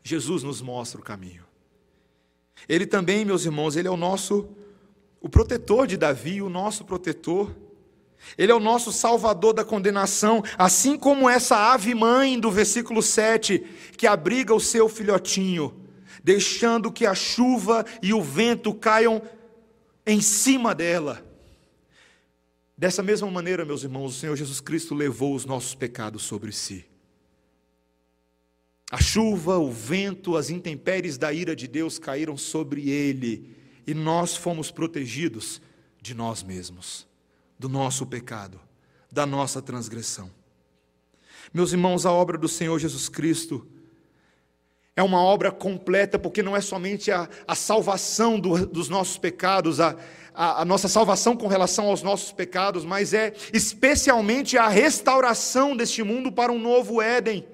Jesus 0.04 0.44
nos 0.44 0.62
mostra 0.62 1.00
o 1.00 1.04
caminho. 1.04 1.44
Ele 2.68 2.86
também, 2.86 3.24
meus 3.24 3.46
irmãos, 3.46 3.76
ele 3.76 3.88
é 3.88 3.92
o 3.92 3.98
nosso 3.98 4.50
o 5.22 5.28
protetor 5.28 5.86
de 5.86 5.98
Davi, 5.98 6.42
o 6.42 6.50
nosso 6.50 6.86
protetor. 6.86 7.54
Ele 8.38 8.52
é 8.52 8.56
o 8.56 8.60
nosso 8.60 8.92
salvador 8.92 9.54
da 9.54 9.64
condenação, 9.64 10.44
assim 10.58 10.98
como 10.98 11.30
essa 11.30 11.56
ave 11.74 11.94
mãe 11.94 12.40
do 12.40 12.52
versículo 12.52 13.02
7, 13.02 13.60
que 13.98 14.08
abriga 14.08 14.54
o 14.54 14.60
seu 14.60 14.90
filhotinho, 14.90 15.74
deixando 16.24 16.92
que 16.92 17.06
a 17.06 17.16
chuva 17.16 17.86
e 18.02 18.14
o 18.14 18.22
vento 18.22 18.74
caiam 18.74 19.22
em 20.06 20.22
cima 20.22 20.76
dela. 20.76 21.29
Dessa 22.80 23.04
mesma 23.04 23.30
maneira, 23.30 23.66
meus 23.66 23.84
irmãos, 23.84 24.16
o 24.16 24.18
Senhor 24.18 24.38
Jesus 24.38 24.62
Cristo 24.62 24.96
levou 24.96 25.36
os 25.36 25.46
nossos 25.46 25.76
pecados 25.76 26.24
sobre 26.24 26.54
si. 26.54 26.86
A 28.90 29.02
chuva, 29.02 29.58
o 29.58 29.70
vento, 29.70 30.38
as 30.38 30.50
intempéries 30.50 31.18
da 31.18 31.34
ira 31.34 31.54
de 31.54 31.68
Deus 31.68 32.00
caíram 32.00 32.38
sobre 32.38 32.90
ele, 32.90 33.54
e 33.86 33.94
nós 33.94 34.38
fomos 34.38 34.72
protegidos 34.72 35.62
de 36.02 36.14
nós 36.14 36.42
mesmos, 36.42 37.06
do 37.60 37.68
nosso 37.68 38.06
pecado, 38.06 38.62
da 39.12 39.26
nossa 39.26 39.62
transgressão. 39.62 40.32
Meus 41.54 41.74
irmãos, 41.74 42.06
a 42.06 42.14
obra 42.14 42.38
do 42.38 42.48
Senhor 42.48 42.80
Jesus 42.80 43.10
Cristo 43.10 43.68
é 45.00 45.04
uma 45.04 45.24
obra 45.24 45.50
completa, 45.50 46.20
porque 46.20 46.44
não 46.44 46.58
é 46.58 46.60
somente 46.60 47.10
a, 47.10 47.30
a 47.48 47.56
salvação 47.56 48.38
do, 48.38 48.66
dos 48.66 48.90
nossos 48.90 49.18
pecados, 49.18 49.80
a, 49.80 49.96
a, 50.34 50.62
a 50.62 50.66
nossa 50.66 50.90
salvação 50.90 51.38
com 51.38 51.48
relação 51.48 51.86
aos 51.86 52.04
nossos 52.04 52.34
pecados, 52.34 52.84
mas 52.84 53.14
é 53.14 53.32
especialmente 53.54 54.58
a 54.58 54.68
restauração 54.68 55.74
deste 55.74 56.04
mundo 56.04 56.34
para 56.34 56.52
um 56.52 56.60
novo 56.60 57.02
Éden. 57.02 57.48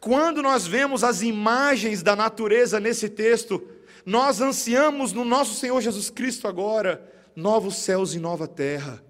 Quando 0.00 0.42
nós 0.42 0.66
vemos 0.66 1.04
as 1.04 1.22
imagens 1.22 2.02
da 2.02 2.16
natureza 2.16 2.80
nesse 2.80 3.08
texto, 3.08 3.62
nós 4.04 4.40
ansiamos 4.40 5.12
no 5.12 5.24
nosso 5.24 5.54
Senhor 5.54 5.80
Jesus 5.80 6.10
Cristo 6.10 6.48
agora 6.48 7.08
novos 7.36 7.76
céus 7.76 8.14
e 8.14 8.18
nova 8.18 8.48
terra. 8.48 9.00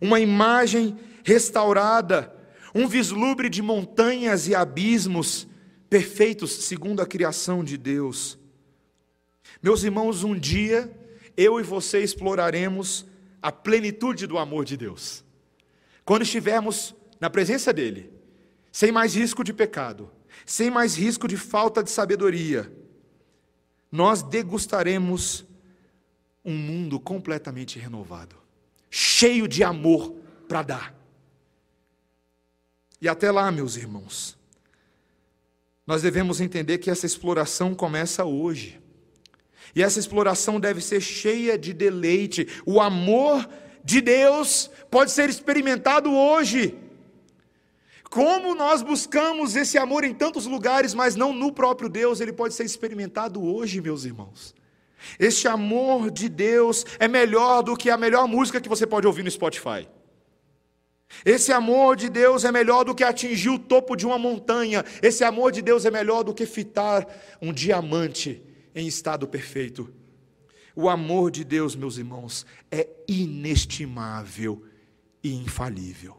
Uma 0.00 0.20
imagem 0.20 0.96
restaurada, 1.24 2.32
um 2.72 2.86
vislumbre 2.86 3.48
de 3.48 3.62
montanhas 3.62 4.46
e 4.46 4.54
abismos 4.54 5.48
perfeitos 5.88 6.64
segundo 6.64 7.00
a 7.00 7.06
criação 7.06 7.62
de 7.62 7.76
Deus. 7.76 8.38
Meus 9.62 9.82
irmãos, 9.82 10.24
um 10.24 10.38
dia 10.38 10.90
eu 11.36 11.60
e 11.60 11.62
você 11.62 12.02
exploraremos 12.02 13.06
a 13.42 13.52
plenitude 13.52 14.26
do 14.26 14.38
amor 14.38 14.64
de 14.64 14.76
Deus. 14.76 15.24
Quando 16.04 16.22
estivermos 16.22 16.94
na 17.20 17.28
presença 17.28 17.72
dele, 17.72 18.10
sem 18.72 18.90
mais 18.90 19.14
risco 19.14 19.44
de 19.44 19.52
pecado, 19.52 20.10
sem 20.44 20.70
mais 20.70 20.96
risco 20.96 21.26
de 21.26 21.36
falta 21.36 21.82
de 21.82 21.90
sabedoria, 21.90 22.72
nós 23.90 24.22
degustaremos 24.22 25.44
um 26.44 26.56
mundo 26.56 27.00
completamente 27.00 27.78
renovado, 27.78 28.36
cheio 28.90 29.48
de 29.48 29.64
amor 29.64 30.14
para 30.48 30.62
dar. 30.62 30.94
E 33.00 33.08
até 33.08 33.30
lá, 33.30 33.50
meus 33.50 33.76
irmãos, 33.76 34.35
nós 35.86 36.02
devemos 36.02 36.40
entender 36.40 36.78
que 36.78 36.90
essa 36.90 37.06
exploração 37.06 37.74
começa 37.74 38.24
hoje. 38.24 38.80
E 39.74 39.82
essa 39.82 39.98
exploração 39.98 40.58
deve 40.58 40.80
ser 40.80 41.00
cheia 41.00 41.56
de 41.56 41.72
deleite. 41.72 42.48
O 42.64 42.80
amor 42.80 43.48
de 43.84 44.00
Deus 44.00 44.70
pode 44.90 45.12
ser 45.12 45.28
experimentado 45.28 46.12
hoje. 46.12 46.74
Como 48.10 48.54
nós 48.54 48.82
buscamos 48.82 49.54
esse 49.54 49.78
amor 49.78 50.02
em 50.02 50.14
tantos 50.14 50.46
lugares, 50.46 50.94
mas 50.94 51.14
não 51.14 51.32
no 51.32 51.52
próprio 51.52 51.88
Deus, 51.88 52.20
ele 52.20 52.32
pode 52.32 52.54
ser 52.54 52.64
experimentado 52.64 53.44
hoje, 53.44 53.80
meus 53.80 54.04
irmãos. 54.04 54.54
Este 55.18 55.46
amor 55.46 56.10
de 56.10 56.28
Deus 56.28 56.84
é 56.98 57.06
melhor 57.06 57.62
do 57.62 57.76
que 57.76 57.90
a 57.90 57.96
melhor 57.96 58.26
música 58.26 58.60
que 58.60 58.68
você 58.68 58.86
pode 58.86 59.06
ouvir 59.06 59.22
no 59.22 59.30
Spotify. 59.30 59.86
Esse 61.24 61.52
amor 61.52 61.96
de 61.96 62.08
Deus 62.08 62.44
é 62.44 62.52
melhor 62.52 62.84
do 62.84 62.94
que 62.94 63.04
atingir 63.04 63.50
o 63.50 63.58
topo 63.58 63.96
de 63.96 64.06
uma 64.06 64.18
montanha. 64.18 64.84
Esse 65.02 65.24
amor 65.24 65.52
de 65.52 65.62
Deus 65.62 65.84
é 65.84 65.90
melhor 65.90 66.22
do 66.22 66.34
que 66.34 66.46
fitar 66.46 67.06
um 67.40 67.52
diamante 67.52 68.42
em 68.74 68.86
estado 68.86 69.26
perfeito. 69.26 69.92
O 70.74 70.88
amor 70.88 71.30
de 71.30 71.42
Deus, 71.42 71.74
meus 71.74 71.96
irmãos, 71.96 72.44
é 72.70 72.88
inestimável 73.08 74.62
e 75.22 75.34
infalível. 75.34 76.16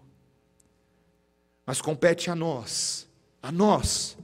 Mas 1.65 1.81
compete 1.81 2.31
a 2.31 2.35
nós, 2.35 3.07
a 3.41 3.51
nós, 3.51 4.17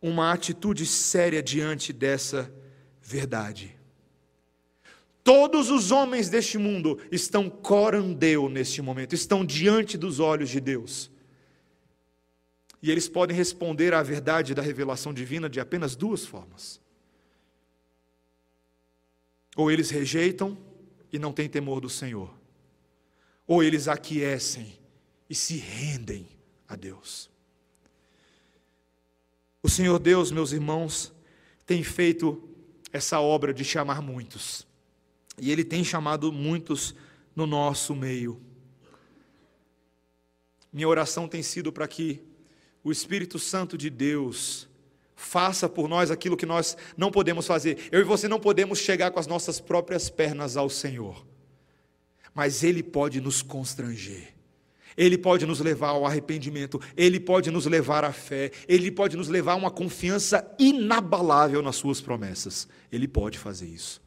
uma 0.00 0.32
atitude 0.32 0.86
séria 0.86 1.42
diante 1.42 1.92
dessa 1.92 2.52
verdade. 3.02 3.73
Todos 5.24 5.70
os 5.70 5.90
homens 5.90 6.28
deste 6.28 6.58
mundo 6.58 7.00
estão 7.10 7.48
corandeu 7.48 8.50
neste 8.50 8.82
momento, 8.82 9.14
estão 9.14 9.42
diante 9.42 9.96
dos 9.96 10.20
olhos 10.20 10.50
de 10.50 10.60
Deus. 10.60 11.10
E 12.82 12.90
eles 12.90 13.08
podem 13.08 13.34
responder 13.34 13.94
à 13.94 14.02
verdade 14.02 14.54
da 14.54 14.60
revelação 14.60 15.14
divina 15.14 15.48
de 15.48 15.58
apenas 15.58 15.96
duas 15.96 16.26
formas. 16.26 16.78
Ou 19.56 19.70
eles 19.70 19.88
rejeitam 19.88 20.58
e 21.10 21.18
não 21.18 21.32
têm 21.32 21.48
temor 21.48 21.80
do 21.80 21.88
Senhor, 21.88 22.30
ou 23.46 23.62
eles 23.62 23.88
aquecem 23.88 24.78
e 25.30 25.34
se 25.34 25.56
rendem 25.56 26.28
a 26.68 26.76
Deus. 26.76 27.30
O 29.62 29.70
Senhor 29.70 29.98
Deus, 29.98 30.30
meus 30.30 30.52
irmãos, 30.52 31.14
tem 31.64 31.82
feito 31.82 32.46
essa 32.92 33.18
obra 33.20 33.54
de 33.54 33.64
chamar 33.64 34.02
muitos. 34.02 34.66
E 35.38 35.50
Ele 35.50 35.64
tem 35.64 35.82
chamado 35.82 36.32
muitos 36.32 36.94
no 37.34 37.46
nosso 37.46 37.94
meio. 37.94 38.40
Minha 40.72 40.88
oração 40.88 41.28
tem 41.28 41.42
sido 41.42 41.72
para 41.72 41.86
que 41.86 42.22
o 42.82 42.90
Espírito 42.90 43.38
Santo 43.38 43.78
de 43.78 43.88
Deus 43.88 44.68
faça 45.16 45.68
por 45.68 45.88
nós 45.88 46.10
aquilo 46.10 46.36
que 46.36 46.44
nós 46.44 46.76
não 46.96 47.10
podemos 47.10 47.46
fazer. 47.46 47.88
Eu 47.90 48.00
e 48.00 48.04
você 48.04 48.28
não 48.28 48.38
podemos 48.38 48.78
chegar 48.78 49.10
com 49.10 49.18
as 49.18 49.26
nossas 49.26 49.60
próprias 49.60 50.10
pernas 50.10 50.56
ao 50.56 50.68
Senhor, 50.68 51.24
mas 52.34 52.62
Ele 52.62 52.82
pode 52.82 53.20
nos 53.20 53.42
constranger. 53.42 54.34
Ele 54.96 55.18
pode 55.18 55.44
nos 55.44 55.58
levar 55.58 55.88
ao 55.88 56.06
arrependimento, 56.06 56.80
Ele 56.96 57.18
pode 57.18 57.50
nos 57.50 57.66
levar 57.66 58.04
à 58.04 58.12
fé, 58.12 58.52
Ele 58.68 58.90
pode 58.92 59.16
nos 59.16 59.28
levar 59.28 59.52
a 59.52 59.56
uma 59.56 59.70
confiança 59.70 60.54
inabalável 60.58 61.62
nas 61.62 61.76
Suas 61.76 62.00
promessas. 62.00 62.68
Ele 62.92 63.08
pode 63.08 63.38
fazer 63.38 63.66
isso. 63.66 64.03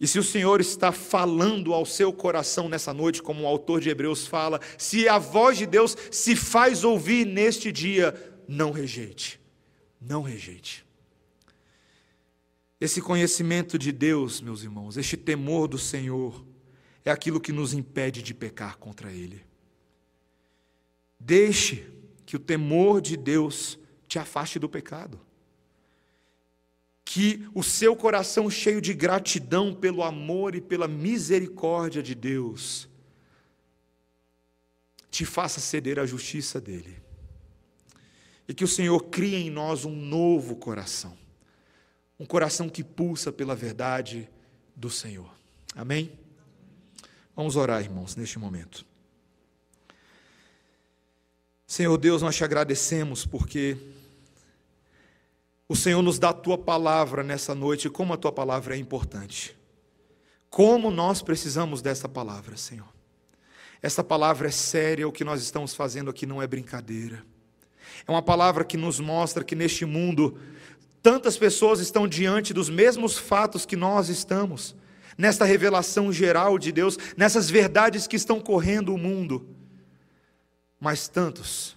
E 0.00 0.06
se 0.08 0.18
o 0.18 0.22
Senhor 0.22 0.60
está 0.60 0.90
falando 0.90 1.72
ao 1.72 1.86
seu 1.86 2.12
coração 2.12 2.68
nessa 2.68 2.92
noite, 2.92 3.22
como 3.22 3.42
o 3.42 3.46
autor 3.46 3.80
de 3.80 3.88
Hebreus 3.88 4.26
fala, 4.26 4.60
se 4.76 5.08
a 5.08 5.18
voz 5.18 5.56
de 5.56 5.66
Deus 5.66 5.96
se 6.10 6.34
faz 6.34 6.82
ouvir 6.82 7.24
neste 7.24 7.70
dia, 7.70 8.12
não 8.48 8.72
rejeite, 8.72 9.40
não 10.00 10.22
rejeite. 10.22 10.84
Esse 12.80 13.00
conhecimento 13.00 13.78
de 13.78 13.92
Deus, 13.92 14.40
meus 14.40 14.62
irmãos, 14.62 14.96
este 14.96 15.16
temor 15.16 15.68
do 15.68 15.78
Senhor, 15.78 16.44
é 17.04 17.10
aquilo 17.10 17.40
que 17.40 17.52
nos 17.52 17.72
impede 17.72 18.20
de 18.22 18.34
pecar 18.34 18.76
contra 18.76 19.12
Ele. 19.12 19.42
Deixe 21.18 21.86
que 22.26 22.36
o 22.36 22.40
temor 22.40 23.00
de 23.00 23.16
Deus 23.16 23.78
te 24.08 24.18
afaste 24.18 24.58
do 24.58 24.68
pecado 24.68 25.23
que 27.04 27.46
o 27.54 27.62
seu 27.62 27.94
coração 27.94 28.50
cheio 28.50 28.80
de 28.80 28.94
gratidão 28.94 29.74
pelo 29.74 30.02
amor 30.02 30.54
e 30.54 30.60
pela 30.60 30.88
misericórdia 30.88 32.02
de 32.02 32.14
Deus 32.14 32.88
te 35.10 35.24
faça 35.24 35.60
ceder 35.60 35.98
à 35.98 36.06
justiça 36.06 36.60
dele. 36.60 37.00
E 38.48 38.54
que 38.54 38.64
o 38.64 38.68
Senhor 38.68 38.98
crie 39.04 39.36
em 39.36 39.50
nós 39.50 39.84
um 39.84 39.94
novo 39.94 40.56
coração, 40.56 41.16
um 42.18 42.26
coração 42.26 42.68
que 42.68 42.82
pulsa 42.82 43.30
pela 43.30 43.54
verdade 43.54 44.28
do 44.74 44.90
Senhor. 44.90 45.30
Amém? 45.74 46.18
Vamos 47.36 47.54
orar, 47.56 47.82
irmãos, 47.82 48.16
neste 48.16 48.38
momento. 48.38 48.84
Senhor 51.66 51.96
Deus, 51.98 52.22
nós 52.22 52.36
te 52.36 52.44
agradecemos 52.44 53.26
porque 53.26 53.76
o 55.68 55.74
Senhor 55.74 56.02
nos 56.02 56.18
dá 56.18 56.30
a 56.30 56.34
tua 56.34 56.58
palavra 56.58 57.22
nessa 57.22 57.54
noite, 57.54 57.88
como 57.88 58.12
a 58.12 58.16
tua 58.16 58.32
palavra 58.32 58.74
é 58.74 58.78
importante. 58.78 59.56
Como 60.50 60.90
nós 60.90 61.22
precisamos 61.22 61.80
dessa 61.80 62.08
palavra, 62.08 62.56
Senhor. 62.56 62.88
Essa 63.80 64.04
palavra 64.04 64.48
é 64.48 64.50
séria, 64.50 65.08
o 65.08 65.12
que 65.12 65.24
nós 65.24 65.42
estamos 65.42 65.74
fazendo 65.74 66.10
aqui 66.10 66.26
não 66.26 66.40
é 66.40 66.46
brincadeira. 66.46 67.24
É 68.06 68.10
uma 68.10 68.22
palavra 68.22 68.64
que 68.64 68.76
nos 68.76 69.00
mostra 69.00 69.44
que 69.44 69.54
neste 69.54 69.84
mundo 69.84 70.38
tantas 71.02 71.36
pessoas 71.36 71.80
estão 71.80 72.08
diante 72.08 72.54
dos 72.54 72.70
mesmos 72.70 73.18
fatos 73.18 73.66
que 73.66 73.76
nós 73.76 74.08
estamos, 74.08 74.74
nesta 75.18 75.44
revelação 75.44 76.10
geral 76.10 76.58
de 76.58 76.72
Deus, 76.72 76.96
nessas 77.16 77.50
verdades 77.50 78.06
que 78.06 78.16
estão 78.16 78.40
correndo 78.40 78.94
o 78.94 78.98
mundo. 78.98 79.46
Mas 80.80 81.08
tantos 81.08 81.76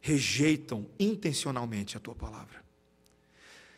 rejeitam 0.00 0.86
intencionalmente 0.98 1.96
a 1.96 2.00
tua 2.00 2.14
palavra. 2.14 2.69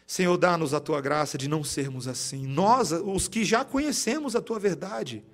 Senhor, 0.07 0.37
dá-nos 0.37 0.75
a 0.75 0.81
tua 0.81 1.01
graça 1.01 1.39
de 1.39 1.49
não 1.49 1.65
sermos 1.65 2.07
assim. 2.07 2.47
Nós, 2.47 2.93
os 2.93 3.29
que 3.29 3.45
já 3.45 3.65
conhecemos 3.65 4.37
a 4.37 4.43
tua 4.43 4.59
verdade, 4.59 5.25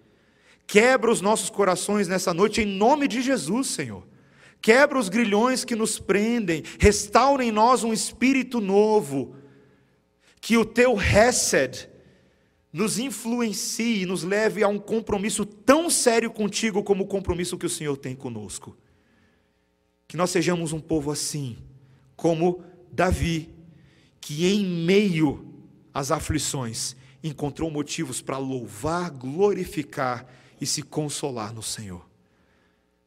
quebra 0.67 1.11
os 1.11 1.21
nossos 1.21 1.51
corações 1.51 2.07
nessa 2.07 2.33
noite 2.33 2.61
em 2.61 2.67
nome 2.67 3.09
de 3.09 3.23
Jesus, 3.23 3.69
Senhor. 3.69 4.07
Quebra 4.61 4.99
os 4.99 5.09
grilhões 5.09 5.65
que 5.65 5.77
nos 5.77 5.99
prendem, 5.99 6.63
restaura 6.79 7.45
em 7.45 7.53
nós 7.53 7.85
um 7.85 7.93
espírito 7.93 8.61
novo. 8.61 9.35
Que 10.41 10.57
o 10.57 10.65
teu 10.65 10.97
Hesed 11.01 11.89
nos 12.73 12.99
influencie 12.99 14.03
e 14.03 14.07
nos 14.07 14.23
leve 14.23 14.63
a 14.63 14.69
um 14.69 14.79
compromisso 14.79 15.45
tão 15.45 15.89
sério 15.89 16.31
contigo 16.31 16.83
como 16.83 17.05
o 17.05 17.07
compromisso 17.09 17.57
que 17.57 17.67
o 17.67 17.71
Senhor 17.71 17.97
tem 17.97 18.15
conosco. 18.15 18.77
Que 20.07 20.17
nós 20.17 20.31
sejamos 20.31 20.73
um 20.73 20.81
povo 20.81 21.11
assim, 21.11 21.59
como 22.15 22.63
Davi, 22.91 23.55
que 24.21 24.47
em 24.47 24.65
meio 24.65 25.55
às 25.93 26.11
aflições 26.11 26.97
encontrou 27.23 27.71
motivos 27.71 28.21
para 28.21 28.39
louvar, 28.39 29.11
glorificar 29.11 30.27
e 30.61 30.67
se 30.67 30.83
consolar 30.83 31.53
no 31.53 31.63
Senhor. 31.63 32.07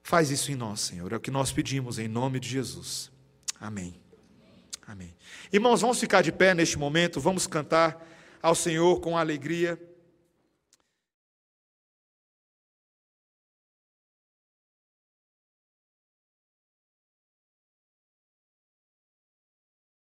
Faz 0.03 0.31
isso 0.31 0.51
em 0.51 0.55
nós, 0.55 0.81
Senhor, 0.81 1.11
é 1.13 1.15
o 1.15 1.19
que 1.19 1.31
nós 1.31 1.51
pedimos 1.51 1.99
em 1.99 2.07
nome 2.07 2.39
de 2.39 2.49
Jesus. 2.49 3.11
Amém. 3.59 3.95
Amém. 4.87 5.13
Irmãos, 5.53 5.81
vamos 5.81 5.99
ficar 5.99 6.21
de 6.21 6.31
pé 6.31 6.53
neste 6.53 6.77
momento, 6.77 7.19
vamos 7.19 7.47
cantar 7.47 8.05
ao 8.41 8.55
Senhor 8.55 8.99
com 8.99 9.17
alegria. 9.17 9.79